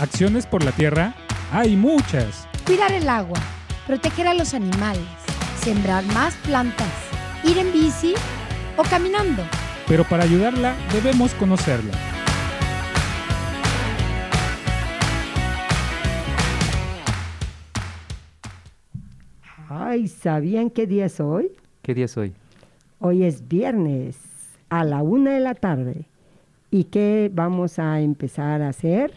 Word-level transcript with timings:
Acciones 0.00 0.46
por 0.46 0.64
la 0.64 0.72
tierra 0.72 1.14
hay 1.52 1.76
muchas. 1.76 2.48
Cuidar 2.66 2.92
el 2.92 3.08
agua, 3.08 3.38
proteger 3.86 4.26
a 4.26 4.34
los 4.34 4.54
animales, 4.54 5.06
sembrar 5.60 6.04
más 6.06 6.34
plantas, 6.36 6.92
ir 7.44 7.58
en 7.58 7.72
bici 7.72 8.14
o 8.76 8.82
caminando. 8.82 9.42
Pero 9.86 10.04
para 10.04 10.24
ayudarla 10.24 10.74
debemos 10.92 11.34
conocerla. 11.34 11.92
Ay, 19.68 20.08
¿sabían 20.08 20.70
qué 20.70 20.86
día 20.86 21.06
es 21.06 21.20
hoy? 21.20 21.52
¿Qué 21.82 21.94
día 21.94 22.06
es 22.06 22.16
hoy? 22.16 22.32
Hoy 22.98 23.24
es 23.24 23.46
viernes 23.46 24.16
a 24.68 24.84
la 24.84 25.02
una 25.02 25.32
de 25.32 25.40
la 25.40 25.54
tarde. 25.54 26.06
¿Y 26.70 26.84
qué 26.84 27.30
vamos 27.32 27.78
a 27.78 28.00
empezar 28.00 28.62
a 28.62 28.70
hacer? 28.70 29.12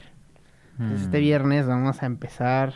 Este 0.94 1.20
viernes 1.20 1.68
vamos 1.68 2.04
a 2.04 2.06
empezar 2.06 2.74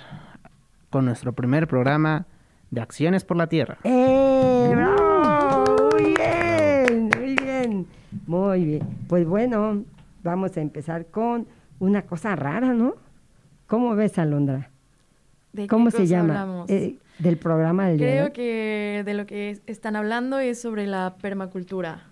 con 0.89 1.05
nuestro 1.05 1.33
primer 1.33 1.67
programa 1.67 2.25
de 2.71 2.81
Acciones 2.81 3.25
por 3.25 3.35
la 3.37 3.47
Tierra. 3.47 3.77
¡Eh! 3.83 4.71
bravo! 4.73 5.65
Muy 5.91 6.13
bien, 6.15 7.09
muy 7.17 7.35
bien, 7.35 7.87
muy 8.25 8.63
bien. 8.65 8.87
Pues 9.09 9.27
bueno, 9.27 9.83
vamos 10.23 10.55
a 10.55 10.61
empezar 10.61 11.07
con 11.07 11.45
una 11.79 12.03
cosa 12.03 12.35
rara, 12.37 12.73
¿no? 12.73 12.93
¿Cómo 13.67 13.95
ves, 13.95 14.17
Alondra? 14.17 14.69
¿De 15.51 15.63
qué 15.63 15.67
¿Cómo 15.67 15.91
se 15.91 15.97
cosa 15.97 16.09
llama? 16.09 16.65
Eh, 16.69 16.97
del 17.19 17.37
programa 17.37 17.87
del 17.89 17.97
día 17.97 18.07
Creo 18.07 18.33
que 18.33 19.01
de 19.05 19.13
lo 19.13 19.25
que 19.25 19.49
es- 19.49 19.61
están 19.67 19.95
hablando 19.97 20.39
es 20.39 20.61
sobre 20.61 20.87
la 20.87 21.15
permacultura. 21.21 22.03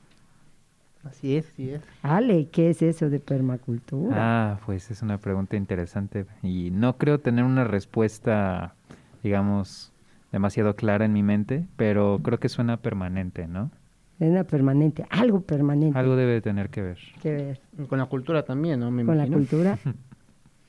Así 1.09 1.35
es, 1.35 1.47
así 1.49 1.70
es. 1.71 1.81
Ale, 2.02 2.47
¿qué 2.49 2.70
es 2.70 2.81
eso 2.81 3.09
de 3.09 3.20
permacultura? 3.20 4.15
Ah, 4.17 4.59
pues 4.65 4.91
es 4.91 5.01
una 5.01 5.18
pregunta 5.18 5.55
interesante 5.55 6.26
y 6.43 6.70
no 6.71 6.98
creo 6.98 7.20
tener 7.20 7.43
una 7.45 7.63
respuesta, 7.63 8.76
digamos, 9.23 9.91
demasiado 10.32 10.76
clara 10.76 11.05
en 11.05 11.13
mi 11.13 11.23
mente, 11.23 11.65
pero 11.76 12.20
creo 12.23 12.40
que 12.40 12.49
suena 12.49 12.77
permanente, 12.77 13.48
¿no? 13.48 13.71
Es 14.20 14.29
una 14.29 14.43
permanente, 14.43 15.05
algo 15.12 15.41
permanente 15.41 15.98
Algo 15.98 16.15
debe 16.15 16.41
tener 16.41 16.70
que 16.70 16.82
ver. 16.82 16.98
que 17.21 17.34
ver 17.34 17.60
Con 17.87 17.99
la 17.99 18.07
cultura 18.07 18.43
también, 18.43 18.79
¿no? 18.79 18.89
Me 18.89 19.05
con 19.05 19.17
la 19.17 19.27
cultura. 19.27 19.77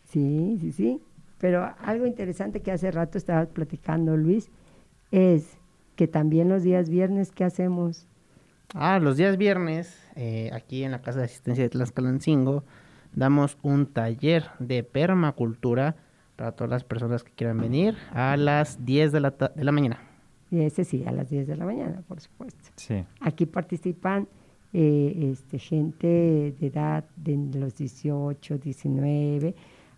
Sí, 0.04 0.56
sí, 0.58 0.72
sí. 0.72 1.02
Pero 1.38 1.70
algo 1.84 2.06
interesante 2.06 2.62
que 2.62 2.72
hace 2.72 2.90
rato 2.90 3.18
estaba 3.18 3.44
platicando 3.44 4.16
Luis 4.16 4.50
es 5.10 5.58
que 5.96 6.08
también 6.08 6.48
los 6.48 6.62
días 6.62 6.88
viernes, 6.88 7.30
¿qué 7.30 7.44
hacemos? 7.44 8.06
Ah, 8.74 8.98
los 8.98 9.16
días 9.16 9.36
viernes, 9.36 10.07
eh, 10.18 10.50
aquí 10.52 10.82
en 10.84 10.90
la 10.90 11.00
Casa 11.00 11.20
de 11.20 11.24
Asistencia 11.26 11.62
de 11.64 11.70
Tlaxcalancingo, 11.70 12.64
damos 13.14 13.56
un 13.62 13.86
taller 13.86 14.44
de 14.58 14.82
permacultura 14.82 15.96
para 16.36 16.52
todas 16.52 16.70
las 16.70 16.84
personas 16.84 17.22
que 17.24 17.32
quieran 17.32 17.58
venir 17.58 17.96
a 18.12 18.36
las 18.36 18.84
10 18.84 19.12
de 19.12 19.20
la, 19.20 19.30
ta- 19.30 19.52
de 19.54 19.64
la 19.64 19.72
mañana. 19.72 19.98
Y 20.50 20.60
ese 20.60 20.84
sí, 20.84 21.04
a 21.06 21.12
las 21.12 21.30
10 21.30 21.46
de 21.46 21.56
la 21.56 21.64
mañana, 21.64 22.02
por 22.08 22.20
supuesto. 22.20 22.60
Sí. 22.76 23.04
Aquí 23.20 23.46
participan 23.46 24.26
eh, 24.72 25.30
este, 25.32 25.58
gente 25.58 26.06
de 26.58 26.66
edad 26.66 27.04
de 27.16 27.36
los 27.58 27.74
18, 27.76 28.58
19, 28.58 29.54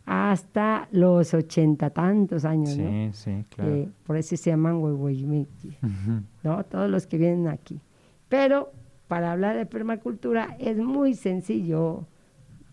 hasta 0.07 0.89
los 0.93 1.34
80 1.34 1.91
tantos 1.91 2.45
años, 2.45 2.77
¿no? 2.77 2.89
Sí, 2.89 3.11
sí, 3.12 3.45
claro. 3.51 3.75
Eh, 3.75 3.89
por 4.05 4.17
eso 4.17 4.37
se 4.37 4.51
llaman 4.51 4.77
huehueymequi, 4.77 5.69
Ujú. 5.83 6.23
¿no? 6.43 6.65
Todos 6.65 6.91
los 6.91 7.07
que 7.07 7.19
vienen 7.19 7.49
aquí. 7.49 7.81
Pero 8.29 8.73
para 9.11 9.33
hablar 9.33 9.56
de 9.56 9.66
permacultura 9.66 10.55
es 10.61 10.77
muy 10.78 11.14
sencillo, 11.14 12.06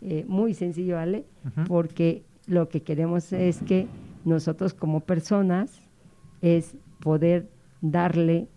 eh, 0.02 0.24
muy 0.28 0.54
sencillo, 0.54 1.00
Ale, 1.00 1.26
porque 1.68 2.22
lo 2.46 2.70
que 2.70 2.84
queremos 2.84 3.34
es 3.34 3.58
que 3.64 3.88
nosotros 4.24 4.76
como 4.76 5.00
personas 5.00 5.82
es 6.44 6.76
poder 7.00 7.50
darle 7.82 8.48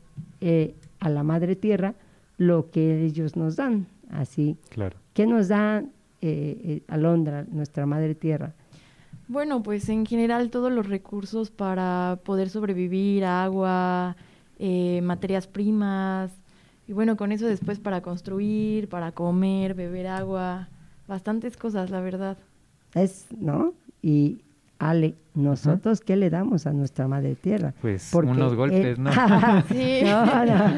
eh, 0.43 0.75
a 0.99 1.09
la 1.09 1.23
madre 1.23 1.57
tierra 1.57 1.95
lo 2.37 2.71
que 2.71 3.03
ellos 3.07 3.35
nos 3.35 3.57
dan. 3.57 3.87
Así, 4.11 4.59
Claro. 4.69 4.99
¿qué 5.15 5.27
nos 5.27 5.49
da 5.49 5.79
eh, 5.79 5.85
eh, 6.21 6.83
Alondra, 6.87 7.47
nuestra 7.51 7.87
madre 7.87 8.15
tierra? 8.15 8.53
Bueno, 9.27 9.63
pues 9.63 9.89
en 9.89 10.05
general 10.05 10.51
todos 10.51 10.71
los 10.71 10.87
recursos 10.87 11.51
para 11.51 12.19
poder 12.25 12.51
sobrevivir, 12.51 13.25
agua, 13.25 14.17
eh, 14.59 15.01
materias 15.03 15.47
primas, 15.47 16.31
y 16.91 16.93
bueno, 16.93 17.17
con 17.17 17.31
eso 17.31 17.47
después 17.47 17.79
para 17.79 18.01
construir, 18.01 18.89
para 18.89 19.13
comer, 19.13 19.75
beber 19.75 20.09
agua, 20.09 20.69
bastantes 21.07 21.57
cosas, 21.57 21.89
la 21.91 22.01
verdad. 22.01 22.37
Es, 22.95 23.27
¿no? 23.39 23.75
Y 24.03 24.41
Ale, 24.81 25.15
nosotros 25.35 26.01
qué 26.01 26.17
le 26.17 26.31
damos 26.31 26.67
a 26.67 26.73
nuestra 26.73 27.07
madre 27.07 27.37
tierra? 27.37 27.75
Pues 27.81 28.09
Porque, 28.13 28.31
unos 28.33 28.57
golpes, 28.57 28.99
¿no? 28.99 29.11
Sí. 29.69 30.01
no, 30.05 30.45
no. 30.45 30.77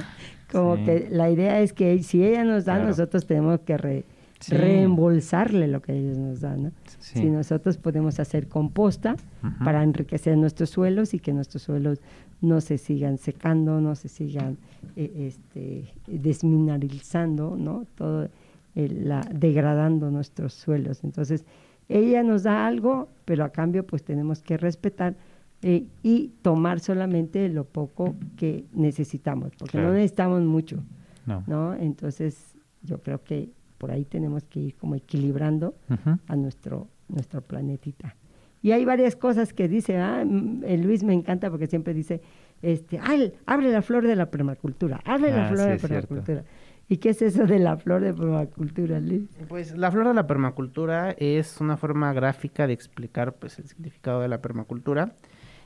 Como 0.52 0.76
Sí. 0.76 0.84
que 0.84 1.08
la 1.10 1.30
idea 1.30 1.60
es 1.60 1.72
que 1.72 2.02
si 2.02 2.22
ella 2.22 2.44
nos 2.44 2.66
da, 2.66 2.74
Claro. 2.74 2.88
nosotros 2.90 3.26
tenemos 3.26 3.60
que 3.60 3.78
re- 3.78 4.04
Sí. 4.42 4.54
reembolsarle 4.56 5.69
lo 5.69 5.80
que 5.82 5.92
ellos 5.97 6.19
nos 6.19 6.41
dan, 6.41 6.62
¿no? 6.64 6.72
Sí. 6.98 7.20
Si 7.20 7.30
nosotros 7.30 7.76
podemos 7.78 8.19
hacer 8.20 8.48
composta 8.48 9.16
para 9.64 9.82
enriquecer 9.82 10.36
nuestros 10.36 10.70
suelos 10.70 11.14
y 11.14 11.19
que 11.20 11.32
nuestros 11.32 11.62
suelos 11.62 12.00
no 12.41 12.60
se 12.60 12.76
sigan 12.78 13.19
secando, 13.19 13.80
no 13.80 13.94
se 13.94 14.08
sigan 14.08 14.58
eh, 14.97 15.28
este, 15.28 15.84
desmineralizando, 16.08 17.56
¿no? 17.56 17.86
Todo 17.94 18.28
eh, 18.75 18.88
la, 18.88 19.20
degradando 19.32 20.10
nuestros 20.10 20.53
suelos. 20.54 21.04
Entonces, 21.04 21.44
ella 21.88 22.22
nos 22.22 22.42
da 22.42 22.66
algo, 22.66 23.09
pero 23.24 23.44
a 23.44 23.50
cambio 23.50 23.86
pues 23.86 24.03
tenemos 24.03 24.42
que 24.42 24.56
respetar 24.56 25.14
eh, 25.62 25.86
y 26.03 26.32
tomar 26.42 26.80
solamente 26.80 27.48
lo 27.48 27.64
poco 27.64 28.14
que 28.36 28.64
necesitamos, 28.72 29.53
porque 29.59 29.78
no 29.78 29.92
necesitamos 29.92 30.42
mucho, 30.42 30.78
No. 31.26 31.44
¿no? 31.47 31.74
Entonces, 31.74 32.54
yo 32.82 32.98
creo 32.98 33.22
que 33.22 33.50
por 33.82 33.91
ahí 33.91 34.04
tenemos 34.04 34.44
que 34.44 34.60
ir 34.60 34.76
como 34.76 34.94
equilibrando 34.94 35.75
Ujú. 35.91 36.16
a 36.28 36.37
nuestro, 36.37 36.87
nuestro 37.09 37.41
planetita. 37.43 38.15
Y 38.62 38.70
hay 38.70 38.84
varias 38.84 39.16
cosas 39.16 39.53
que 39.53 39.66
dice, 39.66 39.98
ah, 39.98 40.22
mm, 40.25 40.62
el 40.65 40.82
Luis 40.82 41.03
me 41.03 41.12
encanta 41.15 41.50
porque 41.50 41.66
siempre 41.66 41.92
dice, 41.94 42.21
este, 42.62 43.00
"Ay, 43.03 43.32
abre 43.44 43.72
la 43.72 43.82
flor 43.82 44.06
de 44.06 44.15
la 44.15 44.26
permacultura, 44.31 45.00
abre 45.04 45.32
la 45.32 45.47
Ah, 45.47 45.48
flor 45.48 45.59
sí, 45.59 45.65
de 45.65 45.71
la 45.72 45.78
cierto. 45.78 45.88
permacultura. 46.09 46.44
¿Y 46.88 46.98
qué 46.98 47.09
es 47.09 47.22
eso 47.22 47.44
de 47.44 47.59
la 47.59 47.76
flor 47.76 48.03
de 48.03 48.15
permacultura, 48.15 49.00
Luis? 49.00 49.22
Pues 49.48 49.76
la 49.76 49.91
flor 49.91 50.06
de 50.06 50.15
la 50.15 50.28
permacultura 50.28 51.10
es 51.19 51.60
una 51.60 51.76
forma 51.76 52.12
gráfica 52.12 52.69
de 52.69 52.72
explicar 52.75 53.34
pues, 53.34 53.59
el 53.59 53.66
significado 53.66 54.21
de 54.21 54.28
la 54.28 54.41
permacultura. 54.41 55.15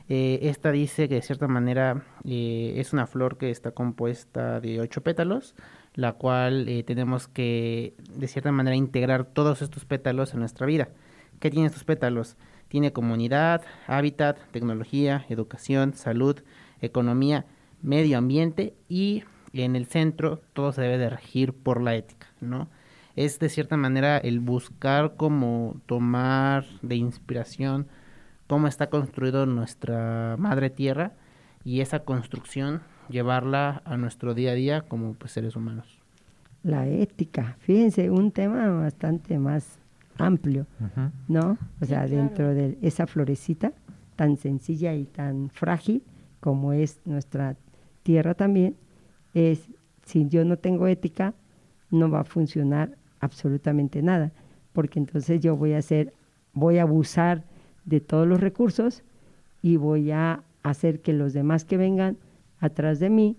Eh, 0.09 0.38
esta 0.43 0.71
dice 0.71 1.09
que 1.09 1.16
de 1.16 1.22
cierta 1.22 1.49
manera 1.49 2.03
eh, 2.25 2.75
es 2.76 2.93
una 2.93 3.06
flor 3.09 3.37
que 3.38 3.50
está 3.50 3.72
compuesta 3.72 4.60
de 4.60 4.81
ocho 4.81 5.03
pétalos, 5.03 5.55
la 5.96 6.12
cual 6.12 6.68
eh, 6.68 6.82
tenemos 6.84 7.26
que 7.26 7.94
de 8.14 8.28
cierta 8.28 8.52
manera 8.52 8.76
integrar 8.76 9.24
todos 9.24 9.62
estos 9.62 9.84
pétalos 9.84 10.34
en 10.34 10.40
nuestra 10.40 10.66
vida. 10.66 10.90
¿Qué 11.40 11.50
tiene 11.50 11.66
estos 11.66 11.84
pétalos? 11.84 12.36
Tiene 12.68 12.92
comunidad, 12.92 13.62
hábitat, 13.86 14.38
tecnología, 14.52 15.24
educación, 15.28 15.94
salud, 15.94 16.42
economía, 16.80 17.46
medio 17.82 18.18
ambiente 18.18 18.74
y 18.88 19.24
en 19.52 19.74
el 19.74 19.86
centro 19.86 20.42
todo 20.52 20.72
se 20.72 20.82
debe 20.82 20.98
de 20.98 21.10
regir 21.10 21.54
por 21.54 21.80
la 21.80 21.94
ética, 21.94 22.28
¿no? 22.40 22.68
Es 23.14 23.38
de 23.38 23.48
cierta 23.48 23.78
manera 23.78 24.18
el 24.18 24.40
buscar 24.40 25.16
como 25.16 25.80
tomar 25.86 26.66
de 26.82 26.96
inspiración 26.96 27.88
cómo 28.46 28.68
está 28.68 28.90
construido 28.90 29.46
nuestra 29.46 30.36
madre 30.38 30.68
tierra 30.68 31.12
y 31.64 31.80
esa 31.80 32.00
construcción 32.00 32.82
llevarla 33.09 33.83
a 33.84 33.97
nuestro 33.97 34.34
día 34.34 34.53
a 34.53 34.55
día 34.55 34.83
como 34.83 35.15
pues, 35.15 35.33
seres 35.33 35.56
humanos. 35.56 35.87
La 36.62 36.87
ética. 36.87 37.56
Fíjense, 37.61 38.11
un 38.11 38.32
tema 38.32 38.69
bastante 38.70 39.38
más 39.38 39.79
amplio. 40.19 40.67
¿no? 41.29 41.53
O 41.81 41.85
Sí, 41.85 41.87
sea, 41.87 42.05
claro. 42.06 42.17
dentro 42.17 42.55
de 42.55 42.79
esa 42.82 43.06
florecita 43.06 43.73
tan 44.17 44.37
sencilla 44.37 44.94
y 44.94 45.05
tan 45.05 45.50
frágil 45.50 46.03
como 46.41 46.73
es 46.73 47.00
nuestra 47.05 47.56
tierra 48.03 48.35
también, 48.35 48.76
es 49.35 49.69
si 50.05 50.26
yo 50.29 50.44
no 50.44 50.56
tengo 50.56 50.87
ética, 50.87 51.35
no 51.91 52.09
va 52.11 52.20
a 52.20 52.25
funcionar 52.25 52.97
absolutamente 53.20 54.00
nada, 54.02 54.32
porque 54.73 54.99
entonces 54.99 55.41
yo 55.41 55.56
voy 55.56 55.73
a 55.75 55.79
hacer, 55.79 56.12
voy 56.52 56.79
a 56.79 56.82
abusar 56.82 57.44
de 57.85 58.00
todos 58.00 58.26
los 58.26 58.41
recursos 58.41 59.02
y 59.62 59.76
voy 59.76 60.11
a 60.12 60.43
hacer 60.62 61.00
que 61.00 61.12
los 61.12 61.32
demás 61.32 61.64
que 61.64 61.76
vengan 61.76 62.17
atrás 62.58 62.99
de 62.99 63.11
mí 63.11 63.37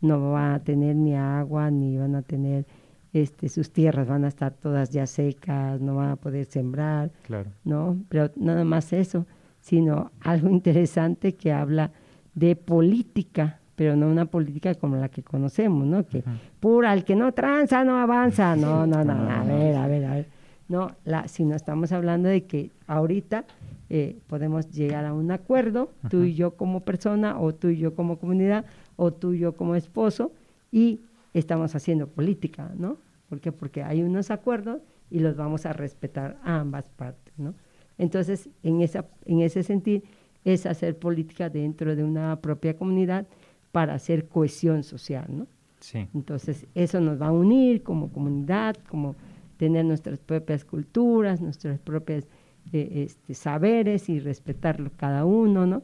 no 0.00 0.32
van 0.32 0.52
a 0.52 0.58
tener 0.60 0.96
ni 0.96 1.14
agua, 1.14 1.70
ni 1.70 1.96
van 1.96 2.14
a 2.14 2.22
tener 2.22 2.66
este, 3.12 3.48
sus 3.48 3.70
tierras, 3.70 4.06
van 4.08 4.24
a 4.24 4.28
estar 4.28 4.52
todas 4.52 4.90
ya 4.90 5.06
secas, 5.06 5.80
no 5.80 5.96
van 5.96 6.10
a 6.10 6.16
poder 6.16 6.44
sembrar, 6.46 7.10
Claro. 7.22 7.50
¿no? 7.64 7.96
Pero 8.08 8.30
nada 8.36 8.64
más 8.64 8.92
eso, 8.92 9.26
sino 9.60 10.10
algo 10.20 10.48
interesante 10.50 11.34
que 11.34 11.52
habla 11.52 11.92
de 12.34 12.56
política, 12.56 13.60
pero 13.76 13.96
no 13.96 14.08
una 14.08 14.26
política 14.26 14.74
como 14.74 14.96
la 14.96 15.08
que 15.08 15.22
conocemos, 15.22 15.86
¿no? 15.86 16.04
Que 16.06 16.22
pura, 16.60 16.92
el 16.92 17.04
que 17.04 17.14
no 17.16 17.32
tranza 17.32 17.84
no 17.84 17.96
avanza, 17.98 18.56
no, 18.56 18.86
no, 18.86 19.04
no, 19.04 19.12
a 19.12 19.44
ver, 19.44 19.76
a 19.76 19.86
ver, 19.86 20.04
a 20.04 20.14
ver, 20.14 20.26
no, 20.68 20.90
la, 21.04 21.28
sino 21.28 21.54
estamos 21.54 21.92
hablando 21.92 22.28
de 22.28 22.44
que 22.44 22.70
ahorita 22.86 23.44
eh, 23.90 24.18
podemos 24.26 24.70
llegar 24.70 25.04
a 25.04 25.12
un 25.12 25.30
acuerdo, 25.30 25.90
tú 26.08 26.24
y 26.24 26.34
yo 26.34 26.56
como 26.56 26.80
persona, 26.80 27.38
o 27.38 27.54
tú 27.54 27.68
y 27.68 27.76
yo 27.76 27.94
como 27.94 28.18
comunidad, 28.18 28.64
o 28.96 29.12
tú 29.12 29.34
y 29.34 29.40
yo 29.40 29.56
como 29.56 29.74
esposo, 29.74 30.32
y 30.72 31.00
estamos 31.34 31.74
haciendo 31.74 32.08
política, 32.08 32.72
¿no? 32.76 32.96
¿Por 33.28 33.40
qué? 33.40 33.52
Porque 33.52 33.82
hay 33.82 34.02
unos 34.02 34.30
acuerdos 34.30 34.80
y 35.10 35.20
los 35.20 35.36
vamos 35.36 35.66
a 35.66 35.72
respetar 35.72 36.38
a 36.42 36.60
ambas 36.60 36.88
partes, 36.88 37.34
¿no? 37.38 37.54
Entonces, 37.98 38.48
en, 38.62 38.80
esa, 38.80 39.06
en 39.24 39.40
ese 39.40 39.62
sentido, 39.62 40.02
es 40.44 40.66
hacer 40.66 40.98
política 40.98 41.48
dentro 41.48 41.94
de 41.94 42.04
una 42.04 42.40
propia 42.40 42.76
comunidad 42.76 43.26
para 43.72 43.94
hacer 43.94 44.28
cohesión 44.28 44.82
social, 44.82 45.26
¿no? 45.28 45.46
Sí. 45.80 46.06
Entonces, 46.14 46.66
eso 46.74 47.00
nos 47.00 47.20
va 47.20 47.28
a 47.28 47.32
unir 47.32 47.82
como 47.82 48.10
comunidad, 48.10 48.76
como 48.88 49.14
tener 49.56 49.84
nuestras 49.84 50.18
propias 50.18 50.64
culturas, 50.64 51.40
nuestros 51.40 51.78
propios 51.78 52.26
eh, 52.72 53.04
este, 53.06 53.34
saberes 53.34 54.08
y 54.08 54.18
respetarlo 54.20 54.90
cada 54.96 55.24
uno, 55.24 55.66
¿no? 55.66 55.82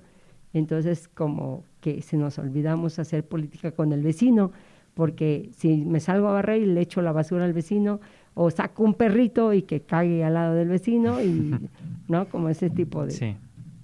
Entonces, 0.52 1.08
como 1.08 1.64
que 1.80 2.02
se 2.02 2.16
nos 2.16 2.38
olvidamos 2.38 2.98
hacer 2.98 3.24
política 3.24 3.70
con 3.72 3.92
el 3.92 4.02
vecino, 4.02 4.50
porque 4.94 5.50
si 5.56 5.84
me 5.84 6.00
salgo 6.00 6.28
a 6.28 6.32
barrer 6.32 6.62
y 6.62 6.66
le 6.66 6.80
echo 6.80 7.00
la 7.02 7.12
basura 7.12 7.44
al 7.44 7.52
vecino, 7.52 8.00
o 8.34 8.50
saco 8.50 8.82
un 8.82 8.94
perrito 8.94 9.52
y 9.52 9.62
que 9.62 9.80
cague 9.82 10.24
al 10.24 10.34
lado 10.34 10.54
del 10.54 10.68
vecino, 10.68 11.22
y, 11.22 11.54
¿no? 12.08 12.28
Como 12.28 12.48
ese 12.48 12.70
tipo 12.70 13.04
de, 13.04 13.12
Sí. 13.12 13.36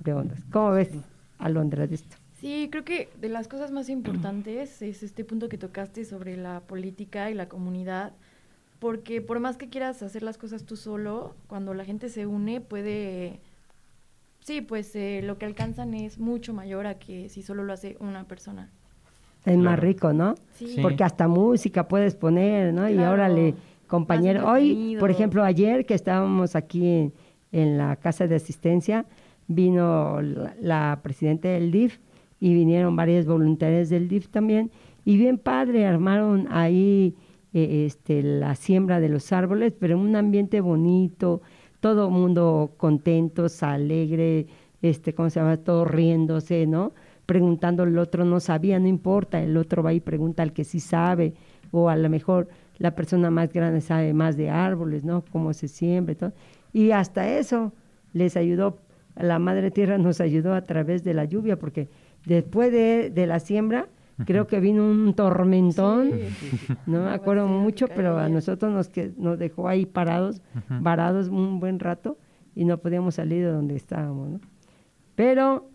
de 0.05 0.13
ondas. 0.13 0.45
¿Cómo 0.51 0.73
ves, 0.73 0.91
Alondra, 1.39 1.87
de 1.87 1.95
esto? 1.95 2.17
Sí, 2.41 2.69
creo 2.71 2.85
que 2.85 3.09
de 3.21 3.29
las 3.29 3.49
cosas 3.49 3.71
más 3.71 3.89
importantes 3.89 4.83
es 4.83 5.03
este 5.03 5.25
punto 5.25 5.49
que 5.49 5.57
tocaste 5.59 6.05
sobre 6.05 6.37
la 6.37 6.61
política 6.61 7.31
y 7.31 7.35
la 7.35 7.49
comunidad, 7.49 8.13
porque 8.79 9.21
por 9.21 9.41
más 9.41 9.57
que 9.57 9.69
quieras 9.69 10.03
hacer 10.03 10.23
las 10.23 10.39
cosas 10.39 10.65
tú 10.65 10.77
solo, 10.77 11.35
cuando 11.47 11.75
la 11.75 11.85
gente 11.85 12.09
se 12.09 12.27
une 12.27 12.61
puede, 12.61 13.41
sí, 14.41 14.61
pues 14.61 14.95
eh, 14.97 15.23
lo 15.25 15.39
que 15.39 15.47
alcanzan 15.47 15.95
es 15.95 16.19
mucho 16.19 16.53
mayor 16.53 16.87
a 16.87 16.99
que 16.99 17.29
si 17.29 17.43
solo 17.43 17.65
lo 17.65 17.73
hace 17.73 17.97
una 18.01 18.25
persona. 18.25 18.71
Es 19.45 19.57
más 19.57 19.79
rico, 19.79 20.13
¿no? 20.13 20.35
Sí. 20.55 20.77
Porque 20.83 21.05
hasta 21.05 21.29
música 21.29 21.87
puedes 21.87 22.17
poner, 22.17 22.75
¿no? 22.75 22.89
Y 22.91 22.95
Claro. 22.95 23.13
órale, 23.13 23.55
compañero. 23.87 24.51
Hoy, 24.51 24.97
por 24.99 25.11
ejemplo, 25.11 25.45
ayer 25.45 25.87
que 25.87 25.95
estábamos 25.95 26.57
aquí 26.57 26.85
en, 26.85 27.13
en 27.53 27.79
la 27.79 27.95
casa 27.95 28.27
de 28.27 28.35
asistencia, 28.35 29.07
vino 29.47 30.21
la, 30.21 30.57
la 30.61 31.01
presidenta 31.01 31.47
del 31.49 31.71
DIF 31.71 32.01
y 32.41 32.55
vinieron 32.55 32.97
varios 32.97 33.25
voluntarios 33.25 33.89
del 33.89 34.09
DIF 34.09 34.29
también. 34.31 34.73
Y 35.05 35.17
bien 35.17 35.39
padre, 35.39 35.87
armaron 35.87 36.49
ahí 36.51 37.15
eh, 37.59 37.87
este, 37.87 38.23
la 38.23 38.55
siembra 38.55 39.01
de 39.01 39.09
los 39.09 39.33
árboles, 39.33 39.73
pero 39.73 39.99
un 39.99 40.15
ambiente 40.15 40.61
bonito, 40.61 41.41
todo 41.81 42.11
mundo 42.11 42.75
contentos, 42.77 43.63
alegre, 43.63 44.47
este, 44.83 45.15
¿cómo 45.15 45.31
se 45.31 45.41
llama? 45.41 45.57
Todo 45.57 45.87
riéndose, 45.87 46.67
¿no? 46.67 46.93
Preguntando, 47.25 47.85
el 47.85 47.97
otro 47.97 48.27
no 48.27 48.41
sabía, 48.41 48.79
no 48.79 48.89
importa, 48.89 49.43
el 49.43 49.57
otro 49.57 49.83
va 49.83 49.95
y 49.95 50.01
pregunta 50.01 50.43
al 50.43 50.53
que 50.53 50.65
sí 50.65 50.81
sabe, 50.81 51.33
o 51.71 51.89
a 51.89 51.97
lo 51.97 52.11
mejor 52.11 52.49
la 52.77 52.95
persona 52.95 53.31
más 53.31 53.51
grande 53.55 53.81
sabe 53.81 54.13
más 54.13 54.37
de 54.37 54.51
árboles, 54.51 55.03
¿no? 55.03 55.25
Cómo 55.33 55.55
se 55.55 55.69
siembra 55.69 56.13
y 56.13 56.17
todo. 56.17 56.33
Y 56.75 56.91
hasta 56.91 57.27
eso 57.39 57.73
les 58.13 58.37
ayudó, 58.37 58.81
la 59.17 59.39
Madre 59.39 59.71
Tierra 59.71 59.97
nos 59.97 60.21
ayudó 60.21 60.53
a 60.53 60.61
través 60.61 61.05
de 61.05 61.15
la 61.15 61.25
lluvia, 61.25 61.59
porque 61.59 61.89
después 62.27 62.71
de, 62.71 63.09
de 63.09 63.27
la 63.27 63.41
siembra, 63.41 63.89
creo 64.25 64.47
que 64.47 64.61
vino 64.61 64.85
un 64.89 65.15
tormentón, 65.15 66.11
Sí. 66.41 66.57
no 66.87 67.05
me 67.05 67.11
acuerdo 67.11 67.47
mucho, 67.47 67.87
pero 67.89 68.19
a 68.19 68.29
nosotros 68.29 68.73
nos, 68.73 68.89
que, 68.89 69.13
nos 69.17 69.39
dejó 69.39 69.69
ahí 69.69 69.85
parados, 69.87 70.41
varados 70.69 71.29
un 71.29 71.61
buen 71.61 71.79
rato 71.81 72.19
y 72.55 72.65
no 72.65 72.79
podíamos 72.79 73.17
salir 73.17 73.45
de 73.45 73.51
donde 73.51 73.77
estábamos, 73.77 74.29
¿no? 74.31 74.41
Pero 75.15 75.69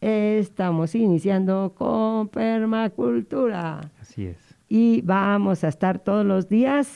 estamos 0.00 0.94
iniciando 0.94 1.74
con 1.76 2.28
permacultura 2.28 3.90
Así 4.00 4.26
es. 4.26 4.36
y 4.68 5.02
vamos 5.02 5.64
a 5.64 5.68
estar 5.68 5.98
todos 5.98 6.24
los 6.24 6.48
días. 6.48 6.88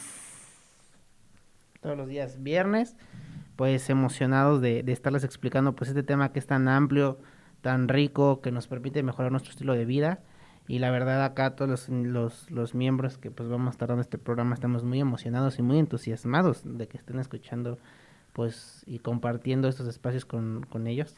todos 1.81 1.97
los 1.97 2.07
días 2.09 2.43
viernes, 2.43 2.97
pues 3.57 3.91
emocionados 3.91 4.61
de, 4.61 4.83
de 4.85 4.93
estarles 4.93 5.25
explicando 5.25 5.75
pues 5.75 5.89
este 5.91 6.03
tema 6.05 6.33
que 6.33 6.39
es 6.39 6.47
tan 6.47 6.69
amplio, 6.69 7.19
tan 7.61 7.89
rico, 7.89 8.41
que 8.41 8.53
nos 8.53 8.69
permite 8.69 9.03
mejorar 9.03 9.31
nuestro 9.33 9.51
estilo 9.51 9.75
de 9.75 9.85
vida. 9.85 10.21
Y 10.69 10.79
la 10.79 10.91
verdad 10.91 11.25
acá 11.25 11.57
todos 11.57 11.69
los, 11.69 11.89
los, 11.89 12.51
los 12.51 12.75
miembros 12.75 13.19
que 13.19 13.31
pues 13.31 13.49
vamos 13.49 13.69
a 13.69 13.71
estar 13.71 13.89
dando 13.89 14.03
este 14.03 14.19
programa 14.19 14.55
estamos 14.55 14.85
muy 14.85 15.01
emocionados 15.01 15.59
y 15.59 15.63
muy 15.63 15.79
entusiasmados 15.79 16.63
de 16.65 16.87
que 16.89 16.97
estén 16.99 17.19
escuchando 17.19 17.79
pues 18.33 18.83
y 18.87 19.01
compartiendo 19.01 19.69
estos 19.69 19.89
espacios 19.89 20.25
con, 20.25 20.65
con 20.69 20.87
ellos. 20.87 21.17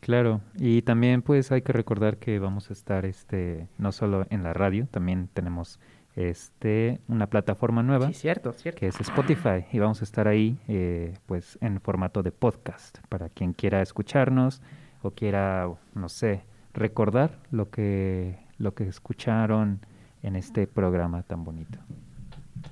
Claro, 0.00 0.40
y 0.56 0.82
también 0.82 1.22
pues 1.22 1.52
hay 1.52 1.62
que 1.62 1.72
recordar 1.72 2.16
que 2.18 2.40
vamos 2.40 2.70
a 2.70 2.72
estar 2.72 3.06
este 3.06 3.68
no 3.78 3.92
solo 3.92 4.26
en 4.30 4.42
la 4.42 4.52
radio, 4.52 4.88
también 4.90 5.28
tenemos 5.32 5.78
este 6.16 7.00
una 7.06 7.28
plataforma 7.28 7.82
nueva 7.84 8.08
Sí, 8.08 8.14
cierto, 8.14 8.52
cierto. 8.52 8.80
que 8.80 8.88
es 8.88 9.00
Spotify 9.00 9.64
y 9.72 9.78
vamos 9.78 10.00
a 10.00 10.04
estar 10.04 10.26
ahí 10.26 10.58
eh, 10.66 11.14
pues 11.26 11.56
en 11.62 11.80
formato 11.80 12.22
de 12.24 12.32
podcast 12.32 12.98
para 13.08 13.28
quien 13.28 13.52
quiera 13.52 13.80
escucharnos 13.80 14.60
o 15.02 15.12
quiera 15.12 15.70
no 15.94 16.08
sé 16.08 16.42
recordar 16.74 17.38
lo 17.50 17.70
que 17.70 18.42
lo 18.58 18.74
que 18.74 18.86
escucharon 18.86 19.80
en 20.22 20.36
este 20.36 20.66
programa 20.66 21.22
tan 21.24 21.44
bonito. 21.44 21.78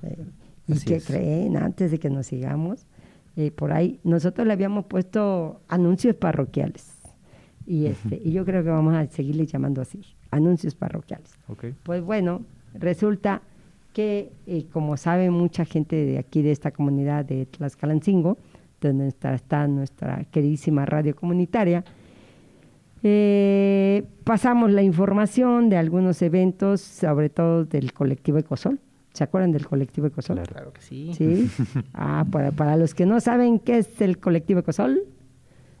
Eh, 0.03 0.25
¿Y 0.67 0.73
Así 0.73 0.85
qué 0.85 0.95
es. 0.95 1.05
creen? 1.05 1.57
Antes 1.57 1.91
de 1.91 1.99
que 1.99 2.09
nos 2.09 2.27
sigamos, 2.27 2.87
eh, 3.35 3.51
por 3.51 3.73
ahí, 3.73 3.99
nosotros 4.03 4.47
le 4.47 4.53
habíamos 4.53 4.85
puesto 4.85 5.61
anuncios 5.67 6.15
parroquiales. 6.15 6.97
Y, 7.65 7.85
este, 7.87 8.19
y 8.23 8.31
yo 8.31 8.45
creo 8.45 8.63
que 8.63 8.69
vamos 8.69 8.95
a 8.95 9.05
seguirle 9.07 9.45
llamando 9.45 9.81
así, 9.81 10.01
anuncios 10.31 10.75
parroquiales. 10.75 11.37
Okay. 11.47 11.75
Pues 11.83 12.01
bueno, 12.01 12.41
resulta 12.73 13.41
que, 13.93 14.31
eh, 14.47 14.65
como 14.71 14.97
sabe 14.97 15.29
mucha 15.29 15.65
gente 15.65 15.95
de 15.95 16.17
aquí, 16.17 16.41
de 16.41 16.51
esta 16.51 16.71
comunidad 16.71 17.25
de 17.25 17.45
Tlaxcalancingo, 17.45 18.37
donde 18.79 19.07
está, 19.07 19.33
está 19.33 19.67
nuestra 19.67 20.23
queridísima 20.31 20.85
radio 20.85 21.15
comunitaria, 21.15 21.83
eh, 23.03 24.03
pasamos 24.23 24.71
la 24.71 24.83
información 24.83 25.69
de 25.69 25.77
algunos 25.77 26.21
eventos, 26.21 26.81
sobre 26.81 27.29
todo 27.29 27.65
del 27.65 27.93
colectivo 27.93 28.37
Ecosol. 28.37 28.79
¿Se 29.13 29.23
acuerdan 29.23 29.51
del 29.51 29.65
colectivo 29.65 30.07
Ecosol? 30.07 30.35
Claro. 30.37 30.53
Claro 30.53 30.73
que 30.73 30.81
sí. 30.81 31.13
Sí. 31.13 31.49
Ah, 31.93 32.25
para, 32.29 32.51
para 32.51 32.77
los 32.77 32.93
que 32.93 33.05
no 33.05 33.19
saben 33.19 33.59
qué 33.59 33.79
es 33.79 34.01
el 34.01 34.19
colectivo 34.19 34.61
Ecosol, 34.61 35.01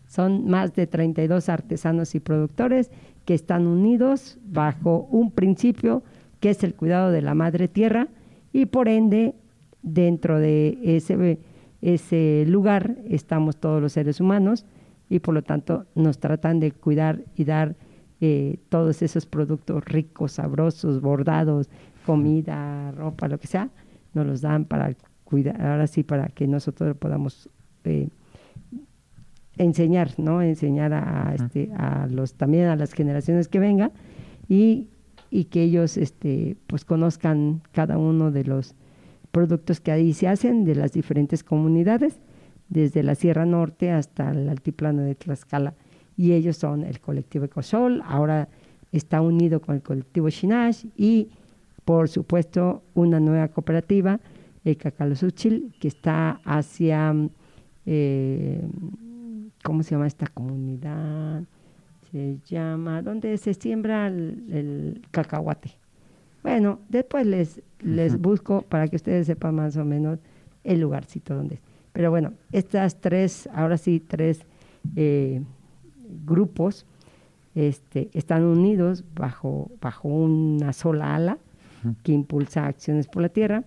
son 0.07 0.49
más 0.49 0.75
de 0.75 0.87
32 0.87 1.47
artesanos 1.47 2.15
y 2.15 2.19
productores 2.19 2.91
que 3.23 3.33
están 3.33 3.65
unidos 3.67 4.37
bajo 4.43 5.07
un 5.11 5.31
principio 5.31 6.03
que 6.41 6.49
es 6.49 6.63
el 6.63 6.75
cuidado 6.75 7.11
de 7.11 7.21
la 7.21 7.33
madre 7.33 7.69
tierra 7.69 8.09
y 8.51 8.65
por 8.65 8.89
ende 8.89 9.35
dentro 9.83 10.39
de 10.39 10.77
ese, 10.83 11.39
ese 11.81 12.43
lugar 12.47 12.97
estamos 13.07 13.57
todos 13.57 13.81
los 13.81 13.93
seres 13.93 14.19
humanos 14.19 14.65
y 15.11 15.19
por 15.19 15.33
lo 15.33 15.43
tanto 15.43 15.85
nos 15.93 16.19
tratan 16.19 16.61
de 16.61 16.71
cuidar 16.71 17.19
y 17.35 17.43
dar 17.43 17.75
eh, 18.21 18.59
todos 18.69 19.01
esos 19.01 19.25
productos 19.25 19.83
ricos, 19.83 20.31
sabrosos, 20.31 21.01
bordados, 21.01 21.69
comida, 22.05 22.91
ropa, 22.93 23.27
lo 23.27 23.37
que 23.37 23.47
sea, 23.47 23.69
nos 24.13 24.25
los 24.25 24.39
dan 24.39 24.63
para 24.63 24.95
cuidar, 25.25 25.61
ahora 25.61 25.85
sí, 25.87 26.03
para 26.03 26.27
que 26.27 26.47
nosotros 26.47 26.95
podamos 26.95 27.49
eh, 27.83 28.07
enseñar, 29.57 30.17
¿no? 30.17 30.41
Enseñar 30.41 30.93
a, 30.93 31.35
este, 31.35 31.69
a 31.75 32.07
los, 32.07 32.35
también 32.35 32.67
a 32.67 32.77
las 32.77 32.93
generaciones 32.93 33.49
que 33.49 33.59
vengan 33.59 33.91
y, 34.47 34.87
y 35.29 35.45
que 35.45 35.63
ellos, 35.63 35.97
este, 35.97 36.55
pues 36.67 36.85
conozcan 36.85 37.63
cada 37.73 37.97
uno 37.97 38.31
de 38.31 38.45
los 38.45 38.75
productos 39.31 39.81
que 39.81 39.91
ahí 39.91 40.13
se 40.13 40.29
hacen 40.29 40.63
de 40.63 40.75
las 40.75 40.93
diferentes 40.93 41.43
comunidades, 41.43 42.21
desde 42.71 43.03
la 43.03 43.15
Sierra 43.15 43.45
Norte 43.45 43.91
hasta 43.91 44.31
el 44.31 44.49
altiplano 44.49 45.03
de 45.03 45.13
Tlaxcala. 45.13 45.75
Y 46.17 46.31
ellos 46.31 46.57
son 46.57 46.83
el 46.83 46.99
colectivo 46.99 47.45
Ecosol, 47.45 48.01
ahora 48.05 48.47
está 48.91 49.21
unido 49.21 49.61
con 49.61 49.75
el 49.75 49.81
colectivo 49.81 50.29
Shinash 50.29 50.85
y, 50.95 51.29
por 51.85 52.09
supuesto, 52.09 52.81
una 52.93 53.19
nueva 53.19 53.49
cooperativa, 53.49 54.19
el 54.63 54.77
Cacalosuchil, 54.77 55.73
que 55.79 55.87
está 55.87 56.39
hacia, 56.45 57.13
eh, 57.85 58.61
¿cómo 59.63 59.83
se 59.83 59.91
llama 59.91 60.07
esta 60.07 60.27
comunidad? 60.27 61.43
Se 62.11 62.37
llama, 62.45 63.01
¿dónde 63.01 63.37
se 63.37 63.53
siembra 63.53 64.07
el, 64.07 64.45
el 64.49 65.01
cacahuate? 65.11 65.71
Bueno, 66.43 66.79
después 66.89 67.25
les, 67.25 67.61
les 67.79 68.19
busco 68.19 68.61
para 68.61 68.87
que 68.87 68.95
ustedes 68.95 69.27
sepan 69.27 69.55
más 69.55 69.75
o 69.77 69.85
menos 69.85 70.19
el 70.63 70.79
lugarcito 70.79 71.35
donde 71.35 71.55
es. 71.55 71.70
Pero 71.93 72.09
bueno, 72.09 72.33
estas 72.51 72.99
tres, 73.01 73.49
ahora 73.53 73.77
sí, 73.77 73.99
tres 73.99 74.45
eh, 74.95 75.41
grupos 76.25 76.85
este, 77.55 78.09
están 78.13 78.43
unidos 78.43 79.03
bajo, 79.13 79.69
bajo 79.81 80.07
una 80.07 80.71
sola 80.73 81.15
ala 81.15 81.37
que 82.03 82.11
impulsa 82.13 82.67
acciones 82.67 83.07
por 83.07 83.23
la 83.23 83.29
tierra, 83.29 83.63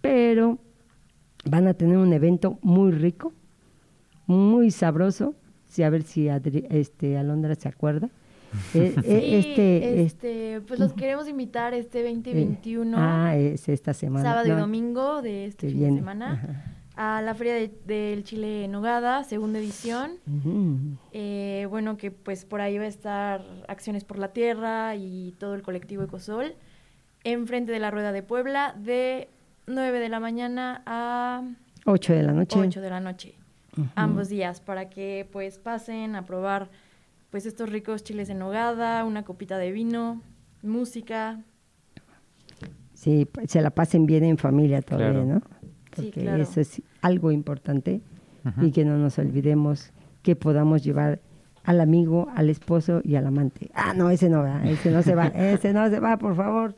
pero 0.00 0.58
van 1.48 1.68
a 1.68 1.74
tener 1.74 1.96
un 1.98 2.12
evento 2.12 2.58
muy 2.62 2.90
rico, 2.92 3.32
muy 4.26 4.70
sabroso. 4.70 5.34
Sí, 5.68 5.82
a 5.82 5.90
ver 5.90 6.02
si 6.02 6.26
Adri- 6.26 6.66
este, 6.70 7.16
Alondra 7.16 7.54
se 7.54 7.68
acuerda. 7.68 8.08
Eh, 8.74 8.94
eh, 9.02 9.02
Sí, 9.02 9.34
este, 9.48 10.02
este, 10.02 10.60
pues 10.60 10.78
los 10.78 10.92
queremos 10.92 11.26
invitar 11.28 11.74
este 11.74 12.04
2021, 12.04 12.96
Ah, 13.00 13.36
es 13.36 13.68
esta 13.68 13.92
semana. 13.94 14.22
sábado 14.30 14.46
y 14.46 14.50
domingo 14.60 15.22
de 15.22 15.46
este 15.46 15.68
fin 15.70 15.78
viene. 15.78 15.92
de 15.94 15.98
semana, 16.00 16.32
Ajá. 16.34 16.73
A 16.96 17.22
la 17.22 17.34
Feria 17.34 17.54
de- 17.54 17.72
del 17.86 18.22
Chile 18.24 18.64
en 18.64 18.72
Nogada, 18.72 19.24
segunda 19.24 19.58
edición. 19.58 20.12
Eh, 21.12 21.66
bueno, 21.68 21.96
que 21.96 22.10
pues 22.10 22.44
por 22.44 22.60
ahí 22.60 22.78
va 22.78 22.84
a 22.84 22.88
estar 22.88 23.42
Acciones 23.68 24.04
por 24.04 24.18
la 24.18 24.28
Tierra 24.28 24.94
y 24.96 25.34
todo 25.38 25.54
el 25.54 25.62
colectivo 25.62 26.02
Ecosol, 26.04 26.54
enfrente 27.24 27.72
de 27.72 27.80
la 27.80 27.90
Rueda 27.90 28.12
de 28.12 28.22
Puebla, 28.22 28.74
de 28.78 29.28
9 29.66 29.98
de 29.98 30.08
la 30.08 30.20
mañana 30.20 30.82
a 30.86 31.42
Ocho 31.86 32.12
de 32.14 32.22
la 32.22 32.32
noche. 32.32 32.58
8 32.58 32.80
de 32.80 32.90
la 32.90 33.00
noche, 33.00 33.34
ambos 33.96 34.28
días, 34.28 34.60
para 34.60 34.88
que 34.88 35.28
pues 35.32 35.58
pasen 35.58 36.14
a 36.16 36.24
probar 36.24 36.70
pues 37.30 37.44
estos 37.46 37.68
ricos 37.70 38.04
chiles 38.04 38.28
en 38.30 38.38
nogada, 38.38 39.04
una 39.04 39.24
copita 39.24 39.58
de 39.58 39.72
vino, 39.72 40.22
música. 40.62 41.40
Sí, 42.94 43.26
se 43.48 43.60
la 43.60 43.70
pasen 43.70 44.06
bien 44.06 44.24
en 44.24 44.38
familia 44.38 44.80
todavía, 44.80 45.10
Claro. 45.22 45.26
¿no? 45.26 45.42
Sí, 45.96 46.02
Porque 46.06 46.20
claro. 46.22 46.42
eso 46.42 46.60
es 46.60 46.82
algo 47.02 47.30
importante 47.32 48.00
y 48.60 48.70
que 48.72 48.84
no 48.84 48.98
nos 48.98 49.18
olvidemos 49.18 49.92
que 50.22 50.36
podamos 50.36 50.82
llevar 50.84 51.20
al 51.64 51.80
amigo, 51.80 52.28
al 52.34 52.50
esposo 52.50 53.00
y 53.04 53.14
al 53.14 53.26
amante. 53.26 53.70
Ah, 53.74 53.94
no, 53.96 54.10
ese 54.10 54.28
no 54.28 54.42
va, 54.42 54.62
ese 54.64 54.90
no 54.90 55.02
se 55.02 55.14
va, 55.14 55.26
ese 55.34 55.72
no 55.72 55.88
se 55.88 55.98
va, 56.00 56.18
por 56.18 56.36
favor. 56.36 56.74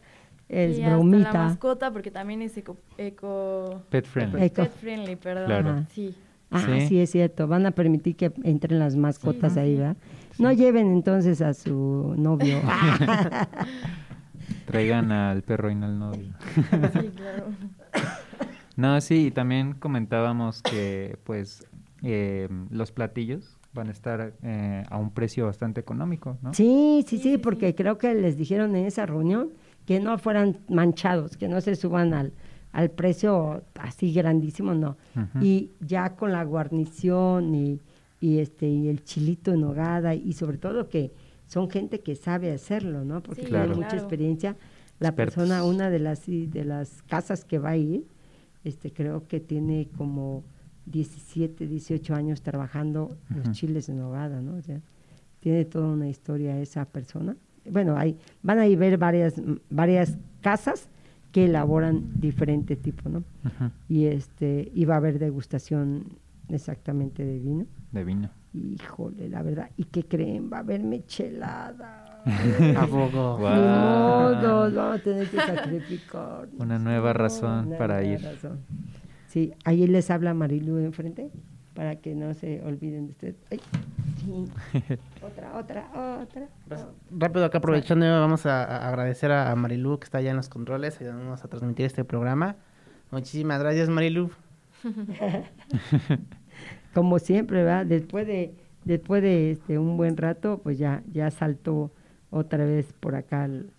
Es 0.48 0.78
y 0.78 0.82
hasta 0.82 0.90
la 0.90 0.96
bromita. 0.96 1.32
mascota, 1.32 1.90
porque 1.92 2.12
también 2.12 2.40
es 2.42 2.56
eco, 2.56 2.76
eco 2.98 3.82
Pet 3.90 4.06
friendly. 4.06 4.44
Eco. 4.44 4.62
pet 4.62 4.72
friendly, 4.76 5.16
perdón. 5.16 5.46
Claro. 5.46 5.86
Sí. 5.90 6.14
Ah, 6.52 6.60
Sí. 6.64 6.86
sí. 6.86 7.00
es 7.00 7.10
cierto. 7.10 7.48
Van 7.48 7.66
a 7.66 7.72
permitir 7.72 8.14
que 8.14 8.32
entren 8.44 8.78
las 8.78 8.94
mascotas 8.94 9.54
Sí, 9.54 9.58
ahí, 9.58 9.72
sí. 9.72 9.78
¿verdad? 9.80 9.96
No 10.38 10.52
lleven 10.52 10.92
entonces 10.92 11.40
a 11.42 11.52
su 11.54 12.14
novio. 12.16 12.60
Traigan 14.66 15.10
al 15.10 15.42
perro 15.42 15.70
y 15.70 15.74
no 15.74 15.86
al 15.86 15.98
novio. 15.98 16.32
Sí, 16.44 17.10
claro. 17.16 17.46
No, 18.76 19.00
sí, 19.00 19.26
y 19.26 19.30
también 19.30 19.72
comentábamos 19.74 20.62
que 20.62 21.18
pues 21.24 21.66
eh, 22.02 22.48
los 22.70 22.92
platillos 22.92 23.58
van 23.72 23.88
a 23.88 23.90
estar 23.92 24.34
eh, 24.42 24.84
a 24.88 24.96
un 24.98 25.10
precio 25.10 25.46
bastante 25.46 25.80
económico, 25.80 26.38
¿no? 26.42 26.52
Sí, 26.54 27.04
sí, 27.06 27.18
Sí, 27.18 27.38
porque 27.38 27.74
creo 27.74 27.98
que 27.98 28.14
les 28.14 28.36
dijeron 28.36 28.74
en 28.76 28.86
esa 28.86 29.06
reunión 29.06 29.50
que 29.86 30.00
no 30.00 30.18
fueran 30.18 30.58
manchados, 30.68 31.36
que 31.36 31.48
no 31.48 31.60
se 31.60 31.76
suban 31.76 32.12
al, 32.14 32.32
al 32.72 32.90
precio 32.90 33.62
así 33.78 34.12
grandísimo, 34.12 34.74
no. 34.74 34.96
Y 35.40 35.70
ya 35.80 36.16
con 36.16 36.32
la 36.32 36.44
guarnición 36.44 37.54
y, 37.54 37.80
y 38.20 38.38
este 38.38 38.66
y 38.68 38.88
el 38.88 39.04
chilito 39.04 39.52
en 39.52 39.64
hogada 39.64 40.14
y 40.14 40.32
sobre 40.32 40.58
todo 40.58 40.88
que 40.88 41.12
son 41.46 41.70
gente 41.70 42.00
que 42.00 42.14
sabe 42.16 42.52
hacerlo, 42.52 43.04
¿no? 43.04 43.22
Porque 43.22 43.42
Sí, 43.42 43.48
tiene 43.48 43.64
Claro. 43.66 43.76
mucha 43.80 43.96
experiencia. 43.96 44.56
La 44.98 45.08
Expertos. 45.10 45.34
persona, 45.36 45.62
una 45.64 45.90
de 45.90 45.98
las 45.98 46.24
de 46.26 46.64
las 46.64 47.02
casas 47.02 47.44
que 47.44 47.58
va 47.58 47.70
a 47.70 47.76
ir, 47.76 48.04
este 48.66 48.92
creo 48.92 49.26
que 49.28 49.40
tiene 49.40 49.88
como 49.96 50.44
17, 50.86 51.66
18 51.66 52.14
años 52.14 52.42
trabajando 52.42 53.16
los 53.28 53.52
chiles 53.52 53.88
en 53.88 54.00
hogada, 54.00 54.40
¿no? 54.40 54.54
O 54.54 54.62
sea, 54.62 54.80
tiene 55.40 55.64
toda 55.64 55.88
una 55.88 56.08
historia 56.08 56.60
esa 56.60 56.84
persona. 56.84 57.36
Bueno, 57.70 57.96
hay, 57.96 58.18
van 58.42 58.58
a 58.58 58.66
ir 58.66 58.78
ver 58.78 58.98
varias, 58.98 59.40
varias 59.70 60.18
casas 60.40 60.88
que 61.32 61.44
elaboran 61.46 62.10
diferente 62.18 62.76
tipo, 62.76 63.08
¿no? 63.08 63.24
Y 63.88 64.06
este, 64.06 64.72
va 64.88 64.94
a 64.94 64.98
haber 64.98 65.18
degustación 65.18 66.18
exactamente 66.48 67.24
de 67.24 67.38
vino. 67.38 67.66
De 67.92 68.04
vino. 68.04 68.30
Híjole, 68.52 69.28
la 69.28 69.42
verdad. 69.42 69.70
¿Y 69.76 69.84
qué 69.84 70.04
creen? 70.04 70.50
Va 70.52 70.58
a 70.58 70.60
haber 70.60 70.82
michelada. 70.82 72.15
¿A 72.76 72.86
poco? 72.86 73.38
Vamos 73.38 74.76
a 74.76 74.98
tener 75.02 75.28
que 75.28 75.36
sacrificar. 75.36 76.48
Una 76.58 76.78
nueva 76.78 77.12
razón 77.12 77.68
Una 77.68 77.78
para 77.78 78.00
nueva 78.00 78.12
ir. 78.12 78.22
razón. 78.22 78.58
Sí, 79.28 79.52
ahí 79.64 79.86
les 79.86 80.10
habla 80.10 80.34
Marilu 80.34 80.78
enfrente 80.78 81.30
para 81.74 81.96
que 81.96 82.14
no 82.14 82.32
se 82.34 82.62
olviden 82.64 83.06
de 83.06 83.12
ustedes. 83.12 83.36
Ay, 83.50 83.60
sí. 84.24 84.44
Otra, 85.22 85.56
otra, 85.58 86.20
otra. 86.22 86.48
Rápido 87.10 87.44
acá 87.44 87.58
aprovechando, 87.58 88.06
vamos 88.06 88.46
a, 88.46 88.64
a 88.64 88.88
agradecer 88.88 89.30
a, 89.30 89.50
a 89.50 89.56
Marilu 89.56 89.98
que 89.98 90.04
está 90.04 90.18
allá 90.18 90.30
en 90.30 90.36
los 90.36 90.48
controles, 90.48 91.00
ayudándonos 91.00 91.44
a 91.44 91.48
transmitir 91.48 91.86
este 91.86 92.04
programa. 92.04 92.56
Muchísimas 93.10 93.60
gracias 93.60 93.88
Marilu. 93.88 94.30
Como 96.94 97.18
siempre, 97.18 97.62
¿verdad? 97.62 97.84
Después 97.86 98.26
de, 98.26 98.54
después 98.84 99.22
de 99.22 99.50
este, 99.52 99.78
un 99.78 99.96
buen 99.96 100.16
rato, 100.16 100.60
pues 100.62 100.78
ya, 100.78 101.02
ya 101.12 101.30
saltó 101.30 101.90
otra 102.30 102.64
vez 102.64 102.92
por 102.92 103.14
acá 103.14 103.44
el, 103.44 103.70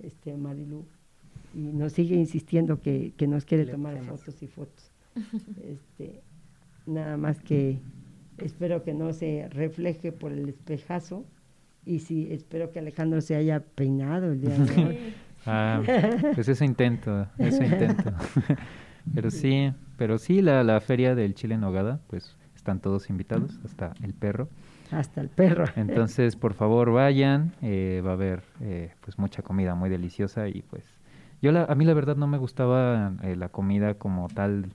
este 0.00 0.36
Marilu 0.36 0.84
y 1.54 1.58
nos 1.58 1.92
sigue 1.92 2.16
insistiendo 2.16 2.80
que, 2.80 3.12
que 3.16 3.26
nos 3.26 3.44
quiere 3.44 3.64
Le 3.64 3.72
tomar 3.72 4.02
fotos 4.04 4.42
y 4.42 4.46
fotos. 4.46 4.90
Este, 5.64 6.20
nada 6.86 7.16
más 7.16 7.40
que 7.40 7.78
espero 8.38 8.84
que 8.84 8.94
no 8.94 9.12
se 9.12 9.48
refleje 9.50 10.12
por 10.12 10.32
el 10.32 10.48
espejazo 10.48 11.24
y 11.84 12.00
sí, 12.00 12.28
espero 12.30 12.70
que 12.70 12.78
Alejandro 12.78 13.20
se 13.20 13.34
haya 13.34 13.60
peinado 13.60 14.32
el 14.32 14.40
día 14.40 14.58
de 14.58 14.84
hoy. 14.84 14.98
Ah, 15.46 15.80
pues 16.34 16.48
eso 16.48 16.64
intento, 16.64 17.26
eso 17.38 17.62
intento. 17.62 18.12
pero 19.14 19.30
sí, 19.30 19.72
pero 19.96 20.18
sí, 20.18 20.42
la, 20.42 20.62
la 20.64 20.80
feria 20.80 21.14
del 21.14 21.34
Chile 21.34 21.54
en 21.54 21.62
Nogada, 21.62 22.00
pues 22.08 22.36
están 22.54 22.80
todos 22.80 23.08
invitados, 23.08 23.58
hasta 23.64 23.94
el 24.02 24.12
perro. 24.12 24.48
Hasta 24.90 25.20
el 25.20 25.28
perro. 25.28 25.64
Entonces, 25.76 26.36
por 26.36 26.54
favor, 26.54 26.92
vayan, 26.92 27.52
eh, 27.62 28.02
va 28.04 28.10
a 28.10 28.14
haber 28.14 28.42
eh, 28.60 28.92
pues 29.00 29.18
mucha 29.18 29.42
comida 29.42 29.74
muy 29.74 29.90
deliciosa 29.90 30.48
y 30.48 30.62
pues 30.62 30.84
yo 31.40 31.52
la, 31.52 31.64
a 31.64 31.74
mí 31.74 31.84
la 31.84 31.94
verdad 31.94 32.16
no 32.16 32.26
me 32.26 32.38
gustaba 32.38 33.12
eh, 33.22 33.36
la 33.36 33.48
comida 33.48 33.94
como 33.94 34.28
tal, 34.28 34.72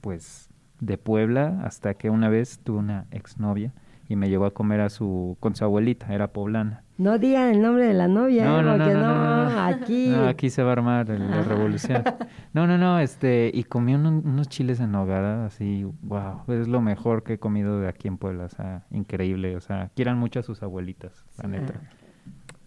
pues 0.00 0.48
de 0.80 0.98
Puebla, 0.98 1.60
hasta 1.64 1.94
que 1.94 2.10
una 2.10 2.28
vez 2.28 2.58
tuve 2.64 2.78
una 2.78 3.06
exnovia 3.12 3.72
y 4.08 4.16
me 4.16 4.28
llevó 4.28 4.46
a 4.46 4.50
comer 4.52 4.80
a 4.80 4.90
su 4.90 5.36
con 5.38 5.54
su 5.54 5.64
abuelita, 5.64 6.12
era 6.12 6.28
poblana. 6.32 6.82
No 7.02 7.18
digan 7.18 7.48
el 7.48 7.60
nombre 7.60 7.86
de 7.86 7.94
la 7.94 8.06
novia, 8.06 8.44
No, 8.44 8.62
no, 8.62 8.76
no, 8.76 8.84
porque 8.84 8.94
no, 8.94 9.60
aquí. 9.60 10.08
No, 10.08 10.28
aquí 10.28 10.50
se 10.50 10.62
va 10.62 10.68
a 10.68 10.72
armar 10.74 11.08
la 11.08 11.42
revolución. 11.42 12.04
No, 12.52 12.68
no, 12.68 12.78
no, 12.78 13.00
este, 13.00 13.50
y 13.52 13.64
comí 13.64 13.96
uno- 13.96 14.22
unos 14.24 14.48
chiles 14.48 14.78
en 14.78 14.92
nogada, 14.92 15.46
así, 15.46 15.84
wow, 16.02 16.42
es 16.48 16.68
lo 16.68 16.80
mejor 16.80 17.24
que 17.24 17.32
he 17.34 17.38
comido 17.38 17.80
de 17.80 17.88
aquí 17.88 18.06
en 18.06 18.18
Puebla, 18.18 18.44
o 18.44 18.48
sea, 18.48 18.84
increíble, 18.92 19.56
o 19.56 19.60
sea, 19.60 19.90
quieran 19.96 20.16
mucho 20.16 20.38
a 20.38 20.42
sus 20.44 20.62
abuelitas, 20.62 21.24
la 21.42 21.48
neta. 21.48 21.74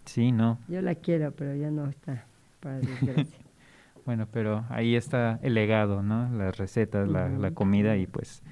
Sí, 0.04 0.32
no, 0.32 0.58
Yo 0.68 0.82
la 0.82 0.94
quiero, 0.96 1.32
pero 1.32 1.54
ya 1.54 1.70
no 1.70 1.86
está, 1.86 2.26
para 2.60 2.76
desgracia. 2.76 3.26
bueno, 4.04 4.26
pero 4.30 4.64
ahí 4.68 4.96
está 4.96 5.38
el 5.42 5.54
legado, 5.54 6.02
¿no? 6.02 6.28
Las 6.36 6.58
recetas, 6.58 7.08
la, 7.08 7.50
comida 7.52 7.96
y 7.96 8.06
pues 8.06 8.42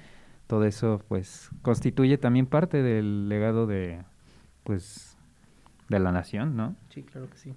todo 0.47 0.65
eso, 0.65 1.01
pues, 1.07 1.51
constituye 1.61 2.17
también 2.17 2.47
parte 2.47 2.81
del 2.81 3.29
legado 3.29 3.67
de, 3.67 3.99
pues, 4.63 5.14
de 5.89 5.99
la 5.99 6.11
nación, 6.11 6.55
¿no? 6.55 6.75
Sí, 6.89 7.03
claro 7.03 7.29
que 7.29 7.37
sí. 7.37 7.53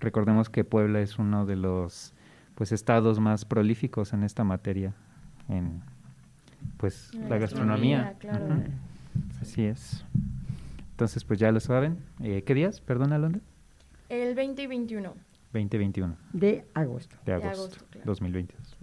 Recordemos 0.00 0.50
que 0.50 0.64
Puebla 0.64 1.00
es 1.00 1.18
uno 1.18 1.46
de 1.46 1.56
los 1.56 2.12
pues 2.54 2.72
estados 2.72 3.18
más 3.20 3.44
prolíficos 3.44 4.12
en 4.12 4.22
esta 4.24 4.44
materia, 4.44 4.92
en 5.48 5.80
pues 6.76 7.12
La 7.14 7.28
la 7.30 7.38
gastronomía. 7.38 8.02
gastronomía, 8.04 8.18
claro. 8.18 8.62
Ujú. 8.62 8.72
Así 9.40 9.64
es. 9.64 10.04
Entonces, 10.90 11.24
pues 11.24 11.38
ya 11.40 11.50
lo 11.50 11.60
saben. 11.60 11.98
Eh, 12.20 12.42
¿Qué 12.44 12.54
días? 12.54 12.80
Perdón, 12.80 13.12
Alondra. 13.12 13.40
El 14.08 14.34
20 14.34 14.62
y 14.62 14.66
21. 14.66 15.14
2021 15.52 16.16
De 16.32 16.64
agosto, 16.74 17.16
de 17.26 17.32
De 17.32 17.36
agosto, 17.44 17.62
agosto, 17.64 17.84
claro. 17.90 18.06
2022. 18.06 18.76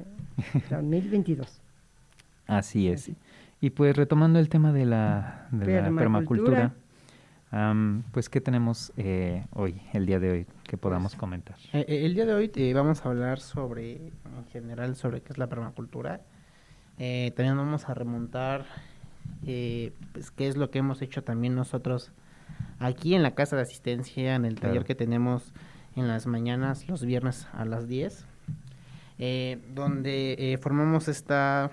2022. 0.70 1.62
Así 2.48 2.88
es. 2.90 3.02
Así. 3.04 3.16
Y 3.62 3.72
pues 3.72 3.96
retomando 3.96 4.40
el 4.40 4.50
tema 4.50 4.72
de 4.72 4.86
la, 4.86 5.48
de 5.52 5.82
la 5.82 5.92
Permacultura. 5.92 6.74
Pues 8.12 8.30
¿qué 8.30 8.42
tenemos 8.42 8.92
eh, 8.98 9.46
hoy, 9.54 9.82
el 9.94 10.06
día 10.06 10.20
de 10.20 10.32
hoy, 10.32 10.46
que 10.64 10.78
podamos 10.78 11.16
comentar? 11.16 11.56
Eh, 11.74 11.86
eh, 11.88 12.06
el 12.06 12.14
día 12.14 12.26
de 12.26 12.34
hoy 12.34 12.52
eh, 12.56 12.74
vamos 12.74 13.06
a 13.06 13.10
hablar 13.10 13.40
sobre, 13.40 13.94
en 13.96 14.46
general, 14.52 14.96
sobre 14.96 15.22
qué 15.22 15.34
es 15.34 15.38
la 15.38 15.48
permacultura. 15.48 16.22
También 16.98 17.56
vamos 17.56 17.88
a 17.88 17.94
remontar, 17.94 18.66
pues, 19.42 20.32
qué 20.32 20.48
es 20.48 20.58
lo 20.58 20.70
que 20.70 20.80
hemos 20.80 21.02
hecho 21.02 21.24
también 21.24 21.56
nosotros 21.56 22.12
aquí 22.80 23.16
en 23.16 23.24
la 23.24 23.32
casa 23.36 23.56
de 23.56 23.62
asistencia, 23.64 24.36
en 24.36 24.44
el 24.46 24.60
taller 24.60 24.84
que 24.84 24.96
tenemos 24.96 25.54
en 25.96 26.08
las 26.08 26.28
mañanas, 26.28 26.88
los 26.90 27.04
viernes 27.06 27.48
a 27.54 27.64
las 27.66 27.88
10, 27.88 28.26
eh, 29.18 29.60
donde 29.74 30.58
formamos 30.62 31.08
esta 31.08 31.72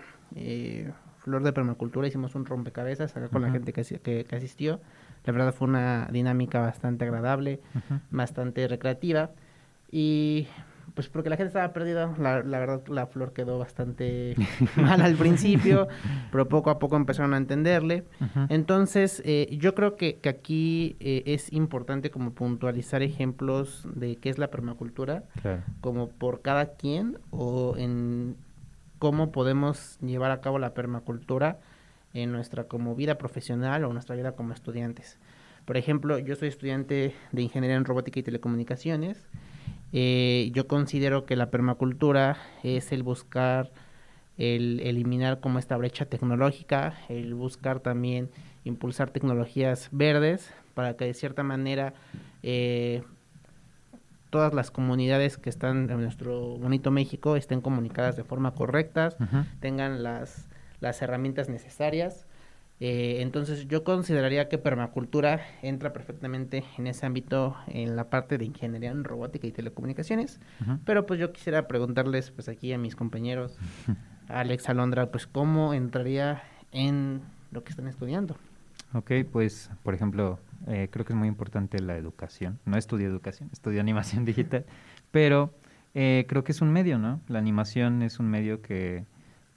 flor 1.18 1.42
de 1.42 1.52
permacultura, 1.52 2.06
hicimos 2.08 2.34
un 2.36 2.46
rompecabezas 2.46 3.16
acá 3.16 3.28
con 3.28 3.42
la 3.42 3.50
gente 3.50 3.72
que- 3.72 4.24
que 4.24 4.36
asistió. 4.36 4.80
La 5.26 5.32
verdad 5.32 5.52
fue 5.52 5.68
una 5.68 6.08
dinámica 6.10 6.60
bastante 6.60 7.04
agradable 7.04 7.60
bastante 8.10 8.66
recreativa 8.68 9.30
y 9.90 10.46
pues 10.94 11.08
porque 11.08 11.28
la 11.28 11.36
gente 11.36 11.48
estaba 11.48 11.72
perdida. 11.74 12.14
La, 12.18 12.42
la 12.42 12.58
verdad, 12.58 12.80
la 12.86 13.06
flor 13.06 13.32
quedó 13.34 13.58
bastante 13.58 14.34
mal 14.76 15.00
al 15.02 15.14
principio, 15.16 15.88
pero 16.32 16.48
poco 16.48 16.70
a 16.70 16.78
poco 16.78 16.96
empezaron 16.96 17.34
a 17.34 17.36
entenderle. 17.36 18.04
Entonces, 18.48 19.20
eh, 19.26 19.48
yo 19.60 19.74
creo 19.74 19.96
que, 19.96 20.16
que 20.20 20.28
aquí 20.30 20.96
eh, 21.00 21.24
es 21.26 21.52
importante 21.52 22.10
como 22.10 22.30
puntualizar 22.32 23.02
ejemplos 23.02 23.86
de 23.94 24.16
qué 24.16 24.30
es 24.30 24.38
la 24.38 24.48
permacultura, 24.50 25.24
Claro. 25.42 25.62
como 25.82 26.08
por 26.08 26.40
cada 26.40 26.76
quien 26.76 27.18
o 27.30 27.74
en 27.76 28.36
cómo 28.98 29.32
podemos 29.32 29.98
llevar 30.00 30.30
a 30.30 30.40
cabo 30.40 30.58
la 30.58 30.72
permacultura 30.72 31.58
en 32.22 32.32
nuestra 32.32 32.64
como 32.64 32.94
vida 32.94 33.18
profesional 33.18 33.84
o 33.84 33.92
nuestra 33.92 34.16
vida 34.16 34.32
como 34.32 34.52
estudiantes. 34.52 35.18
Por 35.64 35.76
ejemplo, 35.76 36.18
yo 36.18 36.36
soy 36.36 36.48
estudiante 36.48 37.14
de 37.32 37.42
ingeniería 37.42 37.76
en 37.76 37.84
robótica 37.84 38.20
y 38.20 38.22
telecomunicaciones. 38.22 39.26
Eh, 39.92 40.50
yo 40.54 40.66
considero 40.66 41.26
que 41.26 41.36
la 41.36 41.50
permacultura 41.50 42.38
es 42.62 42.92
el 42.92 43.02
buscar, 43.02 43.70
el 44.38 44.80
eliminar 44.80 45.40
como 45.40 45.58
esta 45.58 45.76
brecha 45.76 46.06
tecnológica, 46.06 46.94
el 47.08 47.34
buscar 47.34 47.80
también 47.80 48.30
impulsar 48.64 49.10
tecnologías 49.10 49.88
verdes 49.92 50.52
para 50.74 50.96
que 50.96 51.06
de 51.06 51.14
cierta 51.14 51.42
manera 51.42 51.94
eh, 52.42 53.02
todas 54.30 54.54
las 54.54 54.70
comunidades 54.70 55.36
que 55.36 55.50
están 55.50 55.90
en 55.90 56.00
nuestro 56.00 56.58
bonito 56.58 56.90
México 56.90 57.36
estén 57.36 57.60
comunicadas 57.60 58.16
de 58.16 58.24
forma 58.24 58.52
correcta, 58.52 59.10
tengan 59.60 60.02
las, 60.02 60.48
las 60.80 61.00
herramientas 61.02 61.48
necesarias. 61.48 62.26
Eh, 62.78 63.22
entonces 63.22 63.68
yo 63.68 63.84
consideraría 63.84 64.50
que 64.50 64.58
permacultura 64.58 65.40
entra 65.62 65.94
perfectamente 65.94 66.62
en 66.76 66.86
ese 66.86 67.06
ámbito 67.06 67.56
en 67.68 67.96
la 67.96 68.10
parte 68.10 68.36
de 68.36 68.44
ingeniería 68.44 68.90
en 68.90 69.04
robótica 69.04 69.46
y 69.46 69.52
telecomunicaciones. 69.52 70.40
Pero 70.84 71.06
pues 71.06 71.18
yo 71.18 71.32
quisiera 71.32 71.68
preguntarles 71.68 72.30
pues 72.30 72.48
aquí 72.48 72.72
a 72.72 72.78
mis 72.78 72.94
compañeros, 72.94 73.56
a 74.28 74.40
Alex 74.40 74.68
Alondra, 74.68 75.10
pues 75.10 75.26
cómo 75.26 75.72
entraría 75.72 76.42
en 76.72 77.22
lo 77.50 77.64
que 77.64 77.70
están 77.70 77.88
estudiando. 77.88 78.36
Ok, 78.92 79.12
pues, 79.32 79.70
por 79.82 79.94
ejemplo, 79.94 80.38
eh, 80.68 80.88
creo 80.90 81.04
que 81.04 81.12
es 81.12 81.18
muy 81.18 81.28
importante 81.28 81.80
la 81.80 81.96
educación. 81.96 82.58
No 82.64 82.76
estudio 82.76 83.08
educación, 83.08 83.48
estudio 83.52 83.80
animación 83.80 84.24
digital, 84.26 84.64
pero 85.10 85.52
eh, 85.94 86.24
creo 86.28 86.44
que 86.44 86.52
es 86.52 86.60
un 86.60 86.72
medio, 86.72 86.98
¿no? 86.98 87.20
La 87.28 87.38
animación 87.38 88.02
es 88.02 88.18
un 88.20 88.28
medio 88.28 88.62
que, 88.62 89.04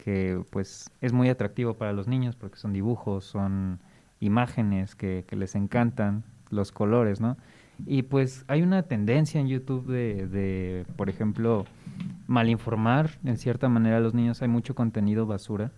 que, 0.04 0.42
pues, 0.50 0.90
es 1.02 1.14
muy 1.14 1.30
atractivo 1.30 1.76
para 1.76 1.94
los 1.94 2.08
niños 2.08 2.36
porque 2.36 2.58
son 2.58 2.74
dibujos, 2.74 3.26
son 3.26 3.80
imágenes 4.20 4.96
que, 4.96 5.26
les 5.32 5.56
encantan, 5.56 6.24
los 6.50 6.72
colores, 6.72 7.22
¿no? 7.22 7.38
Y 7.86 8.02
pues 8.04 8.44
hay 8.48 8.64
una 8.64 8.84
tendencia 8.84 9.40
en 9.40 9.48
YouTube 9.48 9.86
de, 9.86 10.28
de, 10.28 10.86
por 10.96 11.10
ejemplo, 11.10 11.66
malinformar 12.28 13.20
en 13.24 13.38
cierta 13.38 13.70
manera 13.70 13.98
a 13.98 14.00
los 14.00 14.14
niños. 14.14 14.42
Hay 14.42 14.48
mucho 14.48 14.74
contenido 14.74 15.28
basura 15.28 15.72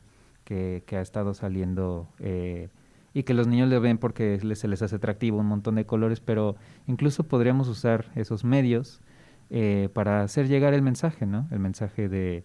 que, 0.45 0.83
que 0.87 0.95
ha 0.95 1.01
estado 1.01 1.33
saliendo 1.33 2.07
eh, 2.19 2.69
y 3.13 3.23
que 3.23 3.33
los 3.33 3.47
niños 3.47 3.69
le 3.69 3.79
ven 3.79 3.97
porque 3.97 4.39
se 4.55 4.67
les 4.67 4.81
hace 4.81 4.95
atractivo 4.95 5.39
un 5.39 5.47
montón 5.47 5.75
de 5.75 5.85
colores, 5.85 6.21
pero 6.21 6.55
incluso 6.87 7.23
podríamos 7.23 7.67
usar 7.67 8.05
esos 8.15 8.45
medios 8.45 9.01
eh, 9.49 9.89
para 9.93 10.23
hacer 10.23 10.47
llegar 10.47 10.73
el 10.73 10.81
mensaje, 10.81 11.25
¿no? 11.25 11.47
El 11.51 11.59
mensaje 11.59 12.07
de, 12.07 12.43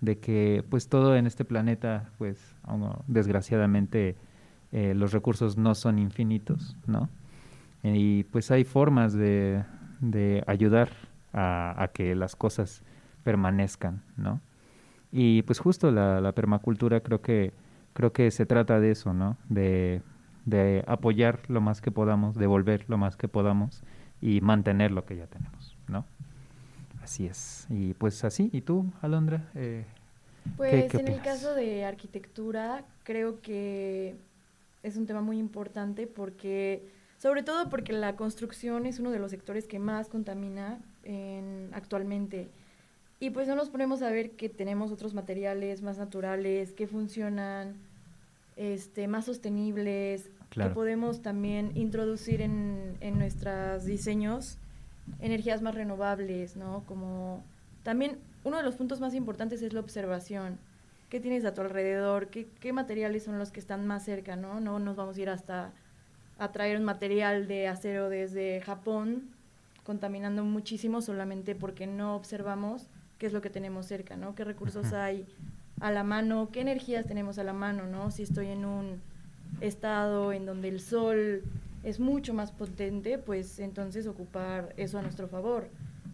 de 0.00 0.18
que 0.18 0.64
pues 0.68 0.88
todo 0.88 1.16
en 1.16 1.26
este 1.26 1.44
planeta, 1.44 2.10
pues 2.18 2.54
desgraciadamente 3.06 4.16
eh, 4.72 4.94
los 4.94 5.12
recursos 5.12 5.56
no 5.56 5.74
son 5.74 5.98
infinitos, 5.98 6.76
¿no? 6.86 7.08
Y 7.82 8.24
pues 8.24 8.50
hay 8.50 8.64
formas 8.64 9.12
de, 9.12 9.64
de 10.00 10.42
ayudar 10.46 10.90
a, 11.32 11.74
a 11.82 11.88
que 11.88 12.14
las 12.14 12.36
cosas 12.36 12.82
permanezcan, 13.24 14.02
¿no? 14.16 14.40
Y 15.10 15.42
pues 15.42 15.58
justo 15.58 15.90
la, 15.90 16.20
la 16.20 16.32
permacultura 16.32 17.00
creo 17.00 17.22
que 17.22 17.52
creo 17.98 18.12
que 18.12 18.30
se 18.30 18.46
trata 18.46 18.78
de 18.78 18.92
eso, 18.92 19.12
¿no? 19.12 19.36
De, 19.48 20.02
de 20.44 20.84
apoyar 20.86 21.40
lo 21.48 21.60
más 21.60 21.80
que 21.80 21.90
podamos, 21.90 22.36
devolver 22.36 22.84
lo 22.88 22.96
más 22.96 23.16
que 23.16 23.26
podamos 23.26 23.82
y 24.20 24.40
mantener 24.40 24.92
lo 24.92 25.04
que 25.04 25.16
ya 25.16 25.26
tenemos, 25.26 25.76
¿no? 25.88 26.04
Así 27.08 27.24
es. 27.24 27.66
Y 27.70 27.94
pues 27.94 28.22
así. 28.22 28.50
¿Y 28.52 28.60
tú, 28.60 28.84
Alondra? 29.00 29.48
Eh, 29.54 29.82
Pues 30.58 30.90
qué 30.92 30.98
en 30.98 31.08
el 31.08 31.22
caso 31.22 31.54
de 31.54 31.86
arquitectura, 31.86 32.84
creo 33.02 33.40
que 33.40 34.14
es 34.82 34.96
un 34.98 35.06
tema 35.06 35.22
muy 35.22 35.38
importante 35.38 36.06
porque, 36.06 36.86
sobre 37.16 37.42
todo 37.42 37.70
porque 37.70 37.94
la 37.94 38.14
construcción 38.14 38.84
es 38.84 38.98
uno 38.98 39.10
de 39.10 39.20
los 39.20 39.30
sectores 39.30 39.66
que 39.66 39.78
más 39.78 40.08
contamina 40.08 40.80
en- 41.02 41.70
actualmente. 41.72 42.48
Y 43.20 43.30
pues 43.30 43.48
no 43.48 43.54
nos 43.56 43.70
ponemos 43.70 44.02
a 44.02 44.10
ver 44.10 44.32
que 44.32 44.50
tenemos 44.50 44.92
otros 44.92 45.14
materiales 45.14 45.80
más 45.80 45.96
naturales, 45.96 46.72
que 46.74 46.86
funcionan, 46.86 47.74
este, 48.56 49.08
más 49.08 49.24
sostenibles, 49.24 50.28
Claro. 50.50 50.70
que 50.70 50.74
podemos 50.74 51.22
también 51.22 51.72
introducir 51.74 52.42
en, 52.42 52.96
en 53.00 53.18
nuestros 53.18 53.86
diseños 53.86 54.58
energías 55.20 55.62
más 55.62 55.74
renovables, 55.74 56.56
¿no? 56.56 56.84
Como 56.86 57.42
también 57.82 58.18
uno 58.44 58.56
de 58.56 58.62
los 58.62 58.76
puntos 58.76 59.00
más 59.00 59.14
importantes 59.14 59.62
es 59.62 59.72
la 59.72 59.80
observación. 59.80 60.58
¿Qué 61.08 61.20
tienes 61.20 61.44
a 61.44 61.54
tu 61.54 61.62
alrededor? 61.62 62.28
¿Qué, 62.28 62.46
qué 62.60 62.72
materiales 62.72 63.24
son 63.24 63.38
los 63.38 63.50
que 63.50 63.60
están 63.60 63.86
más 63.86 64.04
cerca, 64.04 64.36
no? 64.36 64.60
No 64.60 64.78
nos 64.78 64.96
vamos 64.96 65.16
a 65.16 65.20
ir 65.20 65.30
hasta 65.30 65.72
a 66.38 66.52
traer 66.52 66.76
un 66.78 66.84
material 66.84 67.48
de 67.48 67.66
acero 67.66 68.08
desde 68.08 68.60
Japón, 68.60 69.24
contaminando 69.84 70.44
muchísimo 70.44 71.00
solamente 71.00 71.54
porque 71.54 71.86
no 71.86 72.14
observamos 72.14 72.86
qué 73.18 73.26
es 73.26 73.32
lo 73.32 73.42
que 73.42 73.50
tenemos 73.50 73.86
cerca, 73.86 74.16
¿no? 74.16 74.34
¿Qué 74.34 74.44
recursos 74.44 74.92
hay 74.92 75.26
a 75.80 75.90
la 75.90 76.04
mano? 76.04 76.50
¿Qué 76.52 76.60
energías 76.60 77.06
tenemos 77.06 77.38
a 77.38 77.44
la 77.44 77.52
mano, 77.52 77.86
no? 77.86 78.10
Si 78.10 78.22
estoy 78.22 78.48
en 78.48 78.64
un 78.64 79.00
estado 79.60 80.32
en 80.32 80.46
donde 80.46 80.68
el 80.68 80.80
sol 80.80 81.42
es 81.82 82.00
mucho 82.00 82.34
más 82.34 82.52
potente, 82.52 83.18
pues 83.18 83.58
entonces 83.58 84.06
ocupar 84.06 84.74
eso 84.76 84.98
a 84.98 85.02
nuestro 85.02 85.28
favor. 85.28 85.68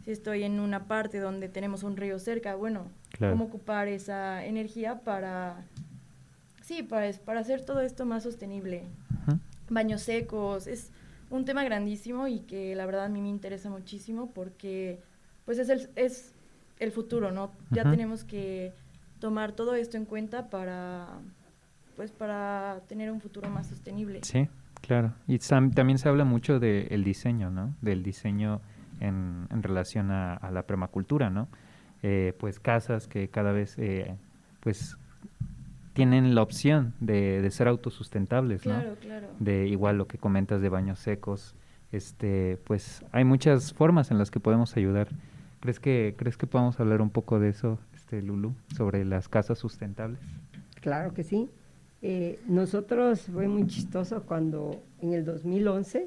Si 0.05 0.11
estoy 0.11 0.42
en 0.42 0.61
una 0.61 0.87
parte 0.87 1.18
donde 1.18 1.48
tenemos 1.48 1.83
un 1.83 1.96
río 1.96 2.18
cerca, 2.18 2.55
bueno, 2.55 2.90
Claro. 3.11 3.33
cómo 3.35 3.44
ocupar 3.46 3.88
esa 3.88 4.44
energía 4.44 5.00
para, 5.00 5.64
sí, 6.62 6.83
para, 6.83 7.11
para 7.24 7.40
hacer 7.40 7.64
todo 7.64 7.81
esto 7.81 8.05
más 8.07 8.22
sostenible. 8.24 8.85
Baños 9.70 10.03
secos, 10.03 10.66
es 10.66 10.90
un 11.31 11.44
tema 11.44 11.64
grandísimo 11.64 12.29
y 12.29 12.40
que 12.40 12.74
la 12.74 12.85
verdad 12.87 13.07
a 13.07 13.09
mí 13.09 13.22
me 13.22 13.29
interesa 13.29 13.70
muchísimo 13.70 14.31
porque 14.33 15.00
pues 15.46 15.59
es 15.59 15.68
el, 15.70 15.88
es 15.96 16.33
el 16.79 16.92
futuro, 16.92 17.31
¿no? 17.33 17.53
Ya 17.70 17.88
tenemos 17.88 18.24
que 18.24 18.72
tomar 19.20 19.53
todo 19.53 19.74
esto 19.74 19.96
en 19.96 20.05
cuenta 20.05 20.50
para 20.50 21.09
pues 21.96 22.11
para 22.11 22.83
tener 22.88 23.11
un 23.11 23.20
futuro 23.20 23.48
más 23.48 23.68
sostenible. 23.68 24.20
Sí, 24.22 24.48
claro. 24.87 25.12
Y 25.27 25.38
también 25.38 25.99
se 25.99 26.09
habla 26.09 26.25
mucho 26.25 26.61
del 26.61 27.05
diseño, 27.05 27.51
¿no? 27.51 27.75
Del 27.81 28.03
diseño 28.03 28.61
en, 29.01 29.47
en 29.51 29.62
relación 29.62 30.11
a, 30.11 30.35
a 30.35 30.51
la 30.51 30.62
permacultura, 30.62 31.31
¿no? 31.31 31.49
Eh, 32.03 32.35
pues 32.38 32.61
casas 32.61 33.09
que 33.09 33.29
cada 33.29 33.53
vez, 33.53 33.79
eh, 33.79 34.14
pues, 34.61 34.99
tienen 35.94 36.35
la 36.35 36.42
opción 36.42 36.92
de, 37.01 37.40
de 37.40 37.51
ser 37.51 37.66
autosustentables, 37.66 38.66
¿no? 38.66 38.75
Claro, 38.75 38.97
claro. 39.01 39.27
De 39.38 39.66
igual 39.68 39.97
lo 39.97 40.07
que 40.07 40.18
comentas 40.18 40.61
de 40.61 40.68
baños 40.68 40.99
secos, 40.99 41.55
este, 41.92 42.59
pues, 42.64 43.05
hay 43.12 43.25
muchas 43.25 43.73
formas 43.73 44.11
en 44.11 44.18
las 44.18 44.31
que 44.31 44.40
podemos 44.40 44.77
ayudar. 44.77 45.09
¿Crees 45.61 45.81
que, 45.81 46.14
crees 46.18 46.37
que 46.37 46.47
podamos 46.47 46.79
hablar 46.79 47.01
un 47.01 47.09
poco 47.09 47.40
de 47.40 47.49
eso, 47.49 47.79
este, 47.94 48.20
Lulu, 48.20 48.55
sobre 48.77 49.05
las 49.07 49.29
casas 49.29 49.59
sustentables? 49.59 50.20
Claro 50.83 51.14
que 51.14 51.23
sí. 51.23 51.49
Eh, 52.06 52.38
nosotros 52.46 53.22
fue 53.32 53.48
muy 53.48 53.66
chistoso 53.66 54.24
cuando 54.24 54.82
en 55.00 55.14
el 55.14 55.24
2011, 55.24 56.06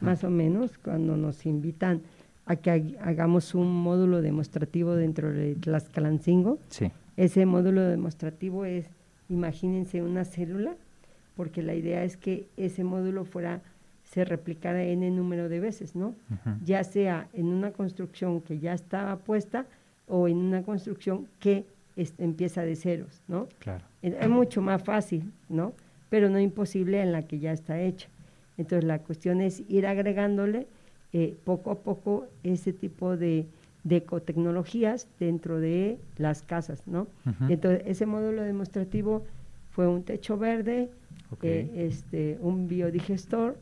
más 0.00 0.24
o 0.24 0.30
menos, 0.30 0.78
cuando 0.78 1.18
nos 1.18 1.44
invitan 1.44 2.00
a 2.46 2.56
que 2.56 2.70
hag- 2.70 2.96
hagamos 3.02 3.54
un 3.54 3.70
módulo 3.70 4.22
demostrativo 4.22 4.94
dentro 4.94 5.30
de 5.30 5.54
Tlaxcalancingo. 5.56 6.58
Sí. 6.70 6.90
Ese 7.18 7.44
módulo 7.44 7.82
demostrativo 7.82 8.64
es, 8.64 8.86
imagínense, 9.28 10.00
una 10.02 10.24
célula, 10.24 10.76
porque 11.36 11.62
la 11.62 11.74
idea 11.74 12.04
es 12.04 12.16
que 12.16 12.46
ese 12.56 12.82
módulo 12.82 13.26
fuera, 13.26 13.60
se 14.04 14.24
replicara 14.24 14.82
n 14.84 15.10
número 15.10 15.50
de 15.50 15.60
veces, 15.60 15.94
¿no? 15.94 16.14
Ya 16.64 16.84
sea 16.84 17.28
en 17.34 17.46
una 17.48 17.70
construcción 17.72 18.40
que 18.40 18.58
ya 18.60 18.72
estaba 18.72 19.16
puesta 19.16 19.66
o 20.08 20.26
en 20.28 20.38
una 20.38 20.62
construcción 20.62 21.26
que 21.38 21.64
es- 21.96 22.14
empieza 22.18 22.62
de 22.62 22.76
ceros, 22.76 23.22
¿no? 23.28 23.48
Claro. 23.58 23.84
Es 24.02 24.14
es 24.14 24.28
mucho 24.28 24.60
más 24.62 24.82
fácil, 24.82 25.32
¿no? 25.48 25.72
Pero 26.10 26.28
no 26.30 26.38
imposible 26.38 27.00
en 27.02 27.12
la 27.12 27.22
que 27.22 27.38
ya 27.38 27.52
está 27.52 27.80
hecha. 27.80 28.08
Entonces 28.56 28.84
la 28.84 28.98
cuestión 29.00 29.40
es 29.40 29.62
ir 29.68 29.86
agregándole 29.86 30.66
eh, 31.12 31.36
poco 31.44 31.70
a 31.70 31.78
poco 31.80 32.26
ese 32.42 32.72
tipo 32.72 33.16
de, 33.16 33.46
de 33.84 33.96
ecotecnologías 33.96 35.08
dentro 35.20 35.60
de 35.60 35.98
las 36.18 36.42
casas, 36.42 36.86
¿no? 36.86 37.06
Entonces 37.48 37.82
ese 37.86 38.06
módulo 38.06 38.42
demostrativo 38.42 39.24
fue 39.70 39.86
un 39.88 40.02
techo 40.04 40.36
verde, 40.38 40.90
eh, 41.42 41.70
este, 41.88 42.38
un 42.40 42.68
biodigestor 42.68 43.56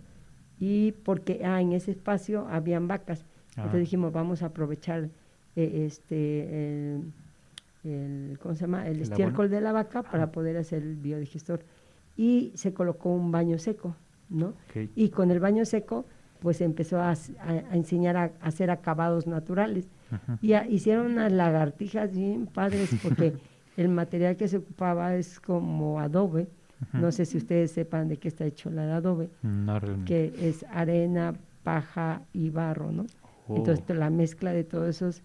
y 0.61 0.93
porque 1.05 1.41
ah, 1.45 1.61
en 1.61 1.73
ese 1.73 1.91
espacio 1.91 2.47
habían 2.49 2.87
vacas. 2.89 3.25
Ah. 3.57 3.63
Entonces 3.65 3.81
dijimos, 3.81 4.13
vamos 4.13 4.43
a 4.43 4.47
aprovechar 4.47 5.09
eh, 5.57 5.85
este, 5.87 6.95
el, 6.95 7.13
el- 7.85 8.39
¿cómo 8.41 8.55
se 8.55 8.63
llama? 8.63 8.87
El 8.87 8.97
El 8.97 9.03
estiércol 9.03 9.51
de 9.51 9.61
la 9.61 9.73
vaca 9.73 10.03
para 10.03 10.31
poder 10.33 10.57
hacer 10.57 10.83
el 10.83 10.97
biodigestor. 10.97 11.65
Y 12.17 12.53
se 12.55 12.73
colocó 12.73 13.11
un 13.11 13.31
baño 13.33 13.59
seco, 13.59 13.97
¿no? 14.29 14.49
Ok. 14.49 14.89
Y 14.95 15.09
con 15.11 15.31
el 15.31 15.41
baño 15.41 15.65
seco, 15.65 16.05
pues 16.41 16.61
empezó 16.61 17.01
a, 17.01 17.11
a- 17.11 17.15
a 17.71 17.77
enseñar 17.77 18.17
a, 18.17 18.25
a 18.41 18.47
hacer 18.49 18.71
acabados 18.71 19.27
naturales. 19.27 19.89
Ujú. 20.11 20.39
Y 20.43 20.55
hicieron 20.75 21.13
unas 21.13 21.33
lagartijas 21.33 22.13
bien 22.15 22.47
padres 22.47 22.91
porque 23.03 23.35
el 23.77 23.89
material 23.89 24.37
que 24.37 24.49
se 24.49 24.59
ocupaba 24.59 25.15
es 25.17 25.41
como 25.41 26.01
adobe. 26.01 26.49
No 26.93 27.13
sé 27.13 27.27
si 27.27 27.37
ustedes 27.39 27.71
sepan 27.71 28.09
de 28.09 28.17
qué 28.17 28.27
está 28.27 28.45
hecho 28.45 28.69
la 28.69 28.85
de 28.85 28.93
adobe, 28.93 29.31
No 29.43 29.79
realmente. 29.79 30.33
que 30.35 30.49
es 30.49 30.65
arena, 30.73 31.33
paja 31.63 32.23
y 32.33 32.51
barro, 32.51 32.91
¿no? 32.91 33.07
Oh. 33.47 33.57
Entonces 33.57 33.89
la 33.97 34.11
mezcla 34.11 34.53
de 34.53 34.65
todos 34.65 34.89
esos 34.89 35.23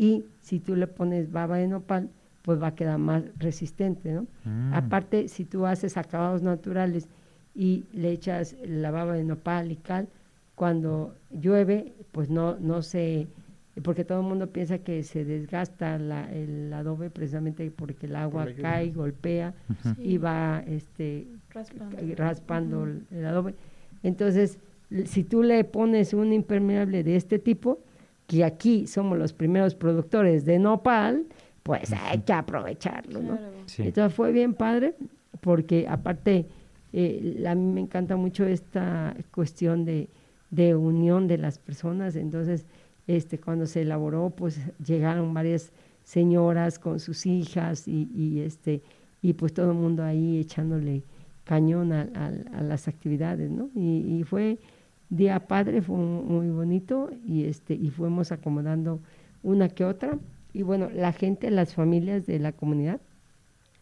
y 0.00 0.24
si 0.40 0.60
tú 0.60 0.74
le 0.76 0.86
pones 0.86 1.30
baba 1.30 1.58
de 1.58 1.68
nopal, 1.68 2.08
pues 2.42 2.60
va 2.62 2.68
a 2.68 2.74
quedar 2.74 2.98
más 2.98 3.22
resistente, 3.38 4.12
¿no? 4.12 4.26
Mm. 4.44 4.72
Aparte, 4.72 5.28
si 5.28 5.44
tú 5.44 5.66
haces 5.66 5.96
acabados 5.98 6.40
naturales 6.42 7.06
y 7.54 7.84
le 7.92 8.10
echas 8.12 8.56
la 8.64 8.90
baba 8.90 9.12
de 9.14 9.24
nopal 9.24 9.70
y 9.72 9.76
cal, 9.76 10.08
cuando 10.54 11.14
llueve, 11.30 11.92
pues 12.12 12.30
no, 12.30 12.56
no 12.58 12.80
se, 12.80 13.26
porque 13.82 14.04
todo 14.04 14.20
el 14.20 14.26
mundo 14.26 14.46
piensa 14.48 14.78
que 14.78 15.02
se 15.02 15.24
desgasta 15.24 15.98
la- 15.98 16.30
el 16.32 16.72
adobe 16.72 17.10
precisamente 17.10 17.70
porque 17.70 18.06
el 18.06 18.16
agua 18.16 18.46
lluvia. 18.46 18.62
cae, 18.62 18.90
golpea 18.92 19.52
y 19.98 20.16
va 20.16 20.62
este, 20.66 21.26
Raspando. 22.16 22.84
el, 22.84 23.04
el 23.10 23.26
adobe. 23.26 23.54
Entonces, 24.02 24.58
si 25.04 25.24
tú 25.24 25.42
le 25.42 25.62
pones 25.64 26.14
un 26.14 26.32
impermeable 26.32 27.04
de 27.04 27.16
este 27.16 27.38
tipo, 27.38 27.80
que 28.30 28.44
aquí 28.44 28.86
somos 28.86 29.18
los 29.18 29.32
primeros 29.32 29.74
productores 29.74 30.44
de 30.44 30.60
nopal, 30.60 31.24
pues 31.64 31.92
hay 31.92 32.20
que 32.20 32.32
aprovecharlo, 32.32 33.20
¿no? 33.20 33.36
Claro. 33.36 33.52
Sí. 33.66 33.82
Entonces 33.82 34.14
fue 34.14 34.30
bien 34.30 34.54
padre, 34.54 34.94
porque 35.40 35.88
aparte, 35.88 36.46
eh, 36.92 37.44
a 37.48 37.54
mí 37.56 37.72
me 37.72 37.80
encanta 37.80 38.14
mucho 38.14 38.46
esta 38.46 39.16
cuestión 39.34 39.84
de, 39.84 40.08
de 40.50 40.76
unión 40.76 41.26
de 41.26 41.38
las 41.38 41.58
personas. 41.58 42.14
Entonces, 42.14 42.66
este, 43.08 43.38
cuando 43.40 43.66
se 43.66 43.82
elaboró, 43.82 44.30
pues 44.30 44.60
llegaron 44.86 45.34
varias 45.34 45.72
señoras 46.04 46.78
con 46.78 47.00
sus 47.00 47.26
hijas 47.26 47.88
y, 47.88 48.08
y, 48.14 48.40
este, 48.42 48.80
y 49.22 49.32
pues 49.32 49.52
todo 49.52 49.72
el 49.72 49.76
mundo 49.76 50.04
ahí 50.04 50.38
echándole 50.38 51.02
cañón 51.44 51.92
a, 51.92 52.02
a- 52.14 52.58
a 52.58 52.62
las 52.62 52.86
actividades, 52.86 53.50
¿no? 53.50 53.70
Y, 53.74 54.18
y 54.20 54.22
fue 54.22 54.58
día 55.10 55.46
padre, 55.46 55.82
fue 55.82 55.96
mu- 55.96 56.22
muy 56.22 56.48
bonito 56.48 57.10
y 57.26 57.44
este 57.44 57.74
y 57.74 57.90
fuimos 57.90 58.32
acomodando 58.32 59.00
una 59.42 59.68
que 59.68 59.84
otra. 59.84 60.18
Y 60.52 60.62
bueno, 60.62 60.88
la 60.94 61.12
gente, 61.12 61.50
las 61.50 61.74
familias 61.74 62.26
de 62.26 62.38
la 62.38 62.52
comunidad 62.52 63.00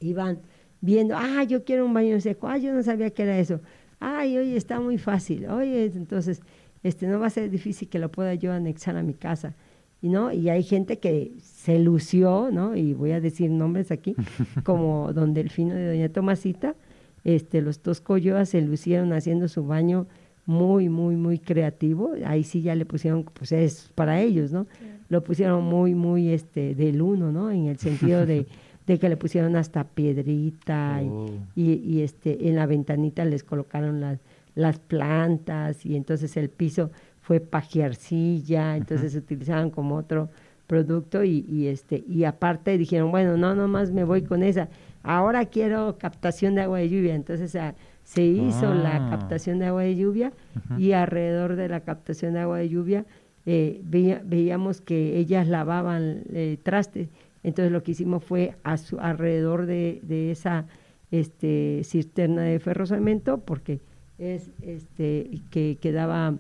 iban 0.01 0.41
viendo, 0.81 1.17
ah, 1.17 1.43
yo 1.45 1.65
quiero 1.65 1.85
un 1.87 1.95
baño 1.95 2.21
seco, 2.21 2.47
ah, 2.49 2.59
yo 2.59 2.73
no 2.73 2.83
sabía 2.83 3.11
que 3.11 3.23
era 3.25 3.39
eso, 3.39 3.61
ay, 4.01 4.37
oye, 4.39 4.57
está 4.57 4.81
muy 4.81 4.97
fácil, 4.99 5.47
oye, 5.47 5.87
entonces, 5.87 6.41
este, 6.85 7.07
no 7.09 7.19
va 7.19 7.27
a 7.27 7.31
ser 7.31 7.51
difícil 7.51 7.89
que 7.89 7.99
lo 7.99 8.11
pueda 8.11 8.35
yo 8.35 8.53
anexar 8.53 8.97
a 8.97 9.03
mi 9.03 9.15
casa, 9.15 9.55
y 10.01 10.09
no, 10.09 10.31
y 10.33 10.49
hay 10.51 10.63
gente 10.63 10.99
que 11.01 11.33
se 11.41 11.81
lució, 11.81 12.51
¿no? 12.53 12.77
Y 12.77 12.95
voy 12.95 13.11
a 13.11 13.21
decir 13.21 13.51
nombres 13.51 13.91
aquí, 13.91 14.15
como 14.65 15.13
Don 15.13 15.35
Delfino 15.35 15.75
de 15.75 15.89
Doña 15.89 16.09
Tomasita, 16.11 16.77
este, 17.25 17.61
los 17.61 17.81
Toscoyoas 17.81 18.51
se 18.51 18.61
lucieron 18.61 19.13
haciendo 19.13 19.49
su 19.49 19.67
baño 19.67 20.07
muy, 20.49 20.89
muy, 20.89 21.15
muy 21.15 21.39
creativo, 21.39 22.13
ahí 22.25 22.43
sí 22.43 22.63
ya 22.63 22.75
le 22.75 22.87
pusieron, 22.87 23.23
pues 23.23 23.53
es 23.53 23.91
para 23.95 24.21
ellos, 24.23 24.51
¿no? 24.51 24.67
Lo 25.11 25.23
pusieron 25.23 25.63
muy, 25.65 25.95
muy, 25.95 26.31
este, 26.31 26.75
del 26.75 27.03
uno, 27.03 27.31
¿no? 27.31 27.51
En 27.51 27.67
el 27.67 27.77
sentido 27.79 28.25
de, 28.25 28.47
de 28.87 28.99
que 28.99 29.11
le 29.11 29.19
pusieron 29.19 29.57
hasta 29.57 29.85
piedrita 29.85 31.03
y- 31.03 31.09
Oh. 31.09 31.29
y, 31.55 31.73
y, 31.75 32.01
este, 32.01 32.49
en 32.49 32.57
la 32.57 32.65
ventanita 32.65 33.27
les 33.27 33.45
colocaron 33.45 34.01
las, 34.01 34.21
las 34.55 34.79
plantas 34.79 35.85
y 35.85 35.97
entonces 35.97 36.35
el 36.39 36.49
piso 36.49 36.91
fue 37.21 37.41
pajiarcilla, 37.41 38.77
entonces 38.79 39.15
utilizaban 39.15 39.69
como 39.71 39.97
otro 39.97 40.31
producto 40.67 41.25
y, 41.25 41.45
y, 41.49 41.67
este 41.67 42.03
y 42.09 42.25
aparte 42.25 42.77
dijeron, 42.79 43.11
bueno, 43.11 43.37
no, 43.37 43.55
nomás 43.55 43.91
me 43.93 44.05
voy 44.05 44.23
con 44.23 44.43
esa, 44.43 44.69
ahora 45.03 45.45
quiero 45.47 45.97
captación 45.99 46.55
de 46.55 46.63
agua 46.63 46.79
de 46.79 46.89
lluvia, 46.89 47.15
entonces 47.15 47.55
ah, 47.57 47.75
se 48.09 48.23
hizo 48.25 48.73
la 48.73 48.97
Ah. 48.97 49.11
captación 49.11 49.59
de 49.59 49.67
agua 49.67 49.83
de 49.83 49.95
lluvia 49.95 50.33
y 50.79 50.93
alrededor 50.93 51.57
de 51.57 51.69
la 51.69 51.81
captación 51.81 52.33
de 52.33 52.41
agua 52.41 52.57
de 52.59 52.69
lluvia 52.71 53.05
eh, 53.45 53.81
veía- 53.85 54.23
veíamos 54.25 54.81
que 54.81 55.19
ellas 55.19 55.47
lavaban 55.47 56.23
eh, 56.33 56.57
trastes, 56.63 57.09
entonces 57.43 57.71
lo 57.71 57.83
que 57.83 57.91
hicimos 57.93 58.25
fue 58.25 58.55
a 58.65 58.77
su, 58.79 58.99
alrededor 58.99 59.67
de, 59.67 60.01
de 60.03 60.31
esa 60.31 60.65
este, 61.11 61.83
cisterna 61.85 62.43
de 62.43 62.59
ferrocemento, 62.61 63.39
porque 63.39 63.81
es 64.19 64.51
este 64.63 65.41
que 65.51 65.77
quedaba 65.81 66.35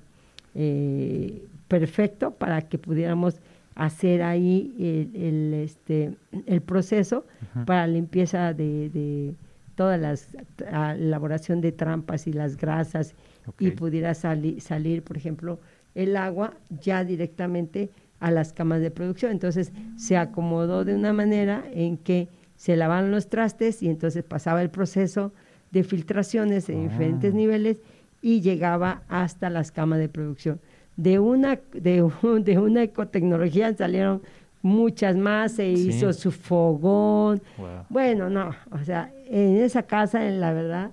eh, 0.54 1.44
perfecto 1.68 2.30
para 2.32 2.62
que 2.62 2.78
pudiéramos 2.78 3.40
hacer 3.74 4.22
ahí 4.22 4.74
el, 4.78 5.22
el, 5.22 5.54
este, 5.54 6.14
el 6.46 6.60
proceso 6.62 7.24
para 7.66 7.86
limpieza 7.86 8.52
de, 8.54 8.88
de 8.90 9.34
todas 9.78 10.00
las 10.00 10.26
a- 10.72 10.96
elaboración 10.96 11.60
de 11.60 11.70
trampas 11.70 12.26
y 12.26 12.32
las 12.32 12.56
grasas 12.56 13.14
y 13.60 13.70
pudiera 13.70 14.12
sali- 14.14 14.58
salir, 14.60 15.04
por 15.04 15.16
ejemplo, 15.16 15.60
el 15.94 16.16
agua 16.16 16.54
ya 16.82 17.04
directamente 17.04 17.88
a 18.18 18.32
las 18.32 18.52
camas 18.52 18.80
de 18.80 18.90
producción. 18.90 19.30
Entonces 19.30 19.72
se 19.96 20.16
acomodó 20.16 20.84
de 20.84 20.96
una 20.96 21.12
manera 21.12 21.62
en 21.72 21.96
que 21.96 22.26
se 22.56 22.74
lavaban 22.76 23.12
los 23.12 23.28
trastes 23.28 23.80
y 23.84 23.88
entonces 23.88 24.24
pasaba 24.24 24.62
el 24.62 24.70
proceso 24.70 25.32
de 25.70 25.84
filtraciones 25.84 26.68
en 26.68 26.82
diferentes 26.88 27.32
Ah. 27.32 27.36
niveles 27.36 27.80
y 28.20 28.40
llegaba 28.40 29.02
hasta 29.08 29.48
las 29.48 29.70
camas 29.70 30.00
de 30.00 30.08
producción. 30.08 30.58
De 30.96 31.20
una, 31.20 31.60
de, 31.72 32.02
un- 32.02 32.42
de 32.42 32.58
una 32.58 32.82
ecotecnología 32.82 33.72
salieron 33.76 34.22
muchas 34.68 35.16
más, 35.16 35.52
se 35.52 35.74
Sí. 35.76 35.88
hizo 35.88 36.12
su 36.12 36.30
fogón, 36.30 37.40
Wow. 37.58 37.68
bueno, 37.88 38.30
no, 38.30 38.50
o 38.70 38.84
sea, 38.84 39.12
en 39.26 39.56
esa 39.56 39.82
casa, 39.84 40.28
en 40.28 40.40
la 40.40 40.52
verdad, 40.52 40.90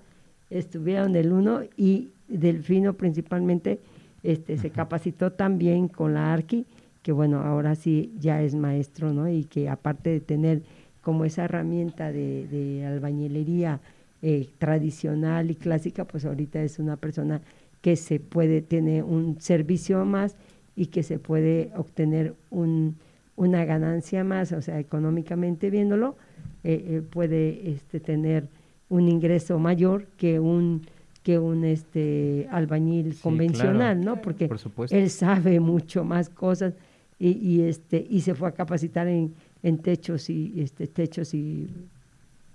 estuvieron 0.50 1.12
del 1.14 1.32
uno 1.32 1.62
y 1.78 2.10
Delfino 2.28 2.94
principalmente 2.94 3.80
este, 4.24 4.58
se 4.58 4.72
capacitó 4.72 5.32
también 5.32 5.88
con 5.88 6.16
la 6.16 6.34
Arqui, 6.34 6.66
que 7.04 7.12
bueno, 7.12 7.42
ahora 7.42 7.76
sí 7.76 8.12
ya 8.20 8.42
es 8.42 8.56
maestro, 8.56 9.14
¿no? 9.14 9.30
Y 9.30 9.44
que 9.44 9.70
aparte 9.70 10.10
de 10.10 10.20
tener 10.22 10.64
como 11.02 11.26
esa 11.26 11.44
herramienta 11.46 12.12
de, 12.12 12.48
de 12.48 12.84
albañilería 12.88 13.80
eh, 14.24 14.50
tradicional 14.58 15.52
y 15.52 15.56
clásica, 15.56 16.06
pues 16.06 16.26
ahorita 16.26 16.64
es 16.64 16.80
una 16.80 16.96
persona 16.96 17.42
que 17.82 17.96
se 17.96 18.20
puede, 18.20 18.62
tiene 18.64 19.04
un 19.04 19.40
servicio 19.40 20.04
más 20.06 20.36
y 20.76 20.88
que 20.88 21.04
se 21.04 21.20
puede 21.20 21.70
obtener 21.76 22.34
un, 22.50 22.96
una 23.36 23.66
ganancia 23.66 24.24
más, 24.24 24.52
o 24.54 24.62
sea, 24.62 24.80
económicamente 24.80 25.70
viéndolo, 25.70 26.16
eh, 26.64 26.84
eh, 26.88 27.02
puede 27.02 27.70
este, 27.72 28.00
tener 28.00 28.48
un 28.90 29.08
ingreso 29.10 29.60
mayor 29.60 30.08
que 30.18 30.40
un 30.40 30.82
que 31.24 31.40
un 31.40 31.66
este 31.66 32.48
albañil 32.52 33.14
Sí, 33.16 33.22
convencional, 33.22 34.00
claro. 34.00 34.16
¿no? 34.18 34.22
Porque 34.22 34.48
Por 34.48 34.60
él 34.92 35.10
sabe 35.10 35.60
mucho 35.60 36.04
más 36.04 36.30
cosas 36.30 36.76
y, 37.18 37.30
y 37.32 37.62
este 37.64 38.06
y 38.08 38.22
se 38.22 38.36
fue 38.36 38.48
a 38.50 38.52
capacitar 38.52 39.08
en, 39.08 39.34
en 39.64 39.80
techos 39.80 40.30
y 40.30 40.54
este 40.62 40.86
techos 40.86 41.34
y 41.34 41.68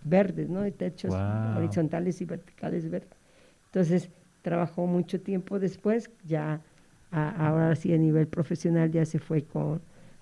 verdes, 0.04 0.48
¿no? 0.48 0.66
Y 0.66 0.70
techos 0.70 1.12
horizontales 1.56 2.20
y 2.20 2.24
verticales 2.24 2.88
verdes. 2.88 3.10
Entonces 3.66 4.08
trabajó 4.42 4.86
mucho 4.86 5.20
tiempo 5.20 5.58
después, 5.58 6.10
ya 6.26 6.60
a- 7.10 7.48
ahora 7.48 7.74
sí 7.74 7.92
a 7.92 7.98
nivel 7.98 8.28
profesional 8.28 8.90
ya 8.90 9.04
se 9.04 9.18
fue 9.18 9.42
con 9.42 9.80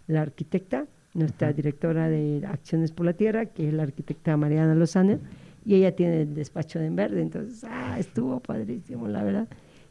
la 0.09 0.23
arquitecta, 0.23 0.87
nuestra 1.14 1.53
directora 1.53 2.09
de 2.09 2.44
Acciones 2.47 2.90
por 2.90 3.07
la 3.07 3.12
Tierra, 3.12 3.47
que 3.47 3.68
es 3.68 3.75
la 3.75 3.85
arquitecta 3.85 4.37
Mariana 4.37 4.75
Lozano, 4.75 5.18
y 5.64 5.77
ella 5.77 5.94
tiene 5.94 6.23
el 6.23 6.35
despacho 6.35 6.81
de 6.81 6.87
en 6.87 6.97
verde, 6.97 7.23
entonces 7.23 7.64
ah, 7.64 7.97
estuvo 7.99 8.40
padrísimo, 8.40 9.07
la 9.07 9.23
verdad. 9.23 9.49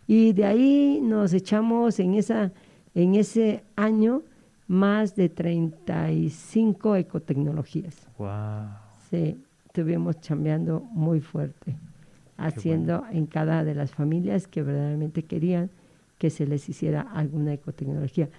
Y 0.08 0.34
de 0.34 0.45
ahí 0.45 0.99
nos 1.01 1.34
echamos 1.34 1.99
en 1.99 2.15
esa 2.15 2.51
en 2.97 3.13
ese 3.13 3.63
año 3.75 4.23
más 4.67 5.15
de 5.15 5.30
35 5.30 6.95
ecotecnologías. 6.95 8.08
Wow. 8.17 8.69
Sí, 9.10 9.39
estuvimos 9.67 10.19
chambeando 10.19 10.80
muy 10.80 11.21
fuerte, 11.21 11.75
haciendo 12.38 13.06
en 13.12 13.27
cada 13.27 13.63
de 13.63 13.75
las 13.75 13.91
familias 13.91 14.47
que 14.47 14.63
verdaderamente 14.63 15.23
querían 15.23 15.69
que 16.17 16.32
se 16.32 16.47
les 16.47 16.67
hiciera 16.67 17.01
alguna 17.01 17.53
ecotecnología. 17.53 18.30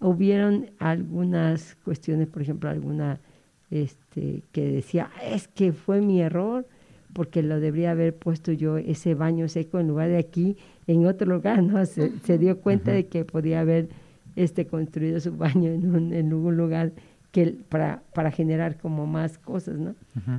Hubieron 0.00 0.70
algunas 0.78 1.76
cuestiones, 1.84 2.28
por 2.28 2.42
ejemplo, 2.42 2.68
alguna 2.68 3.18
este, 3.70 4.42
que 4.52 4.70
decía, 4.70 5.10
es 5.24 5.48
que 5.48 5.72
fue 5.72 6.00
mi 6.00 6.20
error, 6.20 6.66
porque 7.12 7.42
lo 7.42 7.60
debería 7.60 7.92
haber 7.92 8.14
puesto 8.14 8.52
yo 8.52 8.76
ese 8.76 9.14
baño 9.14 9.48
seco 9.48 9.80
en 9.80 9.88
lugar 9.88 10.08
de 10.08 10.18
aquí, 10.18 10.56
en 10.86 11.06
otro 11.06 11.26
lugar, 11.26 11.62
¿no? 11.62 11.84
Se, 11.86 12.12
se 12.20 12.38
dio 12.38 12.60
cuenta 12.60 12.92
de 12.92 13.06
que 13.06 13.24
podía 13.24 13.60
haber 13.60 13.88
este, 14.36 14.66
construido 14.66 15.18
su 15.18 15.34
baño 15.36 15.70
en 15.70 15.94
un, 15.94 16.12
en 16.12 16.32
un 16.32 16.56
lugar 16.56 16.92
que 17.32 17.56
para, 17.68 18.02
para 18.14 18.30
generar 18.30 18.76
como 18.76 19.06
más 19.06 19.38
cosas, 19.38 19.78
¿no? 19.78 19.94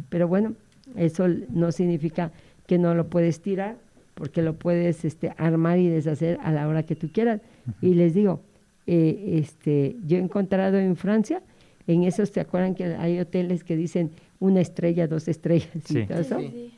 Pero 0.09 0.27
bueno, 0.27 0.53
eso 0.95 1.27
no 1.49 1.71
significa 1.71 2.31
que 2.65 2.77
no 2.77 2.95
lo 2.95 3.07
puedes 3.07 3.41
tirar, 3.41 3.77
porque 4.13 4.41
lo 4.41 4.53
puedes 4.53 5.05
este, 5.05 5.33
armar 5.37 5.79
y 5.79 5.89
deshacer 5.89 6.39
a 6.41 6.51
la 6.51 6.67
hora 6.67 6.83
que 6.83 6.95
tú 6.95 7.09
quieras. 7.11 7.41
Y 7.81 7.93
les 7.93 8.13
digo, 8.13 8.41
eh, 8.87 9.37
este, 9.39 9.97
yo 10.05 10.17
he 10.17 10.19
encontrado 10.21 10.77
en 10.79 10.95
Francia, 10.95 11.41
en 11.87 12.03
esos, 12.03 12.31
¿te 12.31 12.39
acuerdan 12.39 12.73
que 12.75 12.85
hay 12.95 13.19
hoteles 13.19 13.63
que 13.63 13.75
dicen 13.75 14.11
una 14.39 14.61
estrella, 14.61 15.07
dos 15.07 15.27
estrellas 15.27 15.69
y 15.75 15.93
Sí. 15.93 16.05
todo 16.07 16.19
eso? 16.19 16.39
Sí, 16.39 16.49
sí. 16.51 16.73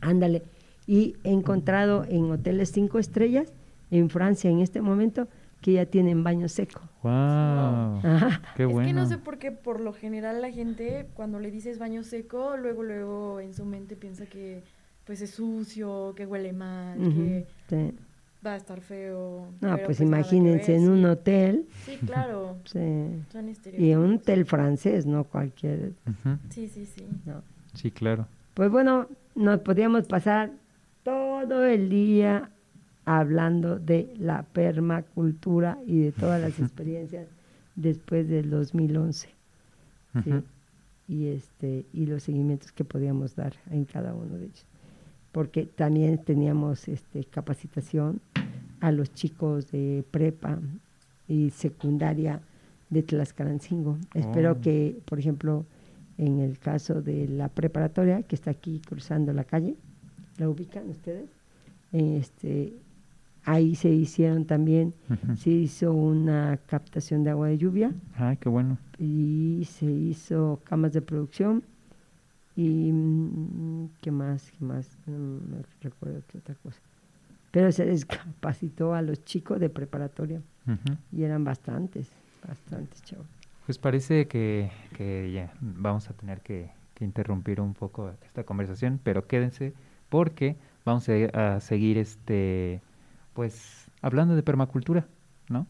Ándale. 0.00 0.42
Y 0.86 1.16
he 1.24 1.32
encontrado 1.32 2.04
en 2.08 2.30
hoteles 2.30 2.70
cinco 2.70 2.98
estrellas 2.98 3.52
en 3.90 4.08
Francia 4.10 4.50
en 4.50 4.60
este 4.60 4.80
momento 4.80 5.28
que 5.60 5.72
ya 5.72 5.86
tienen 5.86 6.22
baño 6.22 6.48
seco. 6.48 6.80
Wow. 7.02 7.10
Ajá. 7.12 8.42
Qué 8.56 8.62
es 8.64 8.68
bueno. 8.70 8.86
que 8.86 8.92
no 8.94 9.06
sé 9.06 9.18
por 9.18 9.38
qué, 9.38 9.50
por 9.52 9.80
lo 9.80 9.92
general 9.92 10.40
la 10.40 10.50
gente 10.52 11.08
cuando 11.14 11.40
le 11.40 11.50
dices 11.50 11.78
baño 11.78 12.02
seco, 12.04 12.56
luego 12.56 12.82
luego 12.84 13.40
en 13.40 13.54
su 13.54 13.64
mente 13.64 13.96
piensa 13.96 14.26
que 14.26 14.62
pues 15.04 15.20
es 15.22 15.30
sucio, 15.30 16.12
que 16.16 16.26
huele 16.26 16.52
mal, 16.52 16.98
Ujú, 17.00 17.10
que 17.10 17.46
sí. 17.68 17.94
Va 18.44 18.54
a 18.54 18.56
estar 18.56 18.80
feo. 18.80 19.46
No, 19.60 19.74
pero, 19.74 19.84
pues, 19.86 19.98
que 19.98 20.04
imagínense 20.04 20.74
en 20.74 20.88
un 20.88 21.04
hotel, 21.04 21.66
Sí, 21.84 21.98
claro, 22.06 22.56
sí, 22.64 23.22
son 23.32 23.52
y 23.76 23.94
un 23.94 24.14
hotel 24.14 24.46
francés, 24.46 25.06
no 25.06 25.24
cualquier. 25.24 25.92
Sí, 26.50 26.68
sí, 26.68 26.86
sí. 26.86 27.06
no. 27.24 27.42
Sí, 27.74 27.90
claro. 27.90 28.26
Pues 28.54 28.70
bueno, 28.70 29.06
nos 29.34 29.60
podíamos 29.60 30.06
pasar 30.06 30.50
todo 31.04 31.64
el 31.64 31.88
día 31.88 32.50
hablando 33.04 33.78
de 33.78 34.12
la 34.18 34.42
permacultura 34.42 35.78
y 35.86 36.00
de 36.00 36.12
todas 36.12 36.40
las 36.40 36.58
experiencias 36.60 37.26
después 37.76 38.28
del 38.28 38.50
2011. 38.50 39.28
¿sí? 40.24 40.32
Y 41.06 41.28
este 41.28 41.86
y 41.92 42.06
los 42.06 42.24
seguimientos 42.24 42.72
que 42.72 42.84
podíamos 42.84 43.34
dar 43.36 43.54
en 43.70 43.84
cada 43.84 44.14
uno 44.14 44.36
de 44.36 44.46
ellos 44.46 44.66
porque 45.32 45.64
también 45.66 46.18
teníamos 46.18 46.88
este 46.88 47.24
capacitación 47.24 48.20
a 48.80 48.92
los 48.92 49.12
chicos 49.12 49.70
de 49.70 50.04
prepa 50.10 50.58
y 51.28 51.50
secundaria 51.50 52.40
de 52.90 53.02
Tlaxcalancingo 53.02 53.98
espero 54.14 54.52
Oh. 54.52 54.60
que 54.60 54.98
por 55.04 55.18
ejemplo 55.18 55.66
en 56.16 56.40
el 56.40 56.58
caso 56.58 57.02
de 57.02 57.28
la 57.28 57.48
preparatoria 57.48 58.22
que 58.22 58.34
está 58.34 58.50
aquí 58.52 58.80
cruzando 58.86 59.32
la 59.32 59.44
calle 59.44 59.76
la 60.38 60.48
ubican 60.48 60.88
ustedes 60.88 61.28
este 61.92 62.72
ahí 63.44 63.74
se 63.74 63.88
hicieron 63.90 64.44
también 64.44 64.94
se 65.36 65.50
hizo 65.50 65.92
una 65.92 66.58
captación 66.66 67.24
de 67.24 67.30
agua 67.30 67.48
de 67.48 67.58
lluvia 67.58 67.92
Ay, 68.16 68.36
qué 68.38 68.48
bueno. 68.48 68.78
y 68.98 69.62
se 69.70 69.86
hizo 69.86 70.60
camas 70.64 70.92
de 70.92 71.02
producción 71.02 71.62
y 72.58 72.90
mm, 72.90 73.90
qué 74.00 74.10
más, 74.10 74.50
qué 74.50 74.64
más, 74.64 74.98
no 75.06 75.16
me 75.16 75.62
recuerdo 75.80 76.22
qué 76.26 76.38
otra 76.38 76.56
cosa. 76.56 76.80
Pero 77.52 77.70
se 77.70 77.86
les 77.86 78.04
capacitó 78.04 78.94
a 78.94 79.02
los 79.02 79.24
chicos 79.24 79.60
de 79.60 79.68
preparatoria 79.70 80.42
y 81.12 81.22
eran 81.22 81.44
bastantes, 81.44 82.10
bastantes 82.46 83.00
chavos. 83.04 83.26
Pues 83.64 83.78
parece 83.78 84.26
que, 84.26 84.72
que 84.96 85.30
ya 85.32 85.54
vamos 85.60 86.10
a 86.10 86.14
tener 86.14 86.40
que, 86.40 86.70
que 86.94 87.04
interrumpir 87.04 87.60
un 87.60 87.74
poco 87.74 88.10
esta 88.26 88.42
conversación, 88.42 88.98
pero 89.04 89.28
quédense 89.28 89.72
porque 90.08 90.56
vamos 90.84 91.08
a, 91.08 91.54
a 91.56 91.60
seguir 91.60 91.96
este 91.96 92.82
pues 93.34 93.88
hablando 94.02 94.34
de 94.34 94.42
permacultura, 94.42 95.06
¿no? 95.48 95.68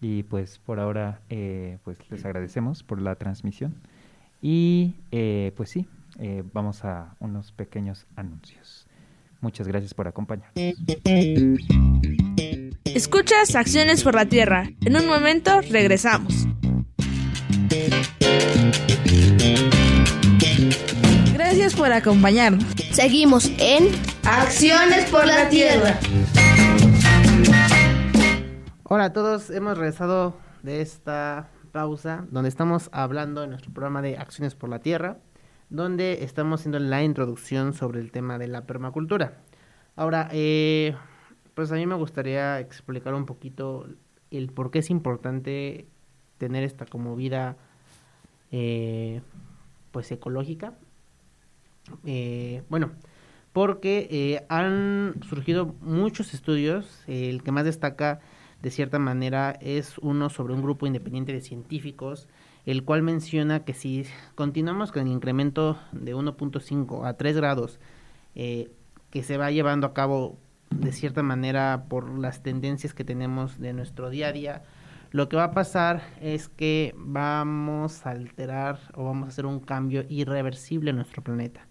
Y 0.00 0.22
pues 0.22 0.58
por 0.60 0.80
ahora 0.80 1.20
eh, 1.28 1.76
pues 1.84 1.98
les 2.10 2.24
agradecemos 2.24 2.82
por 2.82 3.02
la 3.02 3.16
transmisión 3.16 3.74
y 4.40 4.94
eh, 5.12 5.52
pues 5.56 5.68
sí, 5.68 5.86
eh, 6.24 6.44
vamos 6.52 6.84
a 6.84 7.16
unos 7.18 7.50
pequeños 7.50 8.06
anuncios. 8.14 8.86
Muchas 9.40 9.66
gracias 9.66 9.92
por 9.92 10.06
acompañarnos. 10.06 10.54
Escuchas 12.84 13.56
Acciones 13.56 14.04
por 14.04 14.14
la 14.14 14.26
Tierra. 14.26 14.70
En 14.82 14.94
un 14.94 15.08
momento 15.08 15.60
regresamos. 15.62 16.46
Gracias 21.32 21.74
por 21.74 21.92
acompañarnos. 21.92 22.66
Seguimos 22.92 23.50
en 23.58 23.88
Acciones 24.22 25.10
por 25.10 25.26
la 25.26 25.48
Tierra. 25.48 25.98
Hola 28.84 29.06
a 29.06 29.12
todos, 29.12 29.50
hemos 29.50 29.76
regresado 29.76 30.36
de 30.62 30.82
esta 30.82 31.48
pausa 31.72 32.26
donde 32.30 32.48
estamos 32.48 32.90
hablando 32.92 33.42
en 33.42 33.50
nuestro 33.50 33.72
programa 33.72 34.02
de 34.02 34.18
Acciones 34.18 34.54
por 34.54 34.68
la 34.70 34.78
Tierra, 34.78 35.16
donde 35.72 36.22
estamos 36.22 36.60
haciendo 36.60 36.78
la 36.78 37.02
introducción 37.02 37.72
sobre 37.72 38.00
el 38.00 38.12
tema 38.12 38.38
de 38.38 38.46
la 38.46 38.66
permacultura. 38.66 39.38
Ahora, 39.96 40.28
eh, 40.32 40.94
pues 41.54 41.72
a 41.72 41.76
mí 41.76 41.86
me 41.86 41.94
gustaría 41.94 42.60
explicar 42.60 43.14
un 43.14 43.24
poquito 43.24 43.86
el 44.30 44.50
por 44.52 44.70
qué 44.70 44.80
es 44.80 44.90
importante 44.90 45.86
tener 46.36 46.62
esta 46.62 46.84
como 46.86 47.16
vida 47.16 47.56
eh, 48.50 49.22
pues 49.92 50.12
ecológica. 50.12 50.74
Eh, 52.04 52.62
bueno, 52.68 52.92
porque 53.52 54.08
eh, 54.10 54.44
han 54.50 55.14
surgido 55.26 55.74
muchos 55.80 56.34
estudios, 56.34 57.02
el 57.06 57.42
que 57.42 57.50
más 57.50 57.64
destaca 57.64 58.20
de 58.60 58.70
cierta 58.70 58.98
manera 58.98 59.52
es 59.60 59.98
uno 59.98 60.28
sobre 60.28 60.54
un 60.54 60.62
grupo 60.62 60.86
independiente 60.86 61.32
de 61.32 61.40
científicos, 61.40 62.28
el 62.66 62.84
cual 62.84 63.02
menciona 63.02 63.64
que 63.64 63.74
si 63.74 64.04
continuamos 64.34 64.92
con 64.92 65.02
el 65.02 65.12
incremento 65.12 65.78
de 65.92 66.14
1.5 66.14 67.06
a 67.06 67.16
3 67.16 67.36
grados 67.36 67.80
eh, 68.34 68.70
que 69.10 69.22
se 69.22 69.36
va 69.36 69.50
llevando 69.50 69.86
a 69.86 69.94
cabo 69.94 70.38
de 70.70 70.92
cierta 70.92 71.22
manera 71.22 71.84
por 71.88 72.18
las 72.18 72.42
tendencias 72.42 72.94
que 72.94 73.04
tenemos 73.04 73.58
de 73.58 73.72
nuestro 73.72 74.10
día 74.10 74.28
a 74.28 74.32
día, 74.32 74.62
lo 75.10 75.28
que 75.28 75.36
va 75.36 75.44
a 75.44 75.50
pasar 75.50 76.02
es 76.20 76.48
que 76.48 76.94
vamos 76.96 78.06
a 78.06 78.10
alterar 78.10 78.78
o 78.94 79.04
vamos 79.04 79.26
a 79.26 79.28
hacer 79.28 79.44
un 79.44 79.60
cambio 79.60 80.04
irreversible 80.08 80.90
en 80.90 80.96
nuestro 80.96 81.22
planeta. 81.22 81.66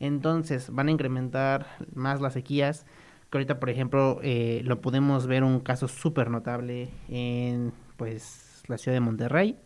Entonces 0.00 0.70
van 0.70 0.88
a 0.88 0.90
incrementar 0.90 1.66
más 1.94 2.20
las 2.20 2.32
sequías, 2.32 2.84
que 3.30 3.38
ahorita 3.38 3.60
por 3.60 3.70
ejemplo 3.70 4.18
eh, 4.22 4.62
lo 4.64 4.80
podemos 4.80 5.28
ver 5.28 5.44
un 5.44 5.60
caso 5.60 5.86
súper 5.86 6.28
notable 6.28 6.90
en 7.08 7.72
pues 7.96 8.64
la 8.66 8.78
ciudad 8.78 8.96
de 8.96 9.00
Monterrey 9.00 9.56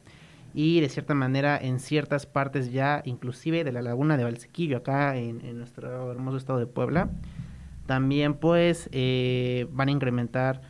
y 0.56 0.80
de 0.80 0.88
cierta 0.88 1.14
manera 1.14 1.56
en 1.56 1.78
ciertas 1.78 2.26
partes 2.26 2.72
ya 2.72 3.02
inclusive 3.04 3.62
de 3.62 3.70
la 3.70 3.82
laguna 3.82 4.16
de 4.16 4.24
Valsequillo 4.24 4.78
acá 4.78 5.16
en, 5.16 5.56
nuestro 5.56 6.10
hermoso 6.10 6.38
estado 6.38 6.58
de 6.58 6.66
Puebla 6.66 7.10
también 7.86 8.34
pues 8.34 8.88
eh, 8.90 9.68
van 9.70 9.88
a 9.88 9.92
incrementar 9.92 10.62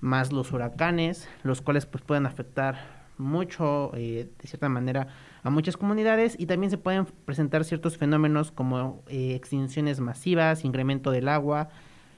más 0.00 0.32
los 0.32 0.52
huracanes 0.52 1.28
los 1.42 1.60
cuales 1.60 1.84
pues 1.84 2.02
pueden 2.02 2.24
afectar 2.24 3.04
mucho 3.18 3.90
eh, 3.94 4.28
de 4.40 4.48
cierta 4.48 4.70
manera 4.70 5.08
a 5.42 5.50
muchas 5.50 5.76
comunidades 5.76 6.36
y 6.38 6.46
también 6.46 6.70
se 6.70 6.78
pueden 6.78 7.04
presentar 7.26 7.64
ciertos 7.64 7.98
fenómenos 7.98 8.50
como 8.50 9.02
eh, 9.08 9.34
extinciones 9.34 10.00
masivas 10.00 10.64
incremento 10.64 11.10
del 11.10 11.28
agua 11.28 11.68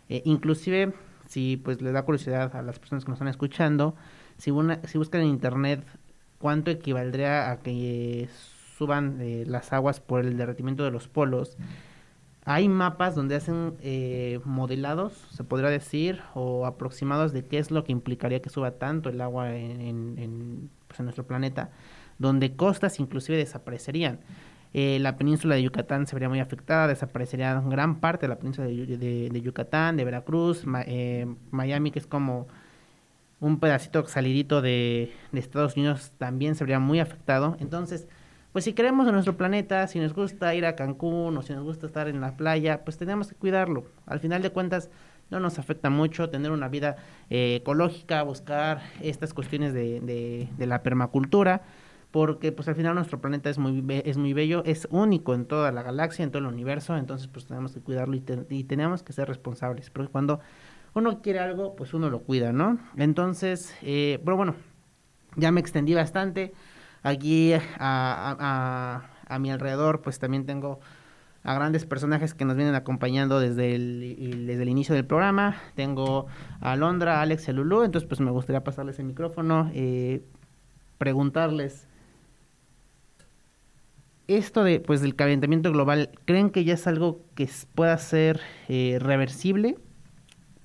eh, 0.08 0.22
inclusive, 0.24 0.92
si 1.28 1.56
pues 1.56 1.82
les 1.82 1.92
da 1.92 2.04
curiosidad 2.04 2.54
a 2.54 2.62
las 2.62 2.78
personas 2.78 3.04
que 3.04 3.10
nos 3.10 3.16
están 3.16 3.28
escuchando, 3.28 3.96
si, 4.38 4.50
una, 4.50 4.80
si 4.84 4.98
buscan 4.98 5.22
en 5.22 5.28
internet 5.28 5.84
cuánto 6.38 6.70
equivaldría 6.70 7.50
a 7.50 7.58
que 7.58 8.28
suban 8.76 9.18
eh, 9.20 9.44
las 9.46 9.72
aguas 9.72 10.00
por 10.00 10.24
el 10.24 10.36
derretimiento 10.36 10.84
de 10.84 10.90
los 10.90 11.08
polos, 11.08 11.56
hay 12.48 12.68
mapas 12.68 13.16
donde 13.16 13.34
hacen 13.34 13.74
eh, 13.80 14.38
modelados, 14.44 15.12
se 15.32 15.42
podría 15.42 15.68
decir, 15.68 16.20
o 16.34 16.64
aproximados 16.64 17.32
de 17.32 17.44
qué 17.44 17.58
es 17.58 17.72
lo 17.72 17.82
que 17.82 17.90
implicaría 17.90 18.40
que 18.40 18.50
suba 18.50 18.70
tanto 18.70 19.08
el 19.08 19.20
agua 19.20 19.52
en, 19.56 20.70
pues, 20.86 21.00
nuestro 21.00 21.26
planeta, 21.26 21.70
donde 22.18 22.54
costas 22.54 23.00
inclusive 23.00 23.36
desaparecerían. 23.36 24.20
Eh, 24.74 24.98
la 25.00 25.16
península 25.16 25.56
de 25.56 25.64
Yucatán 25.64 26.06
se 26.06 26.14
vería 26.14 26.28
muy 26.28 26.38
afectada, 26.38 26.86
desaparecería 26.86 27.60
gran 27.66 27.98
parte 27.98 28.26
de 28.26 28.28
la 28.28 28.38
península 28.38 28.68
de, 28.68 28.96
de, 28.96 29.28
de 29.28 29.40
Yucatán, 29.40 29.96
de 29.96 30.04
Veracruz, 30.04 30.64
eh, 30.86 31.26
Miami, 31.50 31.90
que 31.90 31.98
es 31.98 32.06
como 32.06 32.46
un 33.40 33.60
pedacito 33.60 34.06
salidito 34.06 34.62
de, 34.62 35.12
Estados 35.32 35.76
Unidos, 35.76 36.12
también 36.18 36.54
se 36.54 36.64
vería 36.64 36.78
muy 36.78 37.00
afectado. 37.00 37.56
Entonces, 37.60 38.08
pues 38.52 38.64
si 38.64 38.72
queremos 38.72 39.06
en 39.06 39.12
nuestro 39.12 39.36
planeta, 39.36 39.86
si 39.86 40.00
nos 40.00 40.14
gusta 40.14 40.54
ir 40.54 40.64
a 40.64 40.76
Cancún 40.76 41.36
o 41.36 41.42
si 41.42 41.52
nos 41.52 41.64
gusta 41.64 41.86
estar 41.86 42.08
en 42.08 42.20
la 42.20 42.36
playa, 42.36 42.84
pues 42.84 42.96
tenemos 42.96 43.28
que 43.28 43.34
cuidarlo. 43.34 43.84
Al 44.06 44.20
final 44.20 44.42
de 44.42 44.50
cuentas, 44.50 44.90
no 45.30 45.40
nos 45.40 45.58
afecta 45.58 45.90
mucho 45.90 46.30
tener 46.30 46.52
una 46.52 46.68
vida 46.68 46.96
eh, 47.30 47.56
ecológica, 47.56 48.22
buscar 48.22 48.82
estas 49.02 49.34
cuestiones 49.34 49.74
de, 49.74 50.00
de, 50.00 50.48
de 50.56 50.66
la 50.66 50.82
permacultura 50.82 51.62
porque 52.16 52.50
pues 52.50 52.66
al 52.66 52.76
final 52.76 52.94
nuestro 52.94 53.20
planeta 53.20 53.50
es 53.50 53.58
muy 53.58 53.84
es 54.06 54.16
muy 54.16 54.32
bello, 54.32 54.62
es 54.64 54.88
único 54.90 55.34
en 55.34 55.44
toda 55.44 55.70
la 55.70 55.82
galaxia, 55.82 56.22
en 56.22 56.30
todo 56.30 56.38
el 56.38 56.46
universo, 56.46 56.96
entonces 56.96 57.28
pues 57.28 57.44
tenemos 57.44 57.72
que 57.72 57.80
cuidarlo 57.80 58.16
y, 58.16 58.20
te, 58.20 58.46
y 58.48 58.64
tenemos 58.64 59.02
que 59.02 59.12
ser 59.12 59.28
responsables, 59.28 59.90
porque 59.90 60.10
cuando 60.10 60.40
uno 60.96 61.20
quiere 61.20 61.40
algo, 61.40 61.76
pues 61.76 61.94
uno 61.94 62.08
lo 62.10 62.20
cuida, 62.20 62.52
¿no? 62.52 62.78
Entonces, 62.96 63.76
eh, 63.82 64.20
pero 64.24 64.36
bueno, 64.36 64.54
ya 65.36 65.52
me 65.52 65.60
extendí 65.60 65.94
bastante. 65.94 66.54
Aquí 67.02 67.52
a, 67.52 67.60
a, 67.78 69.02
a, 69.28 69.38
mi 69.38 69.50
alrededor 69.50 70.00
pues 70.00 70.18
también 70.18 70.46
tengo 70.46 70.80
a 71.44 71.54
grandes 71.54 71.84
personajes 71.84 72.34
que 72.34 72.44
nos 72.44 72.56
vienen 72.56 72.74
acompañando 72.74 73.38
desde 73.38 73.74
el, 73.74 74.46
desde 74.46 74.62
el 74.62 74.68
inicio 74.68 74.94
del 74.94 75.04
programa. 75.04 75.56
Tengo 75.74 76.26
a 76.60 76.72
Alondra, 76.72 77.20
Alex 77.20 77.48
y 77.48 77.52
Lulú, 77.52 77.82
entonces 77.82 78.08
pues 78.08 78.20
me 78.20 78.30
gustaría 78.30 78.64
pasarles 78.64 78.98
el 78.98 79.04
micrófono, 79.04 79.70
eh, 79.74 80.22
preguntarles 80.98 81.86
esto 84.28 84.64
de 84.64 84.80
pues 84.80 85.00
del 85.02 85.14
calentamiento 85.14 85.70
global, 85.70 86.10
¿creen 86.24 86.50
que 86.50 86.64
ya 86.64 86.74
es 86.74 86.86
algo 86.86 87.20
que 87.34 87.48
pueda 87.74 87.96
ser 87.98 88.40
eh, 88.68 88.98
reversible? 89.00 89.76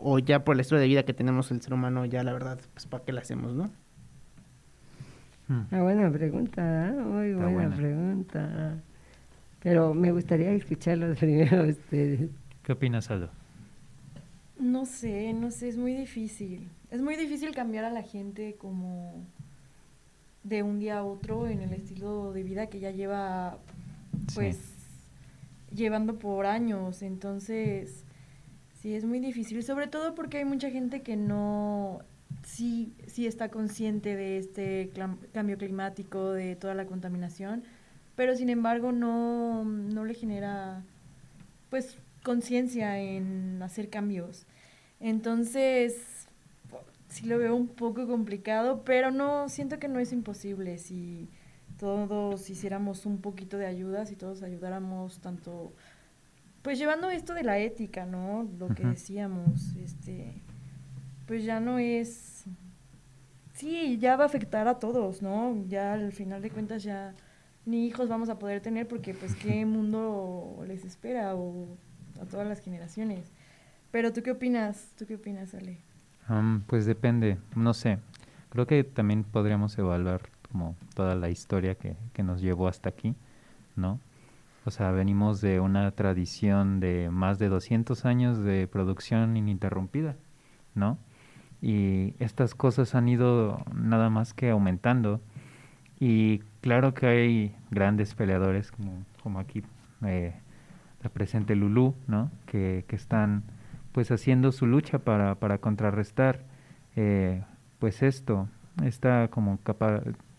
O 0.04 0.20
ya 0.20 0.44
por 0.44 0.56
el 0.56 0.62
estilo 0.62 0.80
de 0.80 0.88
vida 0.88 1.04
que 1.04 1.14
tenemos 1.14 1.52
el 1.52 1.62
ser 1.62 1.74
humano, 1.74 2.06
ya 2.06 2.24
la 2.24 2.34
verdad, 2.34 2.60
pues 2.74 2.88
para 2.88 3.04
qué 3.04 3.12
lo 3.12 3.20
hacemos, 3.20 3.54
¿no? 3.54 3.70
Una 5.48 5.68
ah, 5.72 5.82
buena 5.82 6.12
pregunta, 6.12 6.88
¿eh? 6.88 6.92
muy 6.94 7.34
buena, 7.34 7.76
pregunta. 7.76 8.82
Pero 9.62 9.94
me 9.94 10.12
gustaría 10.12 10.52
escucharlo 10.54 11.14
primero 11.16 11.68
ustedes. 11.68 12.30
¿Qué 12.64 12.72
opinas, 12.72 13.12
Aldo? 13.12 13.30
No 14.58 14.86
sé, 14.86 15.34
no 15.34 15.52
sé, 15.52 15.70
es 15.70 15.78
muy 15.78 15.94
difícil. 15.94 16.70
Es 16.90 17.02
muy 17.02 17.16
difícil 17.16 17.54
cambiar 17.54 17.84
a 17.84 17.90
la 17.90 18.02
gente 18.02 18.56
como 18.58 19.26
de 20.44 20.64
un 20.64 20.80
día 20.80 21.00
a 21.00 21.04
otro 21.04 21.48
en 21.48 21.62
el 21.62 21.74
estilo 21.74 22.32
de 22.32 22.44
vida 22.44 22.68
que 22.68 22.80
ya 22.80 22.92
lleva, 22.92 23.58
pues, 24.34 24.58
llevando 25.76 26.18
por 26.18 26.46
años. 26.46 27.02
Entonces, 27.02 28.06
sí, 28.82 28.96
es 28.96 29.06
muy 29.06 29.20
difícil, 29.20 29.64
sobre 29.64 29.88
todo 29.88 30.16
porque 30.16 30.38
hay 30.38 30.46
mucha 30.46 30.70
gente 30.70 31.02
que 31.02 31.16
no, 31.16 32.02
sí, 32.44 32.94
sí 33.08 33.28
está 33.28 33.50
consciente 33.50 34.16
de 34.16 34.38
este 34.38 34.92
cambio 35.34 35.58
climático, 35.58 36.32
de 36.32 36.56
toda 36.56 36.74
la 36.74 36.86
contaminación, 36.86 37.64
pero 38.16 38.36
sin 38.36 38.50
embargo 38.50 38.92
no, 38.92 39.64
no 39.64 40.06
le 40.06 40.14
genera, 40.14 40.84
pues, 41.70 41.98
conciencia 42.24 43.00
en 43.00 43.62
hacer 43.64 43.90
cambios. 43.90 44.46
Entonces, 45.00 46.28
sí 47.08 47.26
lo 47.26 47.38
veo 47.38 47.56
un 47.56 47.68
poco 47.68 48.08
complicado, 48.08 48.84
pero 48.84 49.12
no, 49.12 49.50
siento 49.50 49.80
que 49.80 49.88
no 49.88 50.00
es 50.00 50.12
imposible 50.14 50.78
si 50.78 51.30
todos 51.80 52.50
hiciéramos 52.50 53.06
un 53.08 53.22
poquito 53.22 53.58
de 53.58 53.66
ayuda, 53.66 54.06
si 54.06 54.16
todos 54.16 54.44
ayudáramos 54.44 55.20
tanto, 55.20 55.74
pues 56.62 56.78
llevando 56.78 57.10
esto 57.10 57.34
de 57.34 57.44
la 57.44 57.58
ética, 57.58 58.06
¿no? 58.06 58.48
Lo 58.60 58.70
que 58.70 58.86
decíamos, 58.86 59.76
este, 59.76 60.42
pues 61.26 61.44
ya 61.44 61.60
no 61.60 61.80
es, 61.80 62.46
sí, 63.54 63.98
ya 63.98 64.16
va 64.16 64.26
a 64.26 64.28
afectar 64.28 64.68
a 64.68 64.80
todos, 64.80 65.22
¿no? 65.22 65.64
Ya 65.68 65.94
al 65.94 66.12
final 66.12 66.42
de 66.42 66.52
cuentas 66.52 66.84
ya 66.84 67.16
ni 67.66 67.88
hijos 67.88 68.10
vamos 68.10 68.30
a 68.30 68.40
poder 68.40 68.62
tener 68.62 68.88
porque 68.88 69.14
pues 69.14 69.36
qué 69.36 69.66
mundo 69.66 70.64
les 70.68 70.84
espera 70.86 71.36
o 71.36 71.68
a 72.22 72.26
todas 72.26 72.48
las 72.48 72.60
generaciones. 72.60 73.32
Pero 73.92 74.14
tú 74.14 74.24
qué 74.24 74.32
opinas, 74.32 74.92
tú 74.98 75.06
qué 75.06 75.16
opinas, 75.16 75.54
Ale? 75.54 75.78
pues 76.68 76.86
depende, 76.86 77.38
no 77.56 77.74
sé. 77.74 77.98
Creo 78.50 78.66
que 78.66 78.84
también 78.84 79.24
podríamos 79.24 79.78
evaluar 79.78 80.22
como 80.50 80.76
toda 80.94 81.16
la 81.16 81.30
historia 81.30 81.76
que, 81.76 81.96
que 82.14 82.24
nos 82.24 82.42
llevó 82.42 82.68
hasta 82.68 82.90
aquí, 82.90 83.16
¿no? 83.76 84.00
O 84.66 84.72
sea, 84.72 84.92
venimos 84.92 85.42
de 85.42 85.60
una 85.60 85.92
tradición 85.92 86.80
de 86.80 87.10
más 87.10 87.40
de 87.40 87.50
200 87.50 88.06
años 88.06 88.44
de 88.44 88.68
producción 88.68 89.36
ininterrumpida, 89.36 90.16
¿no? 90.76 91.00
Y 91.62 92.16
estas 92.20 92.54
cosas 92.56 92.96
han 92.96 93.10
ido 93.10 93.64
nada 93.74 94.10
más 94.10 94.34
que 94.34 94.50
aumentando. 94.50 95.22
Y 96.00 96.40
claro 96.62 96.94
que 96.94 97.08
hay 97.08 97.56
grandes 97.70 98.14
peleadores, 98.16 98.72
como, 98.72 99.04
como 99.24 99.40
aquí 99.40 99.64
eh, 100.06 100.34
la 101.02 101.10
presente 101.10 101.56
Lulú, 101.56 101.96
¿no? 102.08 102.32
Que, 102.46 102.86
que 102.88 102.96
están 102.96 103.44
pues 103.92 104.12
haciendo 104.12 104.52
su 104.52 104.68
lucha 104.68 105.00
para, 105.00 105.36
para 105.36 105.58
contrarrestar 105.58 106.44
eh, 106.96 107.44
pues 107.80 108.04
esto, 108.04 108.48
esta 108.84 109.28
como 109.30 109.60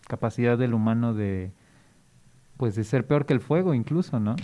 capacidad 0.07 0.57
del 0.57 0.73
humano 0.73 1.13
de 1.13 1.51
pues 2.63 2.75
de 2.75 2.85
ser 2.85 3.05
peor 3.05 3.25
que 3.25 3.33
el 3.33 3.41
fuego 3.41 3.73
incluso, 3.73 4.21
¿no? 4.21 4.37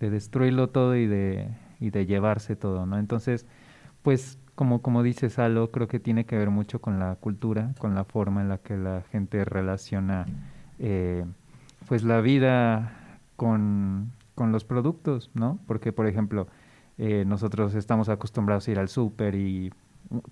De 0.00 0.08
destruirlo 0.08 0.70
todo 0.70 0.96
y 0.96 1.06
de, 1.06 1.50
y 1.78 1.90
de 1.90 2.06
llevarse 2.06 2.56
todo, 2.56 2.86
¿no? 2.86 2.96
Entonces, 2.96 3.44
pues 4.00 4.38
como, 4.54 4.80
como 4.80 5.02
dice 5.02 5.28
Salo, 5.28 5.70
creo 5.70 5.86
que 5.86 6.00
tiene 6.00 6.24
que 6.24 6.38
ver 6.38 6.48
mucho 6.48 6.80
con 6.80 6.98
la 6.98 7.16
cultura, 7.16 7.74
con 7.76 7.94
la 7.94 8.04
forma 8.04 8.40
en 8.40 8.48
la 8.48 8.56
que 8.56 8.78
la 8.78 9.02
gente 9.12 9.44
relaciona 9.44 10.24
eh, 10.78 11.26
pues 11.86 12.02
la 12.02 12.22
vida 12.22 13.18
con, 13.36 14.12
con 14.34 14.50
los 14.50 14.64
productos, 14.64 15.30
¿no? 15.34 15.58
Porque, 15.66 15.92
por 15.92 16.06
ejemplo, 16.06 16.46
eh, 16.96 17.24
nosotros 17.26 17.74
estamos 17.74 18.08
acostumbrados 18.08 18.68
a 18.68 18.70
ir 18.70 18.78
al 18.78 18.88
súper 18.88 19.34
y 19.34 19.70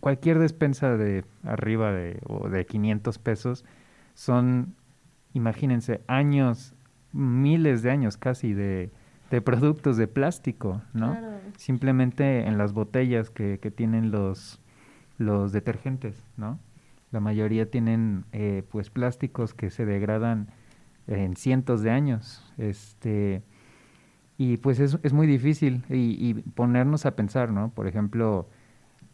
cualquier 0.01 0.39
despensa 0.39 0.97
de 0.97 1.27
arriba 1.45 1.93
de, 1.93 2.23
o 2.27 2.49
de 2.49 2.65
500 2.65 3.19
pesos 3.19 3.67
son, 4.15 4.77
imagínense, 5.35 6.01
años, 6.07 6.75
miles 7.13 7.83
de 7.83 7.91
años 7.91 8.17
casi 8.17 8.53
de, 8.53 8.91
de 9.31 9.41
productos 9.41 9.97
de 9.97 10.09
plástico, 10.09 10.83
¿no? 10.93 11.17
Simplemente 11.57 12.47
en 12.47 12.59
las 12.59 12.73
botellas 12.73 13.31
que, 13.31 13.59
que 13.59 13.71
tienen 13.71 14.11
los, 14.11 14.61
los 15.19 15.53
detergentes, 15.53 16.25
¿no? 16.37 16.59
La 17.13 17.21
mayoría 17.21 17.71
tienen 17.71 18.25
eh, 18.33 18.63
pues 18.71 18.91
plásticos 18.91 19.53
que 19.55 19.71
se 19.71 19.85
degradan 19.85 20.49
en 21.07 21.37
cientos 21.37 21.83
de 21.83 21.91
años. 21.91 22.43
Este, 22.57 23.43
y 24.39 24.57
pues 24.57 24.81
es, 24.81 24.99
es 25.03 25.13
muy 25.13 25.27
difícil 25.27 25.85
y, 25.89 26.35
ponernos 26.35 27.07
a 27.07 27.15
pensar, 27.15 27.53
¿no? 27.53 27.71
Por 27.71 27.87
ejemplo, 27.87 28.49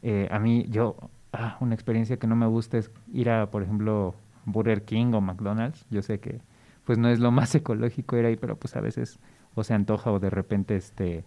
eh, 0.03 0.29
a 0.31 0.39
mí, 0.39 0.67
yo, 0.71 0.97
ah, 1.33 1.57
una 1.61 1.75
experiencia 1.75 2.19
que 2.19 2.27
no 2.27 2.37
me 2.37 2.47
gusta 2.47 2.79
es 2.79 2.91
ir 3.13 3.31
a, 3.31 3.51
por 3.51 3.63
ejemplo, 3.63 4.15
Burger 4.45 4.85
King 4.85 5.13
o 5.15 5.21
McDonald's. 5.21 5.85
Yo 5.91 6.03
sé 6.03 6.21
que 6.21 6.41
pues 6.89 6.97
no 6.97 7.11
es 7.11 7.21
lo 7.21 7.31
más 7.31 7.55
ecológico 7.55 8.17
ir 8.17 8.25
ahí, 8.25 8.37
pero 8.37 8.57
pues 8.59 8.75
a 8.75 8.81
veces 8.81 9.21
o 9.55 9.63
se 9.63 9.75
antoja 9.75 10.11
o 10.11 10.19
de 10.19 10.31
repente, 10.31 10.75
este, 10.75 11.27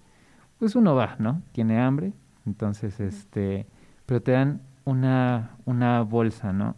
pues 0.58 0.76
uno 0.76 0.96
va, 0.96 1.18
¿no? 1.20 1.44
Tiene 1.52 1.80
hambre, 1.80 2.14
entonces, 2.48 3.00
este, 3.00 3.68
pero 4.08 4.24
te 4.24 4.32
dan 4.32 4.64
una, 4.86 5.52
una 5.66 6.02
bolsa, 6.02 6.52
¿no? 6.52 6.76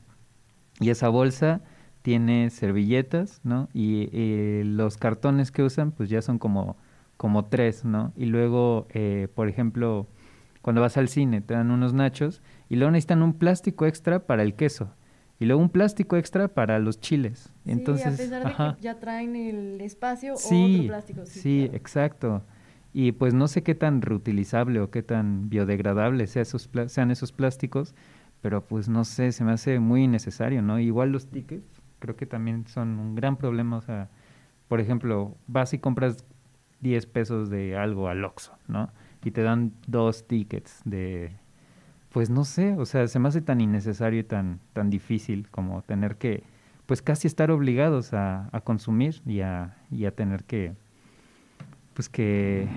Y 0.81 0.89
esa 0.89 1.07
bolsa 1.07 1.61
tiene 2.01 2.49
servilletas, 2.49 3.39
¿no? 3.45 3.69
Y, 3.73 4.13
y 4.13 4.63
los 4.65 4.97
cartones 4.97 5.51
que 5.51 5.63
usan, 5.63 5.93
pues 5.93 6.09
ya 6.09 6.21
son 6.21 6.37
como 6.37 6.75
como 7.15 7.45
tres, 7.45 7.85
¿no? 7.85 8.11
Y 8.17 8.25
luego, 8.25 8.87
eh, 8.89 9.29
por 9.33 9.47
ejemplo, 9.47 10.07
cuando 10.61 10.81
vas 10.81 10.97
al 10.97 11.07
cine 11.07 11.39
te 11.39 11.53
dan 11.53 11.71
unos 11.71 11.93
nachos 11.93 12.41
y 12.67 12.75
luego 12.75 12.91
necesitan 12.91 13.21
un 13.23 13.35
plástico 13.35 13.85
extra 13.85 14.27
para 14.27 14.43
el 14.43 14.55
queso 14.55 14.89
y 15.43 15.45
luego 15.45 15.61
un 15.61 15.67
plástico 15.67 16.15
extra 16.15 16.47
para 16.47 16.79
los 16.79 17.01
chiles. 17.01 17.51
Sí, 17.65 17.71
Entonces, 17.71 18.13
a 18.13 18.15
pesar 18.15 18.47
de 18.47 18.75
que 18.75 18.81
ya 18.81 18.97
traen 18.97 19.35
el 19.35 19.81
espacio 19.81 20.37
sí, 20.37 20.75
otro 20.75 20.87
plástico. 20.87 21.25
Sí, 21.25 21.39
sí 21.41 21.69
exacto. 21.73 22.43
Y 22.93 23.11
pues 23.11 23.33
no 23.33 23.49
sé 23.49 23.61
qué 23.61 23.75
tan 23.75 24.01
reutilizable 24.01 24.79
o 24.79 24.89
qué 24.89 25.03
tan 25.03 25.49
biodegradable 25.49 26.27
sea 26.27 26.43
esos 26.43 26.69
sean 26.87 27.11
esos 27.11 27.33
plásticos, 27.33 27.93
pero 28.41 28.65
pues 28.65 28.87
no 28.87 29.03
sé, 29.03 29.33
se 29.33 29.43
me 29.43 29.51
hace 29.51 29.79
muy 29.79 30.03
innecesario, 30.05 30.61
¿no? 30.61 30.79
Igual 30.79 31.11
los 31.11 31.27
tickets, 31.27 31.81
creo 31.99 32.15
que 32.15 32.25
también 32.25 32.65
son 32.65 32.97
un 32.97 33.13
gran 33.13 33.35
problema, 33.35 33.75
o 33.75 33.81
sea, 33.81 34.09
por 34.69 34.79
ejemplo, 34.79 35.35
vas 35.47 35.73
y 35.73 35.77
compras 35.79 36.23
10 36.79 37.05
pesos 37.07 37.49
de 37.49 37.75
algo 37.75 38.07
al 38.07 38.23
Oxxo, 38.23 38.53
¿no? 38.69 38.91
Y 39.25 39.31
te 39.31 39.41
dan 39.43 39.73
dos 39.87 40.25
tickets 40.25 40.79
de, 40.85 41.35
pues 42.13 42.29
no 42.29 42.45
sé, 42.45 42.75
o 42.77 42.85
sea, 42.85 43.07
se 43.07 43.17
me 43.17 43.27
hace 43.27 43.41
tan 43.41 43.59
innecesario 43.59 44.19
y 44.19 44.23
tan, 44.23 44.59
tan 44.73 44.91
difícil 44.91 45.49
como 45.49 45.81
tener 45.81 46.15
que, 46.17 46.43
pues 46.85 47.01
casi 47.01 47.27
estar 47.27 47.49
obligados 47.49 48.13
a, 48.13 48.49
a 48.51 48.61
consumir 48.61 49.21
y 49.25 49.41
a, 49.41 49.75
y 49.89 50.05
a 50.05 50.11
tener 50.11 50.43
que, 50.43 50.75
pues 51.95 52.09
que, 52.09 52.67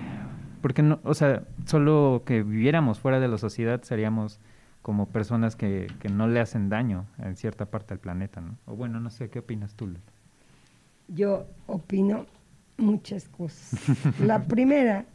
porque 0.63 0.81
no, 0.81 0.99
o 1.03 1.13
sea, 1.13 1.43
solo 1.65 2.23
que 2.25 2.41
viviéramos 2.41 2.99
fuera 2.99 3.19
de 3.19 3.27
la 3.27 3.37
sociedad 3.37 3.83
seríamos 3.83 4.39
como 4.81 5.07
personas 5.07 5.55
que, 5.55 5.85
que 5.99 6.09
no 6.09 6.27
le 6.27 6.39
hacen 6.39 6.69
daño 6.69 7.05
en 7.19 7.35
cierta 7.35 7.67
parte 7.67 7.93
del 7.93 7.99
planeta, 7.99 8.41
¿no? 8.41 8.57
O 8.65 8.75
bueno, 8.75 8.99
no 8.99 9.11
sé, 9.11 9.29
¿qué 9.29 9.39
opinas 9.39 9.75
tú? 9.75 9.93
Yo 11.09 11.45
opino 11.67 12.25
muchas 12.77 13.27
cosas. 13.29 13.79
La 14.19 14.45
primera 14.45 15.05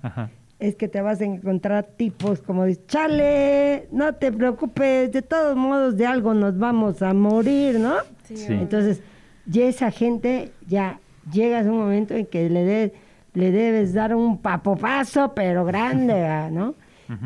es 0.63 0.77
que 0.77 0.87
te 0.87 1.01
vas 1.01 1.21
a 1.21 1.25
encontrar 1.25 1.85
tipos 1.97 2.41
como 2.41 2.65
dice, 2.65 2.83
chale, 2.87 3.89
no 3.91 4.15
te 4.15 4.31
preocupes, 4.31 5.11
de 5.11 5.21
todos 5.21 5.57
modos 5.57 5.97
de 5.97 6.07
algo 6.07 6.35
nos 6.35 6.57
vamos 6.57 7.03
a 7.03 7.13
morir, 7.13 7.81
¿no? 7.81 7.95
Entonces, 8.31 9.03
ya 9.45 9.65
esa 9.65 9.91
gente 9.91 10.53
ya 10.69 11.01
llegas 11.33 11.67
a 11.67 11.71
un 11.71 11.79
momento 11.79 12.15
en 12.15 12.27
que 12.27 12.49
le, 12.49 12.93
le 13.35 13.51
debes 13.51 13.93
dar 13.93 14.15
un 14.15 14.41
papopazo, 14.41 15.35
pero 15.35 15.65
grande, 15.65 16.49
¿no? 16.53 16.77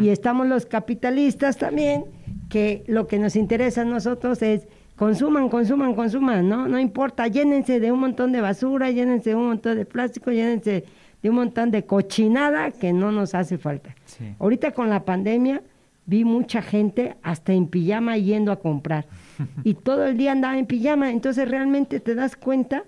Y 0.01 0.09
estamos 0.09 0.47
los 0.47 0.65
capitalistas 0.65 1.59
también, 1.59 2.07
que 2.49 2.85
lo 2.89 3.07
que 3.07 3.19
nos 3.19 3.37
interesa 3.37 3.83
a 3.83 3.85
nosotros 3.85 4.41
es 4.41 4.67
consuman, 4.97 5.51
consuman, 5.51 5.95
consuman, 5.95 6.49
¿no? 6.49 6.67
No 6.69 6.81
importa, 6.81 7.29
llénense 7.29 7.81
de 7.81 7.93
un 7.93 8.01
montón 8.01 8.33
de 8.33 8.41
basura, 8.41 8.91
llénense 8.91 9.31
de 9.31 9.37
un 9.37 9.47
montón 9.49 9.77
de 9.77 9.85
plástico, 9.85 10.33
llénense 10.33 10.87
de 11.27 11.31
un 11.31 11.37
montón 11.37 11.73
de 11.73 11.85
cochinada 11.85 12.71
que 12.71 12.93
no 12.93 13.11
nos 13.11 13.35
hace 13.35 13.59
falta. 13.59 13.97
Sí. 14.05 14.25
Ahorita 14.39 14.71
con 14.71 14.89
la 14.91 15.05
pandemia 15.05 15.61
vi 16.07 16.25
mucha 16.25 16.63
gente 16.63 17.17
hasta 17.25 17.53
en 17.53 17.67
pijama 17.67 18.17
yendo 18.17 18.53
a 18.53 18.61
comprar 18.61 19.07
y 19.65 19.75
todo 19.75 20.07
el 20.07 20.17
día 20.17 20.31
andaba 20.31 20.57
en 20.57 20.67
pijama, 20.67 21.11
entonces 21.11 21.49
realmente 21.51 21.99
te 21.99 22.15
das 22.15 22.37
cuenta 22.37 22.85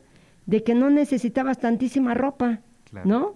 de 0.46 0.62
que 0.62 0.76
no 0.76 0.88
necesitabas 0.88 1.58
tantísima 1.58 2.14
ropa, 2.14 2.60
Claro. 2.90 3.08
¿no? 3.08 3.34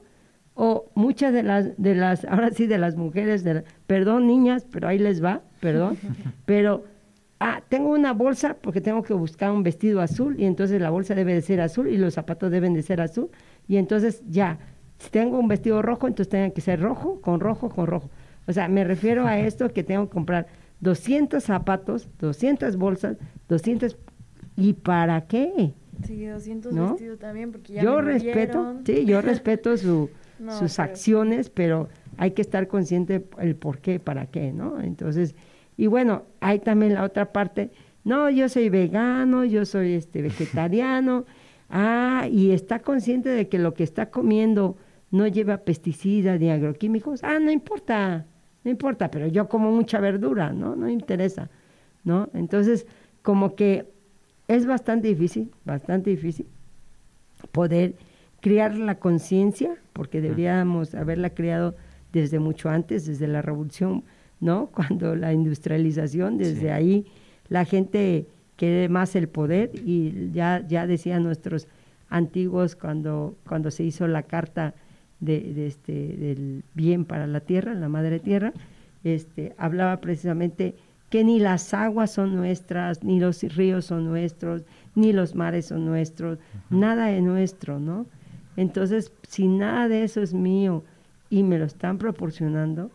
O 0.55 0.85
muchas 0.95 1.33
de 1.33 1.43
las, 1.43 1.77
de 1.83 1.95
las, 1.97 2.25
ahora 2.33 2.51
sí 2.53 2.69
de 2.69 2.79
las 2.79 2.95
mujeres, 2.97 3.43
de 3.43 3.55
la- 3.55 3.65
perdón 3.89 4.29
niñas, 4.29 4.65
pero 4.71 4.87
ahí 4.87 4.99
les 5.01 5.23
va, 5.23 5.41
perdón, 5.61 5.99
pero, 6.47 6.85
ah, 7.41 7.61
tengo 7.69 7.91
una 7.91 8.13
bolsa 8.13 8.57
porque 8.61 8.81
tengo 8.81 9.03
que 9.03 9.15
buscar 9.15 9.51
un 9.51 9.65
vestido 9.65 10.01
azul 10.01 10.37
y 10.39 10.45
entonces 10.45 10.81
la 10.81 10.91
bolsa 10.91 11.17
debe 11.17 11.35
de 11.35 11.43
ser 11.43 11.61
azul 11.61 11.89
y 11.89 11.97
los 11.97 12.15
zapatos 12.15 12.53
deben 12.53 12.73
de 12.73 12.83
ser 12.83 13.01
azul 13.01 13.31
y 13.67 13.77
entonces 13.79 14.23
ya, 14.29 14.59
si 15.03 15.11
tengo 15.11 15.39
un 15.39 15.49
vestido 15.49 15.83
rojo, 15.83 16.07
entonces 16.07 16.31
tenga 16.31 16.51
que 16.51 16.61
ser 16.61 16.81
rojo, 16.81 17.21
con 17.21 17.41
rojo, 17.41 17.69
con 17.69 17.87
rojo. 17.89 18.09
O 18.47 18.53
sea, 18.53 18.69
me 18.69 18.85
refiero 18.85 19.27
a 19.27 19.39
esto 19.41 19.69
que 19.73 19.83
tengo 19.83 20.07
que 20.07 20.13
comprar 20.13 20.47
200 20.81 21.43
zapatos, 21.43 22.09
200 22.21 22.77
bolsas, 22.77 23.17
200... 23.49 23.97
¿Y 24.57 24.75
para 24.75 25.23
qué? 25.23 25.73
Sí, 26.07 26.27
200 26.27 26.73
¿No? 26.73 26.91
vestidos 26.91 27.19
también, 27.19 27.51
porque 27.53 27.73
ya 27.73 27.83
yo 27.83 27.97
me 27.97 28.13
respeto, 28.13 28.77
sí, 28.85 29.05
yo 29.05 29.21
respeto 29.23 29.77
su, 29.77 30.11
No, 30.39 30.53
sus 30.59 30.77
pero- 30.77 30.85
acciones, 30.91 31.51
pero 31.51 31.89
hay 32.17 32.33
que 32.33 32.43
estar 32.43 32.69
consciente 32.69 33.25
el 33.39 33.57
por 33.57 33.79
qué, 33.79 33.99
para 33.99 34.27
qué, 34.27 34.53
¿no? 34.53 34.81
Entonces, 34.81 35.35
y 35.77 35.87
bueno, 35.87 36.25
hay 36.41 36.59
también 36.59 36.95
la 36.95 37.03
otra 37.05 37.33
parte, 37.33 37.71
no, 38.05 38.29
yo 38.31 38.49
soy 38.49 38.69
vegano, 38.69 39.45
yo 39.45 39.65
soy 39.65 39.95
este 39.95 40.21
vegetariano, 40.23 41.25
ah, 41.71 42.27
y 42.31 42.51
está 42.51 42.81
consciente 42.81 43.31
de 43.31 43.49
que 43.49 43.59
lo 43.59 43.73
que 43.75 43.85
está 43.85 44.11
comiendo 44.11 44.77
no 45.13 45.29
lleva 45.29 45.59
pesticidas 45.59 46.41
ni 46.41 46.51
agroquímicos, 46.51 47.23
ah, 47.23 47.39
no 47.39 47.51
importa, 47.53 48.27
no 48.65 48.71
importa, 48.71 49.11
pero 49.11 49.29
yo 49.29 49.49
como 49.49 49.71
mucha 49.71 50.01
verdura, 50.01 50.53
¿no? 50.53 50.75
No 50.75 50.87
me 50.87 50.93
interesa, 50.93 51.49
¿no? 52.03 52.29
Entonces, 52.35 52.87
como 53.23 53.55
que 53.55 53.87
es 54.49 54.67
bastante 54.67 55.07
difícil, 55.09 55.53
bastante 55.65 56.11
difícil 56.11 56.47
poder 57.53 57.95
crear 58.41 58.77
la 58.77 58.97
conciencia, 58.97 59.77
porque 59.93 60.21
deberíamos 60.21 60.95
haberla 60.95 61.31
creado 61.31 61.77
desde 62.13 62.39
mucho 62.39 62.69
antes, 62.71 63.07
desde 63.07 63.29
la 63.29 63.43
revolución, 63.43 64.05
¿no? 64.41 64.67
Cuando 64.75 65.15
la 65.15 65.33
industrialización, 65.33 66.39
desde 66.39 66.61
Sí. 66.61 66.69
ahí 66.69 67.07
la 67.49 67.65
gente 67.65 68.27
quiere 68.57 68.89
más 68.89 69.15
el 69.17 69.29
poder 69.29 69.71
y 69.85 70.31
ya, 70.33 70.65
ya 70.67 70.87
decían 70.87 71.23
nuestros 71.23 71.69
antiguos 72.09 72.77
cuando, 72.77 73.37
cuando 73.49 73.71
se 73.71 73.85
hizo 73.85 74.07
la 74.07 74.23
carta 74.23 74.75
de, 75.23 75.41
de 75.55 75.67
este, 75.69 75.93
del 75.93 76.65
bien 76.75 77.05
para 77.07 77.27
la 77.27 77.41
tierra, 77.41 77.73
la 77.75 77.89
madre 77.89 78.19
tierra, 78.21 78.53
este, 79.05 79.55
hablaba 79.57 80.01
precisamente 80.01 80.75
que 81.11 81.25
ni 81.25 81.39
las 81.39 81.73
aguas 81.75 82.11
son 82.11 82.35
nuestras, 82.37 83.03
ni 83.05 83.21
los 83.21 83.43
ríos 83.55 83.85
son 83.87 84.05
nuestros, 84.07 84.63
ni 84.95 85.13
los 85.13 85.35
mares 85.35 85.67
son 85.67 85.85
nuestros, 85.87 86.39
nada 86.71 87.11
es 87.13 87.23
nuestro, 87.23 87.79
¿no? 87.79 88.07
Entonces, 88.57 89.13
si 89.29 89.47
nada 89.49 89.89
de 89.89 90.05
eso 90.05 90.21
es 90.23 90.35
mío 90.35 90.83
y 91.31 91.43
me 91.43 91.59
lo 91.59 91.65
están 91.67 91.99
proporcionando, 91.99 92.91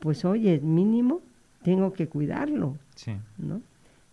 pues 0.00 0.24
oye, 0.24 0.58
mínimo 0.60 1.20
tengo 1.62 1.92
que 1.92 2.08
cuidarlo, 2.08 2.76
Sí. 2.96 3.12
¿no? 3.38 3.60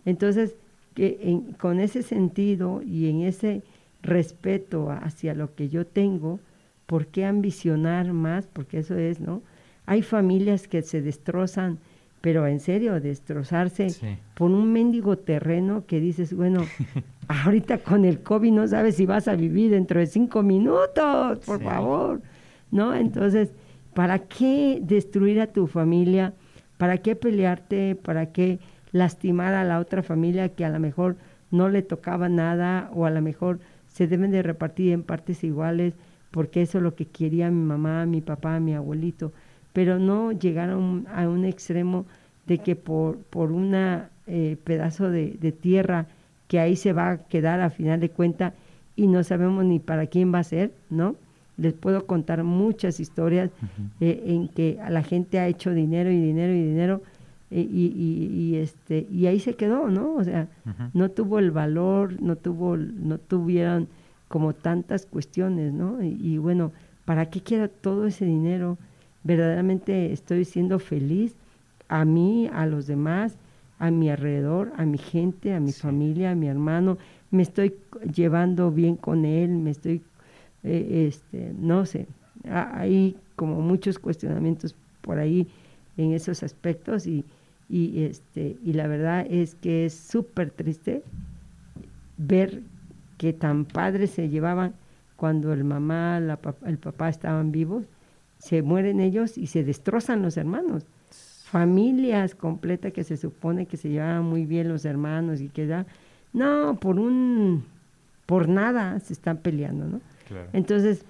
Entonces, 0.04 0.54
que 0.94 1.18
en- 1.22 1.52
con 1.54 1.80
ese 1.80 2.02
sentido 2.02 2.82
y 2.82 3.08
en 3.08 3.22
ese 3.22 3.62
respeto 4.02 4.90
hacia 4.90 5.34
lo 5.34 5.54
que 5.54 5.68
yo 5.68 5.86
tengo, 5.86 6.40
¿por 6.88 7.06
qué 7.08 7.26
ambicionar 7.26 8.14
más? 8.14 8.46
Porque 8.50 8.78
eso 8.78 8.96
es, 8.96 9.20
¿no? 9.20 9.42
Hay 9.84 10.00
familias 10.00 10.66
que 10.66 10.80
se 10.80 11.02
destrozan, 11.02 11.78
pero 12.22 12.46
en 12.46 12.60
serio, 12.60 12.98
destrozarse 12.98 13.90
Sí. 13.90 14.16
por 14.34 14.50
un 14.50 14.72
mendigo 14.72 15.18
terreno 15.18 15.84
que 15.86 16.00
dices, 16.00 16.32
bueno, 16.32 16.64
ahorita 17.28 17.78
con 17.78 18.06
el 18.06 18.20
COVID 18.22 18.52
no 18.52 18.66
sabes 18.66 18.96
si 18.96 19.04
vas 19.04 19.28
a 19.28 19.36
vivir 19.36 19.70
dentro 19.70 20.00
de 20.00 20.06
cinco 20.06 20.42
minutos, 20.42 21.40
por 21.44 21.58
Sí. 21.58 21.64
favor, 21.64 22.22
¿no? 22.70 22.94
Entonces, 22.94 23.50
¿para 23.94 24.20
qué 24.20 24.78
destruir 24.82 25.40
a 25.42 25.46
tu 25.48 25.66
familia? 25.66 26.32
¿Para 26.78 26.96
qué 26.98 27.14
pelearte? 27.16 27.96
¿Para 27.96 28.32
qué 28.32 28.60
lastimar 28.92 29.52
a 29.52 29.64
la 29.64 29.78
otra 29.78 30.02
familia 30.02 30.48
que 30.48 30.64
a 30.64 30.70
lo 30.70 30.80
mejor 30.80 31.16
no 31.50 31.68
le 31.68 31.82
tocaba 31.82 32.30
nada 32.30 32.90
o 32.94 33.04
a 33.04 33.10
lo 33.10 33.20
mejor 33.20 33.58
se 33.88 34.06
deben 34.06 34.30
de 34.30 34.42
repartir 34.42 34.92
en 34.92 35.02
partes 35.02 35.44
iguales 35.44 35.92
porque 36.30 36.62
eso 36.62 36.78
es 36.78 36.84
lo 36.84 36.94
que 36.94 37.06
quería 37.06 37.50
mi 37.50 37.62
mamá, 37.64 38.06
mi 38.06 38.20
papá, 38.20 38.60
mi 38.60 38.74
abuelito, 38.74 39.32
pero 39.72 39.98
no 39.98 40.32
llegar 40.32 40.70
a 40.70 40.76
un, 40.76 41.06
a 41.14 41.28
un 41.28 41.44
extremo 41.44 42.06
de 42.46 42.58
que 42.58 42.76
por, 42.76 43.18
por 43.18 43.52
una 43.52 44.10
eh, 44.26 44.56
pedazo 44.64 45.10
de, 45.10 45.36
de 45.40 45.52
tierra 45.52 46.06
que 46.48 46.58
ahí 46.60 46.76
se 46.76 46.92
va 46.92 47.10
a 47.10 47.18
quedar 47.18 47.60
a 47.60 47.70
final 47.70 48.00
de 48.00 48.10
cuenta 48.10 48.54
y 48.96 49.06
no 49.06 49.22
sabemos 49.22 49.64
ni 49.64 49.78
para 49.78 50.06
quién 50.06 50.32
va 50.34 50.38
a 50.40 50.44
ser, 50.44 50.72
¿no? 50.90 51.14
Les 51.56 51.72
puedo 51.72 52.06
contar 52.06 52.42
muchas 52.44 53.00
historias 53.00 53.50
eh, 54.00 54.22
en 54.26 54.48
que 54.48 54.78
a 54.82 54.90
la 54.90 55.02
gente 55.02 55.38
ha 55.38 55.48
hecho 55.48 55.72
dinero 55.72 56.10
y 56.10 56.20
dinero 56.20 56.52
y 56.54 56.62
dinero 56.62 57.02
eh, 57.50 57.60
y, 57.70 57.86
y- 57.86 58.40
y, 58.40 58.56
este 58.56 59.06
y 59.10 59.26
ahí 59.26 59.40
se 59.40 59.54
quedó, 59.54 59.88
¿no? 59.88 60.14
O 60.14 60.24
sea, 60.24 60.48
no 60.94 61.10
tuvo 61.10 61.38
el 61.38 61.50
valor, 61.50 62.20
no 62.22 62.36
tuvo, 62.36 62.76
no 62.76 63.18
tuvieron 63.18 63.88
como 64.28 64.54
tantas 64.54 65.06
cuestiones, 65.06 65.72
¿no? 65.72 66.02
Y, 66.02 66.16
y 66.20 66.38
bueno, 66.38 66.72
¿para 67.04 67.30
qué 67.30 67.40
quiero 67.40 67.68
todo 67.70 68.06
ese 68.06 68.24
dinero? 68.24 68.78
Verdaderamente 69.24 70.12
estoy 70.12 70.44
siendo 70.44 70.78
feliz 70.78 71.34
a 71.88 72.04
mí, 72.04 72.48
a 72.52 72.66
los 72.66 72.86
demás, 72.86 73.36
a 73.78 73.90
mi 73.90 74.10
alrededor, 74.10 74.72
a 74.76 74.84
mi 74.84 74.98
gente, 74.98 75.54
a 75.54 75.60
mi 75.60 75.72
Sí. 75.72 75.80
familia, 75.82 76.32
a 76.32 76.34
mi 76.34 76.48
hermano, 76.48 76.98
me 77.30 77.42
estoy 77.42 77.74
llevando 78.14 78.70
bien 78.70 78.96
con 78.96 79.24
él, 79.24 79.50
me 79.50 79.70
estoy, 79.70 80.02
eh, 80.64 81.06
este, 81.08 81.52
no 81.58 81.86
sé, 81.86 82.06
ha- 82.48 82.78
hay 82.80 83.16
como 83.36 83.60
muchos 83.60 83.98
cuestionamientos 83.98 84.74
por 85.00 85.18
ahí 85.18 85.46
en 85.96 86.12
esos 86.12 86.42
aspectos 86.42 87.06
y, 87.06 87.24
y 87.68 88.02
este 88.04 88.56
y 88.64 88.72
la 88.72 88.86
verdad 88.88 89.26
es 89.28 89.54
que 89.54 89.86
es 89.86 89.94
súper 89.94 90.50
triste 90.50 91.02
ver 92.16 92.62
que 93.18 93.32
tan 93.32 93.64
padres 93.64 94.10
se 94.10 94.28
llevaban 94.28 94.74
cuando 95.16 95.52
el 95.52 95.64
mamá, 95.64 96.20
la 96.20 96.38
el 96.64 96.78
papá 96.78 97.08
estaban 97.08 97.50
vivos, 97.52 97.84
se 98.38 98.62
mueren 98.62 99.00
ellos 99.00 99.36
y 99.36 99.48
se 99.48 99.64
destrozan 99.64 100.22
los 100.22 100.36
hermanos. 100.36 100.86
Familias 101.44 102.34
completas 102.34 102.92
que 102.92 103.04
se 103.04 103.16
supone 103.16 103.66
que 103.66 103.76
se 103.76 103.88
llevaban 103.88 104.24
muy 104.24 104.46
bien 104.46 104.68
los 104.68 104.84
hermanos 104.84 105.40
y 105.40 105.48
que 105.48 105.66
da, 105.66 105.86
no, 106.32 106.78
por 106.80 107.00
un, 107.00 107.64
por 108.26 108.48
nada 108.48 109.00
se 109.00 109.12
están 109.12 109.38
peleando, 109.38 109.86
¿no? 109.86 110.00
Claro. 110.28 110.48
Entonces, 110.52 111.04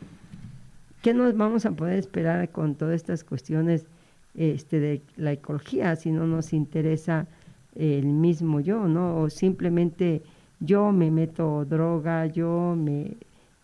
¿qué 1.02 1.12
nos 1.12 1.36
vamos 1.36 1.66
a 1.66 1.72
poder 1.72 1.98
esperar 1.98 2.48
con 2.48 2.76
todas 2.76 2.94
estas 2.94 3.24
cuestiones 3.24 3.84
este, 4.34 4.80
de 4.80 5.02
la 5.16 5.32
ecología 5.32 5.96
si 5.96 6.12
no 6.12 6.26
nos 6.26 6.52
interesa 6.52 7.26
el 7.74 8.06
mismo 8.06 8.61
yo, 8.61 8.88
¿no? 8.88 9.20
O 9.20 9.28
simplemente 9.28 10.22
yo 10.61 10.92
me 10.92 11.11
meto 11.11 11.64
droga, 11.64 12.26
yo 12.26 12.74
me, 12.76 13.16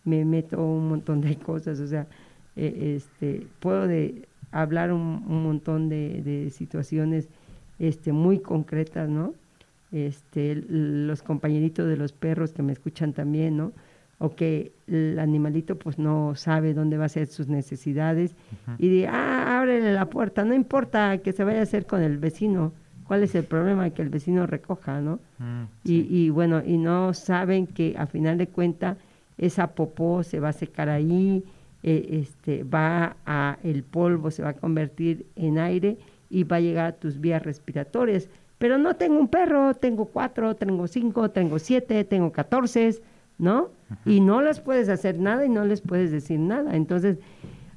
me 0.03 0.25
meto 0.25 0.63
un 0.63 0.89
montón 0.89 1.21
de 1.21 1.35
cosas, 1.37 1.79
o 1.79 1.87
sea, 1.87 2.07
eh, 2.55 2.95
este, 2.95 3.47
puedo 3.59 3.87
de 3.87 4.27
hablar 4.51 4.91
un, 4.91 5.23
un 5.27 5.43
montón 5.43 5.89
de, 5.89 6.21
de 6.23 6.49
situaciones 6.49 7.29
este, 7.79 8.11
muy 8.13 8.39
concretas, 8.39 9.09
¿no? 9.09 9.33
Este, 9.91 10.55
los 10.67 11.21
compañeritos 11.21 11.87
de 11.87 11.97
los 11.97 12.11
perros 12.11 12.53
que 12.53 12.63
me 12.63 12.73
escuchan 12.73 13.13
también, 13.13 13.57
¿no? 13.57 13.71
O 14.17 14.35
que 14.35 14.71
el 14.87 15.19
animalito 15.19 15.77
pues 15.77 15.99
no 15.99 16.35
sabe 16.35 16.73
dónde 16.73 16.97
va 16.97 17.03
a 17.03 17.05
hacer 17.07 17.27
sus 17.27 17.47
necesidades 17.47 18.35
y 18.77 18.87
de, 18.89 19.07
ah, 19.07 19.59
ábrele 19.59 19.93
la 19.93 20.09
puerta, 20.09 20.45
no 20.45 20.53
importa 20.53 21.17
que 21.17 21.33
se 21.33 21.43
vaya 21.43 21.59
a 21.59 21.63
hacer 21.63 21.85
con 21.85 22.01
el 22.01 22.17
vecino, 22.17 22.71
¿cuál 23.07 23.23
es 23.23 23.35
el 23.35 23.43
problema? 23.45 23.89
Que 23.89 24.01
el 24.01 24.09
vecino 24.09 24.45
recoja, 24.47 25.01
¿no? 25.01 25.19
Mm, 25.39 25.63
Y, 25.83 25.87
sí. 25.87 26.07
y 26.09 26.29
bueno, 26.29 26.61
y 26.65 26.77
no 26.77 27.13
saben 27.13 27.67
que 27.67 27.95
a 27.97 28.05
final 28.07 28.37
de 28.37 28.47
cuenta 28.47 28.97
esa 29.37 29.67
popó 29.67 30.23
se 30.23 30.39
va 30.39 30.49
a 30.49 30.53
secar 30.53 30.89
ahí, 30.89 31.43
eh, 31.83 32.07
este, 32.21 32.63
va 32.63 33.15
a, 33.25 33.57
el 33.63 33.83
polvo 33.83 34.31
se 34.31 34.41
va 34.43 34.49
a 34.49 34.53
convertir 34.53 35.25
en 35.35 35.57
aire 35.59 35.97
y 36.29 36.43
va 36.43 36.57
a 36.57 36.61
llegar 36.61 36.85
a 36.87 36.91
tus 36.93 37.19
vías 37.19 37.43
respiratorias. 37.43 38.27
Pero 38.57 38.77
no 38.77 38.95
tengo 38.95 39.19
un 39.19 39.27
perro, 39.27 39.73
tengo 39.73 40.05
cuatro, 40.05 40.55
tengo 40.55 40.87
cinco, 40.87 41.29
tengo 41.29 41.59
siete, 41.59 42.03
tengo 42.05 42.31
catorce, 42.31 43.01
¿no? 43.37 43.69
Y 44.05 44.21
no 44.21 44.41
les 44.41 44.59
puedes 44.61 44.87
hacer 44.89 45.19
nada 45.19 45.45
y 45.45 45.49
no 45.49 45.65
les 45.65 45.81
puedes 45.81 46.09
decir 46.11 46.39
nada. 46.39 46.75
Entonces, 46.75 47.17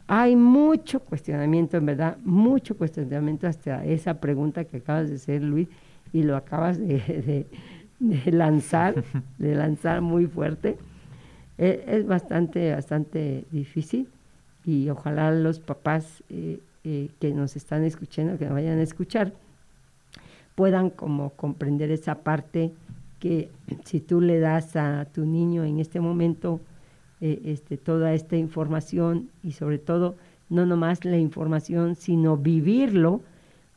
hay 0.09 0.35
mucho 0.37 1.01
cuestionamiento, 1.01 1.77
en 1.77 1.87
verdad, 1.87 2.17
mucho 2.25 2.77
cuestionamiento 2.77 3.47
hasta 3.47 3.85
esa 3.85 4.15
pregunta 4.21 4.65
que 4.65 4.79
acabas 4.79 5.09
de 5.11 5.17
hacer, 5.17 5.43
Luis, 5.43 5.69
y 6.13 6.23
lo 6.23 6.37
acabas 6.37 6.79
de, 6.79 6.87
de- 6.99 7.47
de 8.01 8.33
lanzar, 8.33 9.05
de 9.39 9.55
lanzar 9.55 10.01
muy 10.01 10.27
fuerte. 10.27 10.77
E- 11.59 11.85
es 11.89 12.07
bastante, 12.07 12.73
bastante 12.73 13.45
difícil 13.51 14.09
y 14.65 14.89
ojalá 14.91 15.31
los 15.33 15.59
papás 15.61 16.23
eh, 16.31 16.61
eh, 16.85 17.11
que 17.21 17.33
nos 17.33 17.57
están 17.57 17.85
escuchando, 17.85 18.39
que 18.39 18.45
nos 18.47 18.55
vayan 18.55 18.79
a 18.79 18.83
escuchar, 18.83 19.33
puedan 20.55 20.91
como 20.91 21.31
comprender 21.31 21.91
esa 21.91 22.17
parte 22.17 22.73
que 23.19 23.51
si 23.85 24.01
tú 24.01 24.21
le 24.21 24.39
das 24.41 24.77
a 24.77 25.07
tu 25.13 25.25
niño 25.25 25.65
en 25.65 25.81
este 25.81 26.01
momento 26.01 26.61
eh, 27.21 27.41
este, 27.45 27.77
toda 27.77 28.15
esta 28.15 28.37
información 28.37 29.31
y 29.43 29.53
sobre 29.53 29.79
todo 29.79 30.17
no 30.51 30.67
nomás 30.67 31.05
la 31.05 31.19
información, 31.19 31.95
sino 31.95 32.37
vivirlo, 32.37 33.21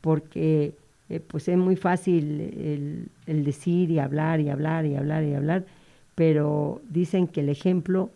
porque 0.00 0.74
eh, 1.08 1.20
pues 1.20 1.48
es 1.48 1.58
muy 1.58 1.76
fácil 1.76 3.08
el, 3.26 3.44
decir 3.44 3.90
y 3.90 3.98
hablar 3.98 4.40
y 4.40 4.48
hablar 4.48 4.86
y 4.86 4.96
hablar 4.96 5.24
y 5.24 5.34
hablar, 5.34 5.66
pero 6.14 6.80
dicen 6.88 7.26
que 7.26 7.40
el 7.40 7.48
ejemplo 7.48 8.10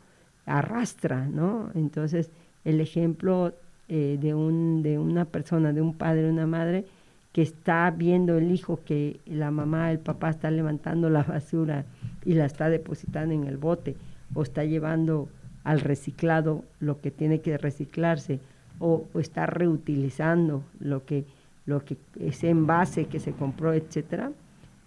arrastra, 0.47 1.27
¿no? 1.27 1.71
Entonces, 1.75 2.31
el 2.65 2.81
ejemplo 2.81 3.53
eh, 3.89 4.17
de, 4.21 4.35
un, 4.35 4.83
de 4.83 4.99
una 4.99 5.25
persona, 5.25 5.73
de 5.73 5.83
un 5.83 5.95
padre, 5.95 6.31
una 6.31 6.47
madre, 6.47 6.85
que 7.33 7.43
está 7.43 7.91
viendo 7.91 8.39
el 8.39 8.51
hijo 8.51 8.81
que 8.87 9.21
la 9.27 9.51
mamá, 9.51 9.91
el 9.93 9.99
papá 9.99 10.31
está 10.31 10.51
levantando 10.51 11.11
la 11.11 11.23
basura 11.23 11.85
y 12.25 12.33
la 12.33 12.47
está 12.47 12.71
depositando 12.71 13.35
en 13.35 13.45
el 13.45 13.59
bote, 13.59 13.95
o 14.35 14.43
está 14.43 14.65
llevando 14.65 15.29
al 15.65 15.81
reciclado 15.81 16.65
lo 16.81 17.01
que 17.01 17.11
tiene 17.11 17.41
que 17.41 17.59
reciclarse, 17.59 18.41
o, 18.79 19.07
o 19.15 19.21
está 19.21 19.47
reutilizando 19.47 20.63
lo 20.81 21.05
que, 21.05 21.25
lo 21.65 21.85
que 21.85 21.97
ese 22.21 22.51
envase 22.51 23.07
que 23.07 23.21
se 23.21 23.33
compró, 23.33 23.73
etcétera, 23.73 24.31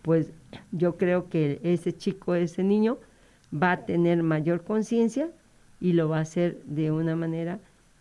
pues 0.01 0.31
yo 0.71 0.95
creo 0.97 1.29
que 1.29 1.59
ese 1.63 1.93
chico, 1.93 2.35
ese 2.35 2.63
niño, 2.63 2.97
va 3.51 3.71
a 3.73 3.85
tener 3.85 4.21
mayor 4.23 4.63
conciencia 4.63 5.29
y 5.81 5.93
lo 5.93 6.07
va 6.07 6.19
a 6.19 6.21
hacer 6.21 6.59
de 6.65 6.91
una 6.91 7.15
manera 7.15 7.59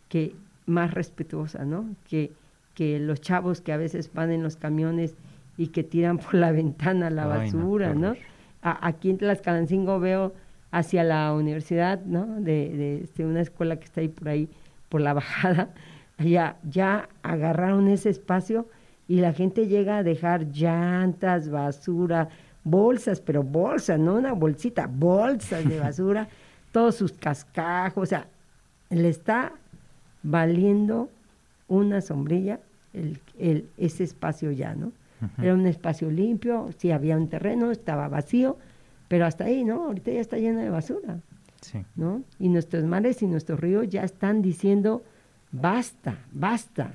que 0.08 0.34
más 0.66 0.92
respetuosa, 0.94 1.64
¿no? 1.64 1.86
Que, 2.08 2.32
que 2.74 2.98
los 3.00 3.20
chavos 3.20 3.60
que 3.60 3.72
a 3.72 3.76
veces 3.78 4.12
van 4.12 4.30
en 4.30 4.42
los 4.42 4.56
camiones 4.56 5.14
y 5.56 5.68
que 5.68 5.82
tiran 5.82 6.18
por 6.18 6.34
la 6.34 6.52
ventana 6.60 7.10
la 7.10 7.24
Ay, 7.32 7.50
basura, 7.50 7.94
¿no? 7.94 8.14
A- 8.62 8.86
aquí 8.86 9.10
en 9.10 9.18
Tlaxcalancingo 9.18 9.98
veo 10.00 10.34
hacia 10.70 11.02
la 11.04 11.32
universidad, 11.32 12.00
¿no? 12.04 12.26
De, 12.40 12.68
de 12.76 13.00
este, 13.04 13.24
una 13.24 13.40
escuela 13.40 13.76
que 13.76 13.84
está 13.86 14.00
ahí 14.00 14.08
por 14.08 14.28
ahí, 14.28 14.48
por 14.88 15.00
la 15.00 15.14
bajada, 15.14 15.70
ya, 16.18 16.56
ya 16.68 17.08
agarraron 17.22 17.88
ese 17.88 18.10
espacio 18.10 18.66
y 19.06 19.20
la 19.20 19.32
gente 19.32 19.66
llega 19.66 19.98
a 19.98 20.02
dejar 20.02 20.48
llantas, 20.52 21.48
basura, 21.50 22.28
bolsas, 22.64 23.20
pero 23.20 23.42
bolsas, 23.42 23.98
no 23.98 24.14
una 24.16 24.32
bolsita, 24.34 24.86
bolsas 24.86 25.66
de 25.66 25.80
basura, 25.86 26.28
todos 26.72 26.96
sus 26.96 27.12
cascajos, 27.12 28.02
o 28.02 28.06
sea, 28.06 28.26
le 28.90 29.08
está 29.08 29.52
valiendo 30.22 31.08
una 31.68 32.00
sombrilla 32.00 32.60
el, 32.92 33.20
el- 33.38 33.66
ese 33.76 34.04
espacio 34.04 34.50
ya, 34.50 34.74
¿no? 34.74 34.92
Era 35.42 35.52
un 35.54 35.66
espacio 35.66 36.10
limpio, 36.12 36.68
sí 36.78 36.92
había 36.92 37.16
un 37.16 37.28
terreno, 37.28 37.72
estaba 37.72 38.08
vacío, 38.08 38.56
pero 39.08 39.26
hasta 39.26 39.44
ahí, 39.44 39.64
¿no? 39.64 39.84
Ahorita 39.84 40.10
ya 40.12 40.20
está 40.20 40.36
lleno 40.38 40.60
de 40.60 40.70
basura, 40.70 41.18
Sí. 41.60 41.80
¿no? 41.96 42.22
Y 42.38 42.48
nuestros 42.48 42.84
mares 42.84 43.20
y 43.22 43.26
nuestros 43.26 43.58
ríos 43.58 43.88
ya 43.88 44.04
están 44.04 44.42
diciendo, 44.42 45.02
basta, 45.50 46.18
basta. 46.32 46.94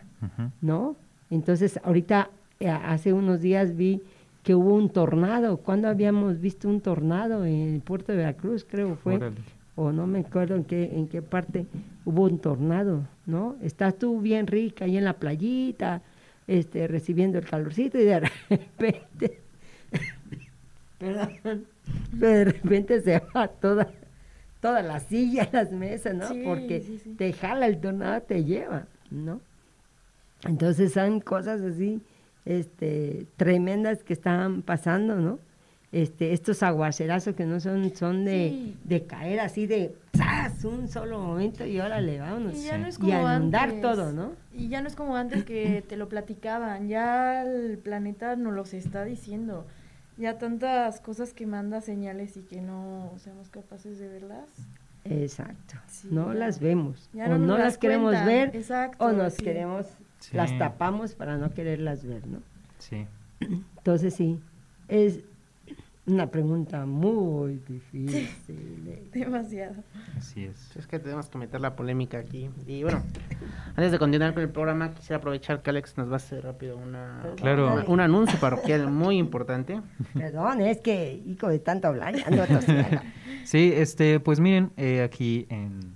¿no? 0.62 0.96
Entonces, 1.30 1.80
ahorita, 1.84 2.30
eh, 2.62 2.70
hace 2.70 3.12
unos 3.12 3.42
días 3.42 3.76
vi 3.76 4.02
que 4.42 4.56
hubo 4.56 4.76
un 4.76 4.90
tornado. 4.90 5.58
¿Cuándo 5.58 5.90
habíamos 5.90 6.40
visto 6.40 6.70
un 6.70 6.80
tornado 6.80 7.44
en 7.46 7.74
el 7.74 7.82
puerto 7.82 8.12
de 8.14 8.20
Veracruz? 8.20 8.66
Creo 8.70 8.96
fue. 8.96 9.16
Órale. 9.16 9.36
O 9.76 9.92
no 9.92 10.06
me 10.08 10.20
acuerdo 10.20 10.56
en 10.56 10.64
qué, 10.66 10.92
en 10.94 11.08
qué 11.08 11.22
parte 11.22 11.66
hubo 12.06 12.24
un 12.26 12.38
tornado, 12.40 13.02
¿no? 13.26 13.56
Estás 13.62 13.98
tú 13.98 14.22
bien 14.22 14.46
rica 14.48 14.86
ahí 14.86 14.98
en 14.98 15.04
la 15.04 15.14
playita, 15.14 16.04
este, 16.48 16.88
recibiendo 16.88 17.40
el 17.40 17.46
calorcito 17.46 17.98
y 17.98 18.04
de 18.04 18.20
repente, 18.50 19.40
perdón, 21.00 21.66
de 22.12 22.46
repente 22.46 23.02
se 23.02 23.22
va 23.36 23.48
toda, 23.48 23.88
toda 24.62 24.82
la 24.82 25.00
silla, 25.00 25.50
las 25.54 25.72
mesas, 25.72 26.16
¿no? 26.16 26.28
Sí, 26.28 26.42
Porque 26.46 26.82
sí, 26.82 27.00
sí. 27.04 27.16
te 27.18 27.34
jala 27.34 27.68
el 27.68 27.80
tornado, 27.80 28.22
te 28.22 28.44
lleva, 28.44 28.88
¿no? 29.12 29.42
Entonces 30.46 30.94
son 30.94 31.20
cosas 31.22 31.62
así, 31.62 32.02
este, 32.46 33.26
tremendas 33.38 34.04
que 34.04 34.14
están 34.14 34.62
pasando, 34.62 35.16
¿no? 35.16 35.40
Este, 35.94 36.34
estos 36.34 36.64
aguacerazos 36.64 37.36
que 37.36 37.46
no 37.46 37.60
son, 37.60 37.96
son 37.96 38.26
de, 38.26 38.74
de 38.84 39.06
caer 39.06 39.40
así 39.40 39.68
de 39.68 39.96
¡zas! 40.18 40.66
un 40.66 40.88
solo 40.88 41.20
momento 41.20 41.66
y 41.68 41.80
órale, 41.80 42.20
vámonos. 42.20 42.56
Y 42.56 42.64
ya 42.64 42.80
no 42.80 42.88
es 42.88 42.98
Y 42.98 43.02
como 43.02 43.28
a 43.28 43.36
inundar 43.36 43.70
antes. 43.70 43.82
todo, 43.82 44.12
¿no? 44.12 44.32
Y 44.52 44.70
ya 44.70 44.82
no 44.82 44.88
es 44.88 44.96
como 44.96 45.16
antes 45.16 45.44
que 45.46 45.84
te 45.88 45.96
lo 45.96 46.10
platicaban, 46.10 46.88
ya 46.90 47.44
el 47.44 47.78
planeta 47.78 48.36
nos 48.36 48.54
los 48.54 48.74
está 48.74 49.06
diciendo. 49.06 49.68
Ya 50.18 50.38
tantas 50.38 51.00
cosas 51.02 51.34
que 51.34 51.46
manda 51.48 51.82
señales 51.82 52.38
y 52.38 52.42
que 52.42 52.62
no 52.62 53.12
seamos 53.18 53.50
capaces 53.50 53.98
de 54.00 54.08
verlas. 54.08 54.46
Exacto. 55.06 55.76
Sí, 55.88 56.08
no 56.12 56.32
ya. 56.34 56.40
las 56.40 56.60
vemos. 56.60 57.10
Ya 57.14 57.26
o 57.26 57.38
no 57.38 57.56
las 57.58 57.66
las 57.66 57.78
queremos 57.78 58.14
ver 58.26 58.56
Exacto, 58.56 59.04
o 59.06 59.12
nos 59.12 59.34
sí. 59.34 59.44
queremos, 59.44 59.88
Sí. 60.20 60.38
las 60.38 60.58
tapamos 60.58 61.16
para 61.16 61.38
no 61.38 61.54
quererlas 61.54 62.06
ver, 62.06 62.26
¿no? 62.28 62.40
Sí. 62.80 63.06
Entonces 63.42 64.14
sí, 64.14 64.40
es 64.88 65.20
una 66.06 66.30
pregunta 66.30 66.86
muy 66.86 67.62
difícil. 67.68 68.88
eh. 68.88 69.08
Demasiado. 69.14 69.76
Así 70.18 70.44
es. 70.44 70.76
Es 70.76 70.86
que 70.88 71.00
tenemos 71.00 71.30
que 71.30 71.38
meter 71.38 71.62
la 71.62 71.76
polémica 71.76 72.18
aquí. 72.20 72.50
Y 72.68 72.84
bueno, 72.84 73.02
antes 73.76 73.92
de 73.92 74.00
continuar 74.00 74.34
con 74.34 74.44
el 74.44 74.50
programa, 74.50 74.94
quisiera 74.94 75.18
aprovechar 75.18 75.62
que 75.62 75.70
Alex 75.70 75.98
nos 75.98 76.10
va 76.10 76.14
a 76.14 76.18
hacer 76.18 76.44
rápido 76.44 76.78
una, 76.78 77.24
Claro. 77.38 77.74
una- 77.74 77.86
un 77.86 78.00
anuncio 78.02 78.38
parroquial 78.40 78.90
muy 78.92 79.18
importante. 79.18 79.82
Perdón, 80.14 80.62
es 80.62 80.80
que, 80.82 81.22
hijo 81.26 81.48
de 81.48 81.60
tanto 81.60 81.88
hablar, 81.88 82.16
ando. 82.26 82.44
Sí, 83.46 83.72
este, 83.76 84.20
pues 84.20 84.40
miren, 84.40 84.72
eh, 84.78 85.02
aquí 85.04 85.46
en 85.50 85.96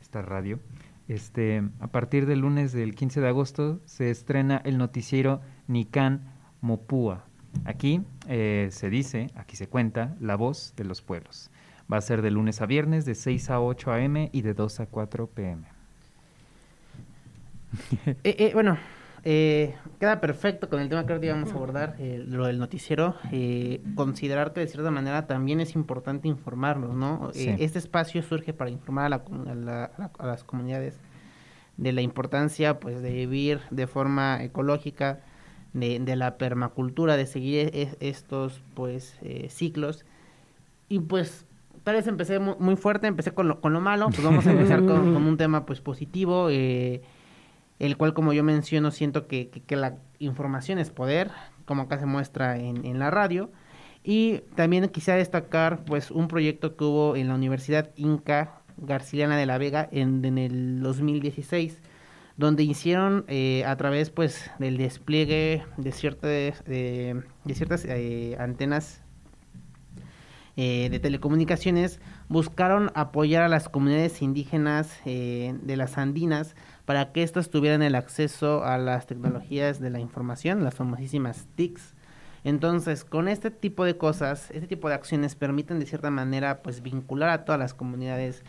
esta 0.00 0.22
radio, 0.22 0.60
este, 1.08 1.62
a 1.80 1.86
partir 1.88 2.26
del 2.26 2.40
lunes 2.40 2.72
del 2.72 2.94
15 2.94 3.20
de 3.20 3.28
agosto 3.28 3.80
se 3.86 4.10
estrena 4.10 4.60
el 4.64 4.78
noticiero 4.78 5.40
Nican 5.66 6.32
Mopúa. 6.60 7.24
Aquí 7.64 8.02
eh, 8.28 8.68
se 8.70 8.90
dice, 8.90 9.30
aquí 9.34 9.56
se 9.56 9.68
cuenta, 9.68 10.14
la 10.20 10.36
voz 10.36 10.74
de 10.76 10.84
los 10.84 11.02
pueblos. 11.02 11.50
Va 11.92 11.96
a 11.96 12.00
ser 12.02 12.20
de 12.22 12.30
lunes 12.30 12.60
a 12.60 12.66
viernes 12.66 13.04
de 13.04 13.14
6 13.14 13.50
a 13.50 13.60
8 13.60 13.92
a.m. 13.92 14.28
y 14.32 14.42
de 14.42 14.54
2 14.54 14.80
a 14.80 14.86
4 14.86 15.26
p.m. 15.28 15.62
Eh, 18.24 18.36
eh, 18.38 18.50
bueno, 18.54 18.78
eh, 19.24 19.74
queda 20.00 20.20
perfecto 20.20 20.68
con 20.68 20.80
el 20.80 20.88
tema 20.88 21.04
que 21.06 21.12
ahora 21.12 21.26
íbamos 21.26 21.50
a 21.50 21.54
abordar, 21.54 21.96
eh, 21.98 22.22
lo 22.26 22.46
del 22.46 22.58
noticiero. 22.58 23.14
eh, 23.32 23.82
considerar 23.94 24.52
que 24.52 24.60
de 24.60 24.68
cierta 24.68 24.90
manera 24.90 25.26
también 25.26 25.60
es 25.60 25.74
importante 25.74 26.28
informarnos, 26.28 26.94
¿no? 26.94 27.30
Sí. 27.34 27.54
Este 27.58 27.78
espacio 27.78 28.22
surge 28.22 28.52
para 28.54 28.70
informar 28.70 29.10
la- 29.10 29.16
a 29.16 29.54
la- 29.54 29.90
a 30.18 30.26
las 30.26 30.44
comunidades 30.44 30.98
de 31.76 31.92
la 31.92 32.00
importancia 32.00 32.80
pues 32.80 33.02
de 33.02 33.12
vivir 33.12 33.60
de 33.70 33.86
forma 33.86 34.42
ecológica, 34.42 35.20
de, 35.72 35.98
de 36.00 36.16
la 36.16 36.36
permacultura, 36.38 37.16
de 37.16 37.26
seguir 37.26 37.70
e- 37.74 37.96
estos 38.00 38.60
pues 38.74 39.16
eh, 39.22 39.48
ciclos. 39.50 40.04
Y 40.88 41.00
pues 41.00 41.44
tal 41.84 41.94
vez 41.96 42.06
empecé 42.06 42.38
mu- 42.38 42.56
muy 42.58 42.76
fuerte, 42.76 43.06
empecé 43.06 43.32
con 43.32 43.48
lo, 43.48 43.60
con 43.60 43.72
lo 43.72 43.80
malo, 43.80 44.06
pues 44.08 44.22
vamos 44.22 44.46
a 44.46 44.52
empezar 44.52 44.80
con, 44.84 45.12
con 45.14 45.24
un 45.26 45.36
tema 45.36 45.66
pues 45.66 45.80
positivo, 45.80 46.48
eh, 46.50 47.02
el 47.78 47.96
cual 47.96 48.14
como 48.14 48.32
yo 48.32 48.42
menciono 48.44 48.90
siento 48.90 49.26
que, 49.26 49.48
que- 49.48 49.60
que 49.60 49.76
la 49.76 49.96
información 50.18 50.78
es 50.78 50.90
poder, 50.90 51.30
como 51.64 51.82
acá 51.82 51.98
se 51.98 52.06
muestra 52.06 52.58
en, 52.58 52.84
en 52.84 52.98
la 52.98 53.10
radio. 53.10 53.50
Y 54.04 54.38
también 54.54 54.88
quisiera 54.88 55.18
destacar 55.18 55.84
pues 55.84 56.10
un 56.10 56.28
proyecto 56.28 56.76
que 56.76 56.84
hubo 56.84 57.14
en 57.16 57.28
la 57.28 57.34
Universidad 57.34 57.90
Inca 57.96 58.54
Garciliana 58.78 59.36
de 59.36 59.44
la 59.44 59.58
Vega 59.58 59.88
en, 59.92 60.24
en 60.24 60.38
el 60.38 60.80
2016 60.82 61.78
donde 62.38 62.62
hicieron 62.62 63.24
eh, 63.26 63.64
a 63.66 63.76
través 63.76 64.10
pues 64.10 64.50
del 64.58 64.78
despliegue 64.78 65.64
de 65.76 65.92
ciertas 65.92 66.64
de, 66.64 67.22
ciertas 67.52 67.84
eh, 67.84 68.36
antenas 68.38 69.02
eh, 70.56 70.88
de 70.88 71.00
telecomunicaciones 71.00 72.00
buscaron 72.28 72.90
apoyar 72.94 73.42
a 73.42 73.48
las 73.48 73.68
comunidades 73.68 74.22
indígenas 74.22 75.00
eh, 75.04 75.54
de 75.62 75.76
las 75.76 75.98
andinas 75.98 76.54
para 76.84 77.12
que 77.12 77.24
éstas 77.24 77.50
tuvieran 77.50 77.82
el 77.82 77.96
acceso 77.96 78.64
a 78.64 78.78
las 78.78 79.06
tecnologías 79.06 79.80
de 79.80 79.90
la 79.90 79.98
información, 79.98 80.64
las 80.64 80.74
famosísimas 80.74 81.46
TICs. 81.56 81.94
Entonces, 82.44 83.04
con 83.04 83.26
este 83.28 83.50
tipo 83.50 83.84
de 83.84 83.96
cosas, 83.96 84.50
este 84.52 84.68
tipo 84.68 84.88
de 84.88 84.94
acciones 84.94 85.34
permiten 85.34 85.80
de 85.80 85.86
cierta 85.86 86.10
manera 86.10 86.62
pues 86.62 86.82
vincular 86.82 87.30
a 87.30 87.44
todas 87.44 87.58
las 87.58 87.74
comunidades 87.74 88.44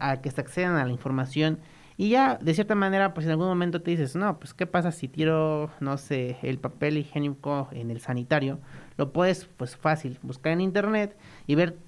a 0.00 0.20
que 0.20 0.30
se 0.30 0.40
accedan 0.40 0.76
a 0.76 0.84
la 0.84 0.92
información 0.92 1.58
Y 1.98 2.10
ya, 2.10 2.38
de 2.42 2.52
cierta 2.52 2.74
manera, 2.74 3.14
pues 3.14 3.24
en 3.24 3.32
algún 3.32 3.46
momento 3.46 3.80
te 3.80 3.90
dices, 3.90 4.16
no, 4.16 4.38
pues 4.38 4.52
qué 4.52 4.66
pasa 4.66 4.92
si 4.92 5.08
tiro, 5.08 5.70
no 5.80 5.96
sé, 5.96 6.36
el 6.42 6.58
papel 6.58 6.98
higiénico 6.98 7.68
en 7.72 7.90
el 7.90 8.00
sanitario. 8.00 8.58
Lo 8.98 9.12
puedes, 9.12 9.46
pues 9.46 9.76
fácil, 9.76 10.18
buscar 10.22 10.52
en 10.52 10.60
internet 10.60 11.16
y 11.46 11.54
ver 11.54 11.78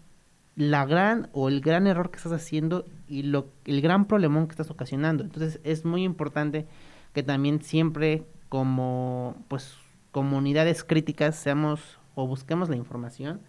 la 0.56 0.86
gran 0.86 1.28
o 1.32 1.48
el 1.48 1.61
gran 1.61 1.86
error 1.86 2.11
que 2.11 2.16
estás 2.16 2.32
haciendo 2.32 2.84
y 3.06 3.22
lo, 3.22 3.48
el 3.64 3.80
gran 3.80 4.06
problemón 4.06 4.48
que 4.48 4.52
estás 4.52 4.70
ocasionando. 4.70 5.22
Entonces 5.24 5.61
es 5.62 5.84
muy 5.84 6.04
importante 6.04 6.66
que 7.12 7.22
también 7.22 7.62
siempre 7.62 8.24
como 8.48 9.36
pues 9.48 9.76
comunidades 10.11 10.84
críticas 10.84 11.36
seamos 11.36 11.98
o 12.14 12.26
busquemos 12.26 12.68
la 12.68 12.76
información. 12.76 13.40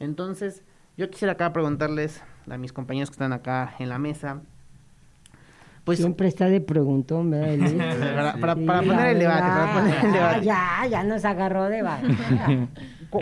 Entonces 0.00 0.62
yo 0.96 1.08
quisiera 1.08 1.32
acá 1.32 1.52
preguntarles 1.52 2.22
a 2.48 2.58
mis 2.58 2.72
compañeros 2.72 3.10
que 3.10 3.14
están 3.14 3.32
acá 3.32 3.74
en 3.78 3.88
la 3.88 3.98
mesa, 3.98 4.42
pues, 5.90 5.98
Siempre 5.98 6.28
está 6.28 6.46
de 6.46 6.60
preguntón, 6.60 7.30
¿verdad? 7.30 8.38
para, 8.40 8.54
poner 8.54 9.08
el 9.08 9.18
debate, 9.18 9.40
para 9.40 9.72
poner 9.72 10.04
el 10.04 10.12
debate. 10.12 10.46
Ya, 10.46 10.86
ya 10.88 11.02
nos 11.02 11.24
agarró 11.24 11.64
debate. 11.64 12.06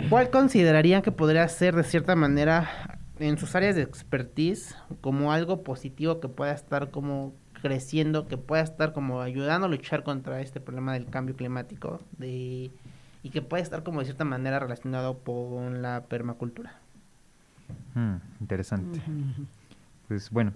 ¿Cuál 0.09 0.29
considerarían 0.29 1.01
que 1.01 1.11
podría 1.11 1.47
ser 1.47 1.75
de 1.75 1.83
cierta 1.83 2.15
manera 2.15 2.99
en 3.17 3.39
sus 3.39 3.55
áreas 3.55 3.75
de 3.75 3.81
expertise 3.81 4.75
como 5.01 5.31
algo 5.31 5.63
positivo 5.63 6.19
que 6.19 6.27
pueda 6.27 6.53
estar 6.53 6.91
como 6.91 7.33
creciendo, 7.59 8.27
que 8.27 8.37
pueda 8.37 8.61
estar 8.61 8.93
como 8.93 9.21
ayudando 9.21 9.65
a 9.65 9.69
luchar 9.69 10.03
contra 10.03 10.39
este 10.41 10.59
problema 10.59 10.93
del 10.93 11.07
cambio 11.07 11.35
climático 11.35 11.99
de, 12.19 12.69
y 13.23 13.29
que 13.31 13.41
pueda 13.41 13.63
estar 13.63 13.81
como 13.81 13.99
de 13.99 14.05
cierta 14.05 14.25
manera 14.25 14.59
relacionado 14.59 15.17
con 15.17 15.81
la 15.81 16.03
permacultura? 16.03 16.75
Mm, 17.95 18.17
interesante. 18.41 19.01
Pues 20.07 20.29
bueno, 20.29 20.51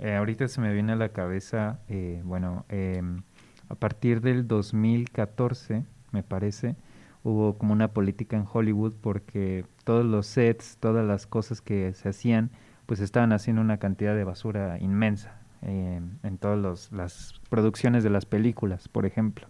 eh, 0.00 0.14
ahorita 0.14 0.48
se 0.48 0.60
me 0.60 0.72
viene 0.72 0.92
a 0.92 0.96
la 0.96 1.10
cabeza, 1.10 1.80
eh, 1.88 2.20
bueno, 2.24 2.64
em, 2.68 3.22
a 3.68 3.74
partir 3.74 4.20
del 4.20 4.46
2014, 4.46 5.84
me 6.12 6.22
parece, 6.22 6.76
hubo 7.24 7.58
como 7.58 7.72
una 7.72 7.88
política 7.88 8.36
en 8.36 8.44
Hollywood 8.50 8.94
porque 9.00 9.64
todos 9.84 10.04
los 10.04 10.26
sets, 10.26 10.78
todas 10.78 11.04
las 11.06 11.26
cosas 11.26 11.60
que 11.60 11.92
se 11.94 12.08
hacían, 12.08 12.50
pues 12.86 13.00
estaban 13.00 13.32
haciendo 13.32 13.60
una 13.60 13.78
cantidad 13.78 14.14
de 14.14 14.24
basura 14.24 14.78
inmensa 14.78 15.40
em, 15.62 16.18
en 16.22 16.38
todas 16.38 16.92
las 16.92 17.34
producciones 17.50 18.04
de 18.04 18.10
las 18.10 18.24
películas, 18.24 18.88
por 18.88 19.04
ejemplo. 19.04 19.48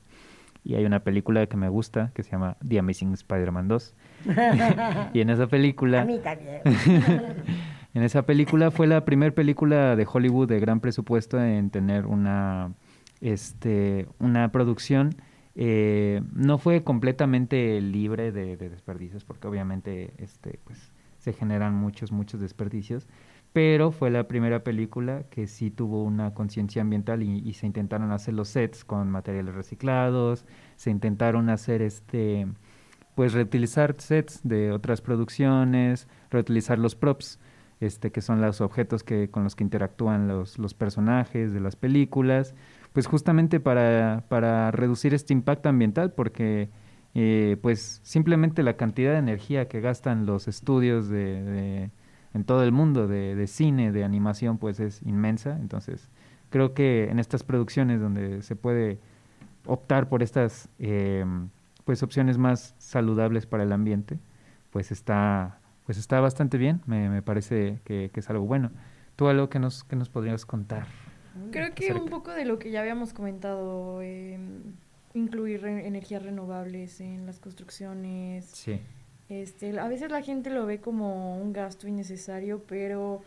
Y 0.65 0.75
hay 0.75 0.85
una 0.85 1.01
película 1.01 1.47
que 1.47 1.57
me 1.57 1.69
gusta 1.69 2.11
que 2.15 2.23
se 2.23 2.33
llama 2.33 2.57
The 2.67 2.79
Amazing 2.79 3.13
Spider-Man 3.13 3.69
2. 3.69 3.95
y 5.13 5.21
en 5.21 5.31
esa 5.31 5.47
película... 5.47 6.03
A 6.03 6.05
mí 6.05 6.19
también. 6.19 6.63
En 7.99 8.05
esa 8.05 8.23
película 8.23 8.71
fue 8.71 8.87
la 8.87 9.05
primera 9.05 9.35
película 9.35 9.97
de 9.97 10.07
Hollywood 10.09 10.47
de 10.47 10.61
gran 10.61 10.79
presupuesto 10.79 11.43
en 11.43 11.71
tener 11.71 12.07
una, 12.07 12.73
este, 13.21 14.07
una 14.21 14.53
producción. 14.53 15.17
Eh, 15.57 16.23
no 16.33 16.59
fue 16.59 16.85
completamente 16.85 17.81
libre 17.81 18.31
de, 18.31 18.57
desperdicios, 18.57 19.25
porque 19.25 19.49
obviamente 19.49 20.15
este, 20.19 20.61
pues, 20.63 20.93
se 21.19 21.33
generan 21.33 21.75
muchos, 21.75 22.13
muchos 22.13 22.41
desperdicios, 22.41 23.09
pero 23.53 23.91
fue 23.91 24.11
la 24.11 24.29
primera 24.29 24.63
película 24.63 25.25
que 25.29 25.49
sí 25.49 25.73
tuvo 25.73 26.05
una 26.05 26.35
conciencia 26.35 26.83
ambiental 26.83 27.25
y, 27.25 27.41
y, 27.41 27.55
se 27.55 27.67
intentaron 27.67 28.13
hacer 28.13 28.33
los 28.33 28.47
sets 28.47 28.85
con 28.85 29.11
materiales 29.11 29.57
reciclados, 29.57 30.45
se 30.77 30.91
intentaron 30.91 31.51
hacer 31.51 31.83
este 31.83 32.47
pues 33.17 33.33
reutilizar 33.33 33.97
sets 33.99 34.39
de 34.45 34.71
otras 34.71 35.01
producciones, 35.01 36.07
reutilizar 36.31 36.79
los 36.79 36.95
props 36.95 37.41
este, 37.81 38.11
que 38.11 38.20
son 38.20 38.41
los 38.41 38.61
objetos 38.61 39.03
que, 39.03 39.31
con 39.31 39.45
los 39.45 39.55
que 39.55 39.64
interactúan 39.64 40.29
los, 40.29 40.59
los 40.59 40.74
personajes 40.74 41.53
de 41.53 41.61
las 41.61 41.76
películas, 41.76 42.55
pues 42.93 43.07
justamente 43.07 43.61
para, 43.61 44.24
para 44.29 44.70
reducir 44.70 45.14
este 45.14 45.33
impacto 45.33 45.68
ambiental, 45.68 46.12
porque 46.12 46.70
eh, 47.14 47.57
pues 47.62 48.01
simplemente 48.03 48.62
la 48.62 48.76
cantidad 48.76 49.12
de 49.12 49.18
energía 49.18 49.68
que 49.68 49.81
gastan 49.81 50.26
los 50.26 50.49
estudios 50.49 51.09
de, 51.09 51.91
en 52.35 52.45
todo 52.45 52.62
el 52.62 52.72
mundo 52.72 53.07
de, 53.07 53.47
cine, 53.47 53.93
de 53.93 54.05
animación, 54.05 54.59
pues 54.59 54.81
es 54.81 55.03
inmensa. 55.03 55.59
Entonces, 55.61 56.09
creo 56.51 56.74
que 56.74 57.09
en 57.11 57.18
estas 57.18 57.45
producciones 57.45 58.01
donde 58.01 58.43
se 58.43 58.57
puede 58.57 58.99
optar 59.66 60.09
por 60.09 60.22
estas 60.22 60.68
eh, 60.79 61.24
pues 61.85 62.03
opciones 62.03 62.39
más 62.39 62.74
saludables 62.79 63.47
para 63.47 63.62
el 63.62 63.72
ambiente, 63.72 64.18
pues 64.70 64.93
está 64.93 65.61
pues 65.89 65.97
está 65.97 66.20
bastante 66.20 66.59
bien, 66.59 66.82
me, 66.84 67.09
me 67.09 67.22
parece 67.22 67.78
que, 67.82 68.11
es 68.14 68.28
algo 68.28 68.45
bueno. 68.45 68.70
¿Tú 69.16 69.26
algo 69.28 69.49
que 69.49 69.59
nos, 69.59 69.84
que 69.84 69.97
nos 69.97 70.11
podrías 70.11 70.45
contar? 70.45 70.86
Creo 71.51 71.74
que 71.74 71.95
un 71.95 72.11
poco 72.11 72.30
de 72.30 72.45
lo 72.45 72.59
que 72.59 72.70
ya 72.70 72.80
habíamos 72.82 73.14
comentado, 73.14 74.03
em, 74.03 74.74
incluir 75.14 75.64
energías 75.64 76.22
renovables 76.22 77.01
en 77.01 77.24
las 77.24 77.41
construcciones. 77.41 78.45
Sí. 78.45 78.82
Este, 79.30 79.80
a 79.80 79.89
veces 79.89 80.11
la 80.11 80.20
gente 80.20 80.51
lo 80.51 80.66
ve 80.66 80.78
como 80.78 81.39
un 81.41 81.55
gasto 81.55 81.89
innecesario, 81.89 82.62
pero 82.68 83.22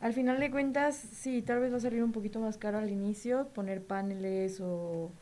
al 0.00 0.12
final 0.12 0.40
de 0.40 0.50
cuentas, 0.50 0.96
sí, 0.96 1.42
tal 1.42 1.60
vez 1.60 1.72
va 1.72 1.76
a 1.76 1.80
salir 1.80 2.02
un 2.02 2.10
poquito 2.10 2.40
más 2.40 2.58
caro 2.58 2.78
al 2.78 2.90
inicio 2.90 3.46
poner 3.54 3.84
paneles 3.84 4.60
o 4.60 5.12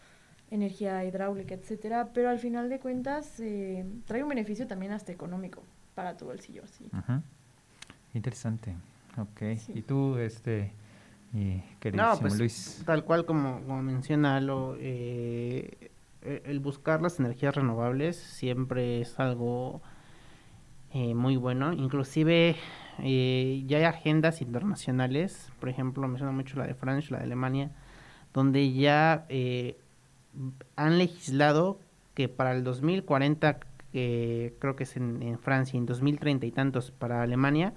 energía 0.50 1.04
hidráulica, 1.04 1.54
etcétera, 1.54 2.14
pero 2.14 2.30
al 2.30 2.38
final 2.38 2.70
de 2.70 2.80
cuentas 2.80 3.38
eh, 3.40 3.84
trae 4.06 4.22
un 4.22 4.30
beneficio 4.30 4.66
también 4.66 4.92
hasta 4.92 5.12
económico 5.12 5.62
para 5.98 6.16
tu 6.16 6.26
bolsillo, 6.26 6.62
sí. 6.68 6.88
Interesante. 8.14 8.76
Ok. 9.16 9.42
¿Y 9.74 9.82
tú, 9.82 10.16
este, 10.16 10.70
y 11.34 11.60
no, 11.92 12.16
pues, 12.20 12.84
Tal 12.86 13.02
cual 13.02 13.26
como, 13.26 13.60
como 13.62 13.82
menciona 13.82 14.40
lo 14.40 14.76
eh, 14.78 15.90
e, 16.22 16.42
el 16.44 16.60
buscar 16.60 17.02
las 17.02 17.18
energías 17.18 17.56
renovables 17.56 18.16
siempre 18.16 19.00
es 19.00 19.18
algo 19.18 19.82
eh, 20.92 21.16
muy 21.16 21.36
bueno. 21.36 21.72
Inclusive 21.72 22.54
eh, 23.00 23.64
ya 23.66 23.78
hay 23.78 23.84
agendas 23.84 24.40
internacionales, 24.40 25.50
por 25.58 25.68
ejemplo, 25.68 26.06
menciona 26.06 26.30
mucho 26.30 26.56
la 26.58 26.68
de 26.68 26.74
Francia, 26.74 27.08
la 27.10 27.18
de 27.18 27.24
Alemania, 27.24 27.72
donde 28.32 28.72
ya 28.72 29.26
han 30.76 30.98
legislado 30.98 31.80
que 32.14 32.28
para 32.28 32.52
el 32.52 32.62
2040 32.62 33.58
que 33.92 34.54
creo 34.58 34.76
que 34.76 34.84
es 34.84 34.96
en, 34.96 35.38
Francia, 35.38 35.78
en 35.78 35.86
2030 35.86 36.46
y 36.46 36.50
tantos 36.50 36.90
para 36.90 37.22
Alemania, 37.22 37.74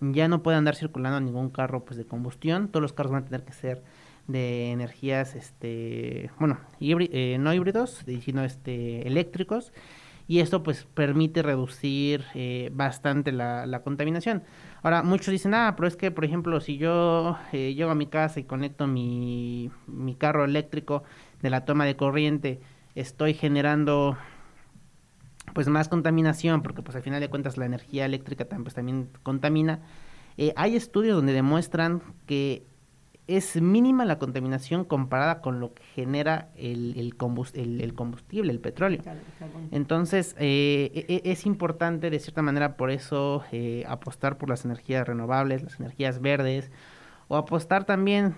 ya 0.00 0.28
no 0.28 0.42
puede 0.42 0.56
andar 0.56 0.74
circulando 0.74 1.20
ningún 1.20 1.50
carro 1.50 1.84
pues 1.84 1.96
de 1.96 2.04
combustión, 2.04 2.68
todos 2.68 2.82
los 2.82 2.92
carros 2.92 3.12
van 3.12 3.22
a 3.22 3.26
tener 3.26 3.44
que 3.44 3.52
ser 3.52 3.82
de 4.26 4.70
energías, 4.70 5.34
este, 5.34 6.30
bueno, 6.38 6.58
eh, 6.80 7.36
no 7.38 7.52
híbridos, 7.52 8.04
sino 8.22 8.44
este, 8.44 9.06
eléctricos, 9.06 9.72
y 10.26 10.40
esto 10.40 10.62
pues 10.62 10.86
permite 10.94 11.42
reducir 11.42 12.24
eh, 12.34 12.70
bastante 12.72 13.30
la, 13.30 13.80
contaminación. 13.84 14.42
Ahora, 14.82 15.02
muchos 15.02 15.28
dicen, 15.28 15.52
ah, 15.54 15.74
pero 15.76 15.86
es 15.86 15.96
que, 15.96 16.10
por 16.10 16.24
ejemplo, 16.24 16.60
si 16.60 16.78
yo 16.78 17.36
eh, 17.52 17.74
llego 17.74 17.90
a 17.90 17.94
mi 17.94 18.06
casa 18.06 18.40
y 18.40 18.44
conecto 18.44 18.86
mi, 18.86 19.70
mi 19.86 20.14
carro 20.14 20.44
eléctrico 20.44 21.02
de 21.42 21.50
la 21.50 21.66
toma 21.66 21.84
de 21.84 21.96
corriente, 21.96 22.60
estoy 22.94 23.34
generando 23.34 24.16
pues 25.54 25.68
más 25.68 25.88
contaminación, 25.88 26.62
porque 26.62 26.82
pues 26.82 26.96
al 26.96 27.02
final 27.02 27.20
de 27.20 27.30
cuentas 27.30 27.56
la 27.56 27.64
energía 27.64 28.04
eléctrica 28.04 28.44
también, 28.44 28.64
pues, 28.64 28.74
también 28.74 29.08
contamina. 29.22 29.80
Eh, 30.36 30.52
hay 30.56 30.76
estudios 30.76 31.16
donde 31.16 31.32
demuestran 31.32 32.02
que 32.26 32.66
es 33.26 33.58
mínima 33.62 34.04
la 34.04 34.18
contaminación 34.18 34.84
comparada 34.84 35.40
con 35.40 35.58
lo 35.60 35.72
que 35.72 35.82
genera 35.94 36.50
el, 36.56 36.94
el, 36.98 37.14
combustible, 37.16 38.52
el 38.52 38.60
petróleo. 38.60 39.00
Entonces, 39.70 40.36
eh, 40.38 40.90
e, 41.08 41.22
e, 41.24 41.32
es 41.32 41.46
importante 41.46 42.10
de 42.10 42.18
cierta 42.18 42.42
manera 42.42 42.76
por 42.76 42.90
eso 42.90 43.42
eh, 43.50 43.84
apostar 43.88 44.36
por 44.36 44.50
las 44.50 44.66
energías 44.66 45.06
renovables, 45.06 45.62
las 45.62 45.80
energías 45.80 46.20
verdes, 46.20 46.70
o 47.28 47.36
apostar 47.36 47.84
también, 47.84 48.34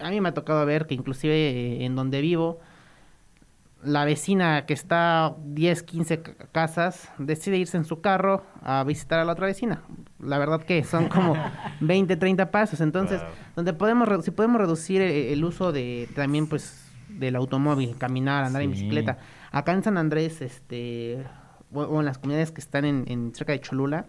a 0.00 0.10
mí 0.10 0.20
me 0.20 0.28
ha 0.30 0.34
tocado 0.34 0.66
ver 0.66 0.86
que 0.86 0.94
inclusive 0.94 1.84
en 1.84 1.94
donde 1.94 2.20
vivo, 2.20 2.58
la 3.82 4.04
vecina 4.04 4.66
que 4.66 4.74
está 4.74 5.36
10, 5.44 5.82
15 5.84 6.22
casas 6.52 7.10
decide 7.18 7.58
irse 7.58 7.76
en 7.76 7.84
su 7.84 8.00
carro 8.00 8.42
a 8.62 8.82
visitar 8.84 9.20
a 9.20 9.24
la 9.24 9.32
otra 9.32 9.46
vecina. 9.46 9.82
La 10.18 10.38
verdad 10.38 10.62
que 10.62 10.82
son 10.84 11.08
como 11.08 11.36
20, 11.80 12.16
30 12.16 12.50
pasos. 12.50 12.80
Entonces, 12.80 13.20
donde 13.54 13.72
podemos, 13.72 14.08
si 14.24 14.30
podemos 14.30 14.60
reducir 14.60 15.00
eh, 15.00 15.32
el, 15.32 15.44
uso 15.44 15.72
de 15.72 16.08
también 16.14 16.48
pues 16.48 16.90
del 17.08 17.36
automóvil, 17.36 17.96
caminar, 17.96 18.44
andar 18.44 18.62
en 18.62 18.72
bicicleta. 18.72 19.18
Acá 19.50 19.72
en 19.72 19.82
San 19.82 19.96
Andrés, 19.96 20.42
este, 20.42 21.24
o, 21.72 22.00
en 22.00 22.06
las 22.06 22.18
comunidades 22.18 22.52
que 22.52 22.60
están 22.60 22.84
en, 22.84 23.04
en 23.08 23.34
cerca 23.34 23.52
de 23.52 23.60
Cholula, 23.60 24.06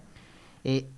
eh, 0.63 0.89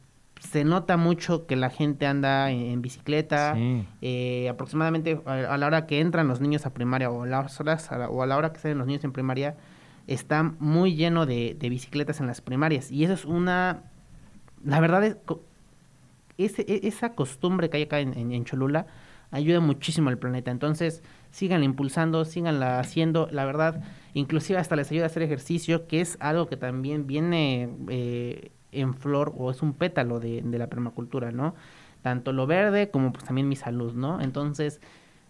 se 0.42 0.64
nota 0.64 0.98
mucho 0.98 1.46
que 1.46 1.56
la 1.56 1.70
gente 1.70 2.08
anda 2.08 2.50
en, 2.50 2.82
bicicleta. 2.82 3.56
Eh, 4.02 4.50
aproximadamente 4.50 5.22
a, 5.26 5.56
la 5.58 5.68
hora 5.68 5.86
que 5.86 6.00
entran 6.00 6.28
los 6.28 6.42
niños 6.42 6.66
a 6.66 6.74
primaria 6.74 7.12
o 7.12 7.24
a, 7.24 7.28
las 7.28 7.60
horas, 7.60 7.90
o 8.10 8.24
a 8.24 8.26
la 8.26 8.38
hora 8.38 8.52
que 8.52 8.60
salen 8.60 8.80
los 8.80 8.88
niños 8.88 9.04
en 9.04 9.12
primaria, 9.12 9.56
está 10.08 10.42
muy 10.42 10.96
lleno 10.96 11.28
de, 11.28 11.56
bicicletas 11.62 12.20
en 12.22 12.28
las 12.28 12.42
primarias. 12.42 12.92
Y 12.92 13.04
eso 13.04 13.14
es 13.14 13.26
una... 13.26 13.84
La 14.66 14.80
verdad 14.80 15.04
es... 15.04 15.18
Ese, 16.38 16.64
e, 16.64 16.88
esa 16.88 17.14
costumbre 17.14 17.70
que 17.70 17.78
hay 17.78 17.84
acá 17.84 18.00
en, 18.00 18.44
Cholula 18.44 18.88
ayuda 19.30 19.60
muchísimo 19.60 20.10
al 20.10 20.18
planeta. 20.18 20.50
Entonces, 20.50 21.04
síganla 21.30 21.66
impulsando, 21.66 22.26
síganla 22.26 22.80
haciendo, 22.80 23.28
la 23.32 23.46
verdad, 23.46 23.84
inclusive 24.16 24.58
hasta 24.58 24.76
les 24.76 24.90
ayuda 24.90 25.04
a 25.04 25.08
hacer 25.08 25.22
ejercicio, 25.22 25.88
que 25.88 26.02
es 26.02 26.18
algo 26.20 26.48
que 26.48 26.58
también 26.58 27.06
viene 27.06 27.70
eh, 27.90 28.52
en 28.72 28.94
flor 28.94 29.34
o 29.38 29.52
es 29.52 29.62
un 29.62 29.74
pétalo 29.74 30.20
de, 30.20 30.42
de, 30.42 30.58
la 30.58 30.68
permacultura, 30.68 31.32
¿no? 31.32 31.56
Tanto 32.02 32.34
lo 32.34 32.48
verde 32.48 32.90
como 32.90 33.12
pues 33.12 33.26
también 33.26 33.48
mi 33.48 33.56
salud, 33.56 33.94
¿no? 33.94 34.22
Entonces, 34.22 34.82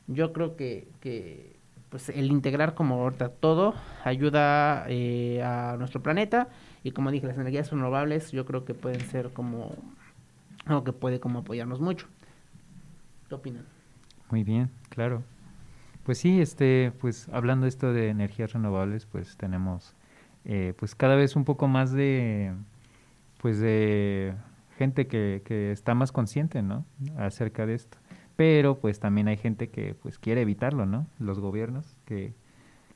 yo 0.07 0.33
creo 0.33 0.55
que, 0.55 0.87
que 0.99 1.55
pues 1.91 2.09
el 2.09 2.31
integrar 2.31 2.73
como 2.73 2.95
ahorita 2.95 3.29
todo 3.29 3.75
ayuda 4.05 4.85
eh, 4.87 5.43
a 5.43 5.75
nuestro 5.77 6.01
planeta 6.01 6.47
y 6.83 6.91
como 6.91 7.11
dije, 7.11 7.27
las 7.27 7.37
energías 7.37 7.69
renovables 7.69 8.31
yo 8.31 8.45
creo 8.45 8.63
que 8.63 8.73
pueden 8.73 9.01
ser 9.01 9.31
como 9.31 9.75
algo 10.65 10.83
que 10.83 10.93
puede 10.93 11.19
como 11.19 11.39
apoyarnos 11.39 11.81
mucho. 11.81 12.07
¿Qué 13.27 13.35
opinan? 13.35 13.65
Muy 14.29 14.43
bien, 14.43 14.69
claro. 14.89 15.23
Pues 16.05 16.17
sí, 16.17 16.41
este, 16.41 16.93
pues 16.99 17.27
hablando 17.29 17.67
esto 17.67 17.93
de 17.93 18.07
energías 18.07 18.53
renovables, 18.53 19.05
pues 19.05 19.35
tenemos 19.35 19.93
eh, 20.45 20.73
pues 20.77 20.95
cada 20.95 21.15
vez 21.15 21.35
un 21.35 21.43
poco 21.43 21.67
más 21.67 21.91
de 21.91 22.53
pues 23.41 23.59
de 23.59 24.35
gente 24.77 25.07
que, 25.07 25.41
que 25.43 25.71
está 25.71 25.95
más 25.95 26.11
consciente, 26.11 26.61
¿no? 26.61 26.85
Acerca 27.17 27.65
de 27.65 27.73
esto. 27.73 27.97
Pero 28.35 28.79
pues 28.79 28.99
también 28.99 29.27
hay 29.27 29.37
gente 29.37 29.69
que 29.69 29.95
pues 29.95 30.19
quiere 30.19 30.41
evitarlo, 30.41 30.85
¿no? 30.85 31.07
Los 31.19 31.39
gobiernos 31.39 31.97
que, 32.05 32.33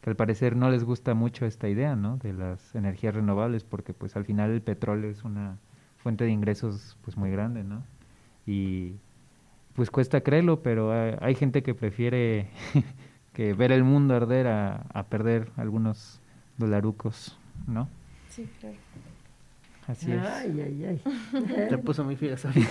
que 0.02 0.10
al 0.10 0.16
parecer 0.16 0.56
no 0.56 0.70
les 0.70 0.84
gusta 0.84 1.16
mucho 1.16 1.46
esta 1.46 1.68
idea, 1.68 1.96
¿no? 1.96 2.18
De 2.18 2.32
las 2.32 2.76
energías 2.76 3.16
renovables 3.16 3.64
porque 3.64 3.94
pues 3.94 4.16
al 4.16 4.26
final 4.26 4.52
el 4.52 4.62
petróleo 4.62 5.10
es 5.10 5.24
una 5.24 5.58
fuente 5.98 6.24
de 6.24 6.32
ingresos 6.32 6.98
pues 7.02 7.18
muy 7.18 7.32
grande, 7.32 7.64
¿no? 7.64 7.84
Y 8.46 8.96
pues 9.74 9.90
cuesta 9.90 10.22
creerlo, 10.22 10.62
pero 10.62 10.92
hay, 11.22 11.36
gente 11.36 11.64
que 11.64 11.74
prefiere 11.74 12.50
que 13.34 13.54
ver 13.54 13.72
el 13.72 13.84
mundo 13.84 14.16
arder 14.16 14.48
a, 14.48 14.86
a, 14.94 15.04
perder 15.08 15.50
algunos 15.58 16.22
dolarucos, 16.58 17.38
¿no? 17.68 17.90
Sí, 18.30 18.48
claro. 18.60 18.78
Así 19.88 20.12
ay, 20.12 20.18
es. 20.18 20.26
Ay, 20.26 20.86
ay, 20.86 21.70
Se 21.70 21.78
puso 21.84 22.04
muy 22.04 22.16
filosófico. 22.16 22.68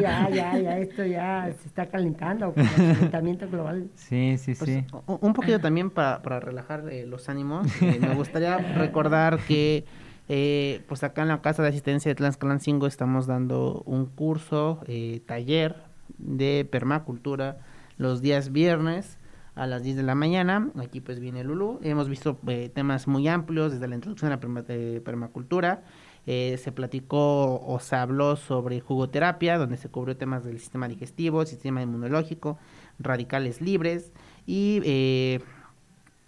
ya, 0.00 0.28
ya, 0.30 0.58
ya, 0.58 0.78
esto 0.78 1.04
ya 1.04 1.52
se 1.60 1.68
está 1.68 1.86
calentando 1.86 2.52
con 2.52 2.62
el 2.64 2.68
calentamiento 2.68 3.48
global. 3.48 3.88
Sí, 3.94 4.36
sí, 4.38 4.54
pues, 4.54 4.70
sí. 4.70 4.84
Un 5.06 5.32
poquito 5.32 5.60
también 5.60 5.90
para, 5.90 6.22
para 6.22 6.40
relajar 6.40 6.88
eh, 6.90 7.06
los 7.06 7.28
ánimos, 7.28 7.66
eh, 7.82 7.98
me 8.00 8.14
gustaría 8.14 8.56
recordar 8.76 9.38
que 9.38 9.84
eh, 10.28 10.82
pues 10.88 11.04
acá 11.04 11.22
en 11.22 11.28
la 11.28 11.40
Casa 11.40 11.62
de 11.62 11.68
Asistencia 11.68 12.10
de 12.10 12.16
Tlaxcalancingo 12.16 12.86
estamos 12.86 13.26
dando 13.26 13.82
un 13.86 14.06
curso, 14.06 14.80
eh, 14.86 15.22
taller 15.24 15.76
de 16.18 16.66
permacultura 16.70 17.58
los 17.96 18.22
días 18.22 18.50
viernes 18.50 19.18
a 19.56 19.66
las 19.66 19.82
10 19.82 19.96
de 19.96 20.02
la 20.04 20.14
mañana. 20.14 20.70
Aquí 20.78 21.00
pues 21.00 21.18
viene 21.18 21.42
Lulu. 21.42 21.80
Hemos 21.82 22.08
visto 22.08 22.38
eh, 22.46 22.70
temas 22.72 23.08
muy 23.08 23.26
amplios 23.26 23.72
desde 23.72 23.88
la 23.88 23.96
introducción 23.96 24.30
a 24.30 24.36
la 24.36 24.40
perma 24.40 24.62
permacultura. 24.62 25.82
Eh, 26.28 26.58
se 26.62 26.72
platicó 26.72 27.60
o 27.60 27.78
se 27.80 27.94
habló 27.94 28.36
sobre 28.36 28.80
jugoterapia, 28.80 29.58
donde 29.58 29.76
se 29.76 29.88
cubrió 29.88 30.16
temas 30.16 30.44
del 30.44 30.58
sistema 30.58 30.88
digestivo, 30.88 31.46
sistema 31.46 31.82
inmunológico, 31.82 32.58
radicales 32.98 33.60
libres 33.60 34.12
y 34.44 34.80
eh, 34.84 35.40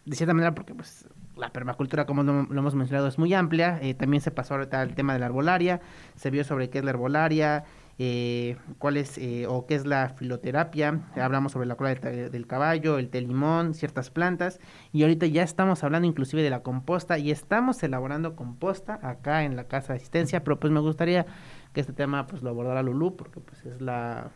de 0.05 0.17
cierta 0.17 0.35
manera 0.35 0.55
porque 0.55 0.75
pues 0.75 1.09
la 1.37 1.53
permacultura, 1.53 2.07
como 2.07 2.23
lo, 2.23 2.45
lo 2.45 2.59
hemos 2.61 2.75
mencionado, 2.75 3.09
es 3.09 3.19
muy 3.19 3.33
amplia. 3.35 3.79
Eh, 3.83 3.95
también 3.95 4.21
se 4.21 4.31
pasó 4.31 4.55
ahorita 4.55 4.81
al 4.81 4.95
tema 4.95 5.15
de 5.15 5.19
la 5.19 5.27
arbolaria, 5.27 5.81
se 6.17 6.31
vio 6.31 6.45
sobre 6.45 6.71
qué 6.71 6.79
es 6.79 6.85
la 6.85 6.91
arbolaria, 6.91 7.65
eh, 8.01 8.57
cuál 8.79 8.97
es 8.97 9.19
eh, 9.19 9.47
o 9.49 9.67
qué 9.67 9.75
es 9.75 9.85
la 9.85 10.11
filoterapia, 10.11 11.01
hablamos 11.17 11.53
sobre 11.53 11.67
la 11.67 11.75
cola 11.75 11.95
del, 11.95 12.47
caballo, 12.47 12.99
el 12.99 13.09
té 13.09 13.21
limón, 13.21 13.75
ciertas 13.75 14.11
plantas, 14.11 14.61
y 14.93 15.03
ahorita 15.03 15.27
ya 15.27 15.43
estamos 15.43 15.83
hablando 15.83 16.07
inclusive 16.07 16.43
de 16.43 16.51
la 16.51 16.63
composta 16.63 17.19
y 17.19 17.33
estamos 17.33 17.83
elaborando 17.83 18.37
composta 18.37 19.01
acá 19.03 19.43
en 19.43 19.57
la 19.57 19.65
casa 19.65 19.95
de 19.95 19.97
asistencia, 19.97 20.45
pero 20.45 20.61
pues 20.61 20.73
me 20.73 20.81
gustaría 20.81 21.27
que 21.73 21.81
este 21.81 21.93
tema 21.93 22.27
pues 22.29 22.43
lo 22.43 22.51
abordara 22.51 22.83
Lulú, 22.83 23.17
porque 23.17 23.41
pues 23.41 23.65
es 23.67 23.81
la 23.81 24.31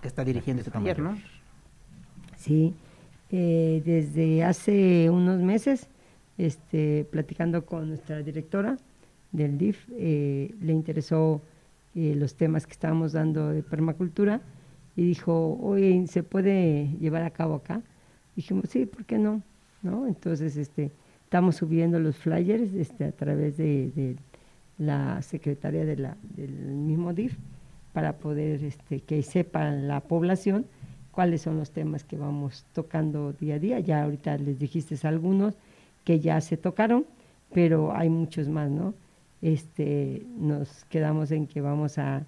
que 0.00 0.08
está 0.08 0.24
dirigiendo 0.24 0.60
este 0.60 0.70
taller, 0.70 1.00
¿no? 1.00 1.18
Sí, 2.36 2.74
eh, 3.30 3.82
desde 3.84 4.42
hace 4.42 5.10
unos 5.10 5.40
meses, 5.40 5.88
este, 6.38 7.06
platicando 7.10 7.66
con 7.66 7.88
nuestra 7.88 8.22
directora 8.22 8.78
del 9.32 9.58
DIF, 9.58 9.86
eh, 9.92 10.54
le 10.60 10.72
interesó 10.72 11.42
eh, 11.94 12.14
los 12.16 12.34
temas 12.36 12.66
que 12.66 12.72
estábamos 12.72 13.12
dando 13.12 13.50
de 13.50 13.62
permacultura 13.62 14.40
y 14.96 15.04
dijo, 15.04 15.58
oye, 15.60 16.06
¿se 16.06 16.22
puede 16.22 16.88
llevar 17.00 17.22
a 17.22 17.30
cabo 17.30 17.56
acá? 17.56 17.82
Dijimos, 18.36 18.64
sí, 18.68 18.86
¿por 18.86 19.04
qué 19.04 19.18
no? 19.18 19.42
¿No? 19.82 20.06
Entonces, 20.06 20.56
este, 20.56 20.92
estamos 21.24 21.56
subiendo 21.56 21.98
los 21.98 22.16
flyers 22.16 22.72
este, 22.74 23.04
a 23.04 23.12
través 23.12 23.56
de, 23.56 23.90
de 23.94 24.16
la 24.78 25.22
secretaria 25.22 25.84
de 25.84 25.96
la, 25.96 26.16
del 26.22 26.50
mismo 26.50 27.12
DIF 27.12 27.36
para 27.92 28.18
poder 28.18 28.62
este, 28.64 29.00
que 29.00 29.22
sepa 29.22 29.70
la 29.70 30.00
población 30.00 30.66
cuáles 31.10 31.42
son 31.42 31.58
los 31.58 31.70
temas 31.70 32.02
que 32.02 32.16
vamos 32.16 32.66
tocando 32.72 33.32
día 33.32 33.54
a 33.54 33.58
día. 33.58 33.80
Ya 33.80 34.02
ahorita 34.02 34.36
les 34.38 34.58
dijiste 34.58 34.96
algunos 35.06 35.54
que 36.02 36.18
ya 36.18 36.40
se 36.40 36.56
tocaron, 36.56 37.06
pero 37.52 37.94
hay 37.94 38.10
muchos 38.10 38.48
más, 38.48 38.70
¿no? 38.70 38.94
Este, 39.44 40.22
nos 40.38 40.86
quedamos 40.86 41.30
en 41.30 41.46
que 41.46 41.60
vamos 41.60 41.98
a, 41.98 42.24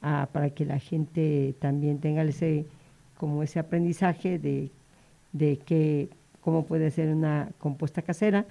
para 0.00 0.50
que 0.50 0.64
la 0.64 0.80
gente 0.80 1.54
también 1.60 2.00
tenga 2.00 2.24
ese 2.24 2.66
como 3.16 3.44
ese 3.44 3.60
aprendizaje 3.60 4.40
de, 4.40 4.72
de 5.32 5.58
que 5.58 6.08
cómo 6.40 6.66
puede 6.66 6.90
ser 6.90 7.14
una 7.14 7.50
composta 7.60 8.02
casera 8.02 8.46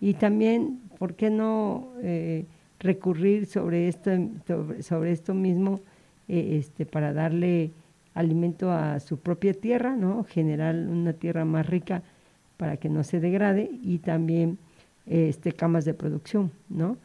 y 0.00 0.14
también, 0.14 0.80
¿por 0.98 1.14
qué 1.14 1.30
no 1.30 1.90
eh, 2.02 2.44
recurrir 2.80 3.46
sobre 3.46 3.86
esto, 3.86 4.10
sobre, 4.48 4.82
sobre 4.82 5.12
esto 5.12 5.32
mismo 5.32 5.78
eh, 6.26 6.56
este, 6.58 6.86
para 6.86 7.12
darle 7.12 7.70
alimento 8.14 8.72
a 8.72 8.98
su 8.98 9.20
propia 9.20 9.54
tierra, 9.54 9.94
¿no? 9.94 10.24
generar 10.24 10.74
una 10.74 11.12
tierra 11.12 11.44
más 11.44 11.68
rica 11.68 12.02
para 12.56 12.78
que 12.78 12.88
no 12.88 13.04
se 13.04 13.20
degrade 13.20 13.70
y 13.80 13.98
también 13.98 14.58
este, 15.06 15.52
camas 15.52 15.84
de 15.84 15.94
producción, 15.94 16.50
¿no? 16.68 16.96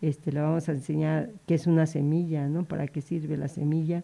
Este, 0.00 0.32
le 0.32 0.40
vamos 0.40 0.68
a 0.68 0.72
enseñar 0.72 1.30
qué 1.46 1.54
es 1.54 1.66
una 1.66 1.86
semilla, 1.86 2.48
¿no? 2.48 2.64
Para 2.64 2.86
qué 2.86 3.00
sirve 3.02 3.36
la 3.36 3.48
semilla. 3.48 4.02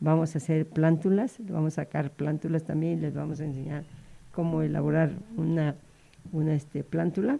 Vamos 0.00 0.34
a 0.34 0.38
hacer 0.38 0.66
plántulas, 0.66 1.36
vamos 1.48 1.74
a 1.74 1.82
sacar 1.82 2.10
plántulas 2.10 2.64
también, 2.64 3.00
les 3.02 3.14
vamos 3.14 3.40
a 3.40 3.44
enseñar 3.44 3.84
cómo 4.32 4.62
elaborar 4.62 5.12
una, 5.36 5.74
una 6.32 6.54
este, 6.54 6.82
plántula 6.84 7.38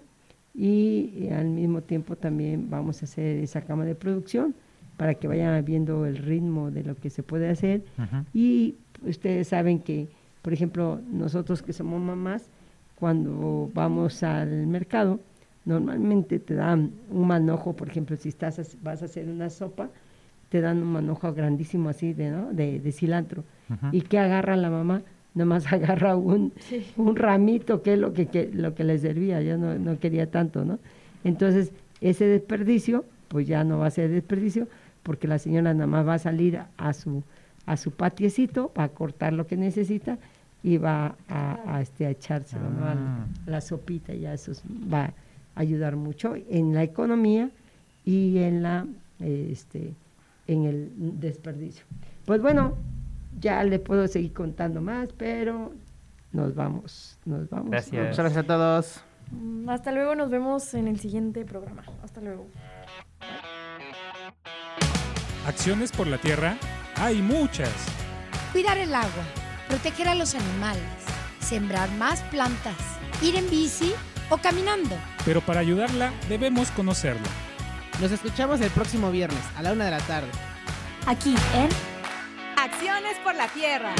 y, 0.55 1.13
y 1.17 1.29
al 1.31 1.47
mismo 1.47 1.81
tiempo 1.83 2.17
también 2.17 2.69
vamos 2.69 3.03
a 3.03 3.07
hacer 3.07 3.39
esa 3.39 3.63
cama 3.63 3.85
de 3.85 3.95
producción 3.95 4.55
para 4.97 5.15
que 5.15 5.29
vayan 5.29 5.65
viendo 5.65 6.05
el 6.05 6.19
ritmo 6.19 6.71
de 6.71 6.85
lo 6.85 6.95
que 6.97 7.09
se 7.09 7.23
puede 7.23 7.49
hacer. 7.49 7.83
Uh 7.97 8.03
-huh. 8.03 8.25
Y 8.35 8.75
ustedes 9.07 9.49
saben 9.49 9.79
que, 9.79 10.09
por 10.43 10.53
ejemplo, 10.53 11.01
nosotros 11.11 11.63
que 11.63 11.73
somos 11.73 12.03
mamás, 12.03 12.51
cuando 12.97 13.71
vamos 13.73 14.23
al 14.23 14.67
mercado, 14.67 15.19
normalmente 15.71 16.41
te 16.41 16.55
dan 16.55 16.91
un 17.11 17.29
manojo, 17.29 17.75
por 17.75 17.89
ejemplo, 17.89 18.17
si 18.17 18.29
estás 18.29 18.77
vas 18.83 19.03
a 19.03 19.05
hacer 19.05 19.29
una 19.29 19.51
sopa, 19.51 19.89
te 20.49 20.61
dan 20.61 20.83
un 20.83 20.93
manojo 20.93 21.33
grandísimo 21.33 21.89
así 21.89 22.13
de, 22.13 22.31
¿no? 22.31 22.53
de, 22.53 22.81
de 22.81 22.93
cilantro. 22.93 23.45
Uh 23.69 23.75
-huh. 23.75 23.89
¿Y 23.93 24.01
qué 24.03 24.19
agarra 24.19 24.57
la 24.57 24.69
mamá? 24.69 25.03
Nomás 25.35 25.73
agarra 25.73 26.17
un, 26.17 26.53
sí. 26.59 26.85
un 26.97 27.15
ramito, 27.15 27.83
que 27.83 27.93
es 27.95 27.99
lo 27.99 28.13
que, 28.13 28.27
que, 28.27 28.51
lo 28.53 28.75
que 28.75 28.83
les 28.83 29.03
servía, 29.03 29.41
yo 29.43 29.57
no, 29.57 29.79
no 29.79 29.99
quería 30.01 30.29
tanto, 30.29 30.65
¿no? 30.65 30.81
Entonces, 31.23 31.71
ese 32.01 32.25
desperdicio, 32.27 33.05
pues 33.29 33.47
ya 33.47 33.63
no 33.63 33.79
va 33.79 33.87
a 33.87 33.91
ser 33.91 34.11
desperdicio, 34.11 34.67
porque 35.05 35.29
la 35.29 35.39
señora 35.39 35.73
nada 35.73 35.87
más 35.87 36.07
va 36.07 36.15
a 36.15 36.19
salir 36.19 36.59
a 36.77 36.93
su, 36.93 37.23
a 37.67 37.77
su 37.77 37.93
patiecito, 37.93 38.73
va 38.77 38.85
a 38.85 38.89
cortar 38.89 39.33
lo 39.33 39.47
que 39.47 39.57
necesita 39.57 40.19
y 40.63 40.79
va 40.79 41.15
a, 41.29 41.77
a, 41.77 41.81
este, 41.81 42.07
a 42.07 42.11
echárselo 42.11 42.67
ah. 42.67 42.77
¿no? 42.79 42.87
a, 42.87 42.95
la, 42.95 43.23
a, 43.47 43.51
la, 43.51 43.61
sopita 43.61 44.13
y 44.13 44.27
eso 44.27 44.53
va 44.93 45.05
a 45.05 45.15
ayudar 45.55 45.97
mucho 45.97 46.35
en 46.49 46.75
la 46.75 46.83
economía 46.83 47.51
y 48.05 48.39
en 48.39 48.63
la 48.63 48.87
este 49.19 49.95
en 50.47 50.65
el 50.65 50.91
desperdicio. 51.21 51.85
Pues 52.25 52.41
bueno, 52.41 52.77
ya 53.39 53.63
le 53.65 53.79
puedo 53.79 54.07
seguir 54.09 54.33
contando 54.33 54.81
más, 54.81 55.09
pero 55.17 55.73
nos 56.33 56.55
vamos, 56.55 57.19
nos 57.25 57.49
vamos. 57.49 57.71
Gracias. 57.71 58.09
Muchas 58.09 58.19
gracias 58.19 58.45
a 58.45 58.47
todos. 58.47 59.05
Hasta 59.69 59.93
luego, 59.93 60.15
nos 60.17 60.31
vemos 60.31 60.75
en 60.75 60.89
el 60.89 60.99
siguiente 60.99 61.45
programa. 61.45 61.83
Hasta 62.03 62.21
luego. 62.21 62.47
Acciones 65.47 65.93
por 65.93 66.07
la 66.07 66.19
tierra 66.19 66.57
hay 66.97 67.23
muchas. 67.23 67.73
Cuidar 68.53 68.79
el 68.79 68.95
agua, 68.95 69.25
proteger 69.69 70.09
a 70.09 70.15
los 70.15 70.35
animales, 70.35 70.83
sembrar 71.39 71.91
más 71.93 72.23
plantas, 72.25 72.77
ir 73.23 73.37
en 73.37 73.49
bici 73.49 73.93
o 74.31 74.39
caminando. 74.39 74.97
Pero 75.25 75.41
para 75.41 75.61
ayudarla 75.61 76.13
debemos 76.29 76.71
conocerla. 76.71 77.29
Nos 78.01 78.13
escuchamos 78.13 78.61
el 78.63 78.71
próximo 78.71 79.11
viernes 79.11 79.43
a 79.57 79.63
la 79.63 79.73
una 79.73 79.85
de 79.85 79.91
la 79.91 80.01
tarde. 80.01 80.31
Aquí 81.07 81.35
en 81.55 81.69
Acciones 82.57 83.19
por 83.23 83.35
la 83.35 83.49
Tierra. 83.49 83.93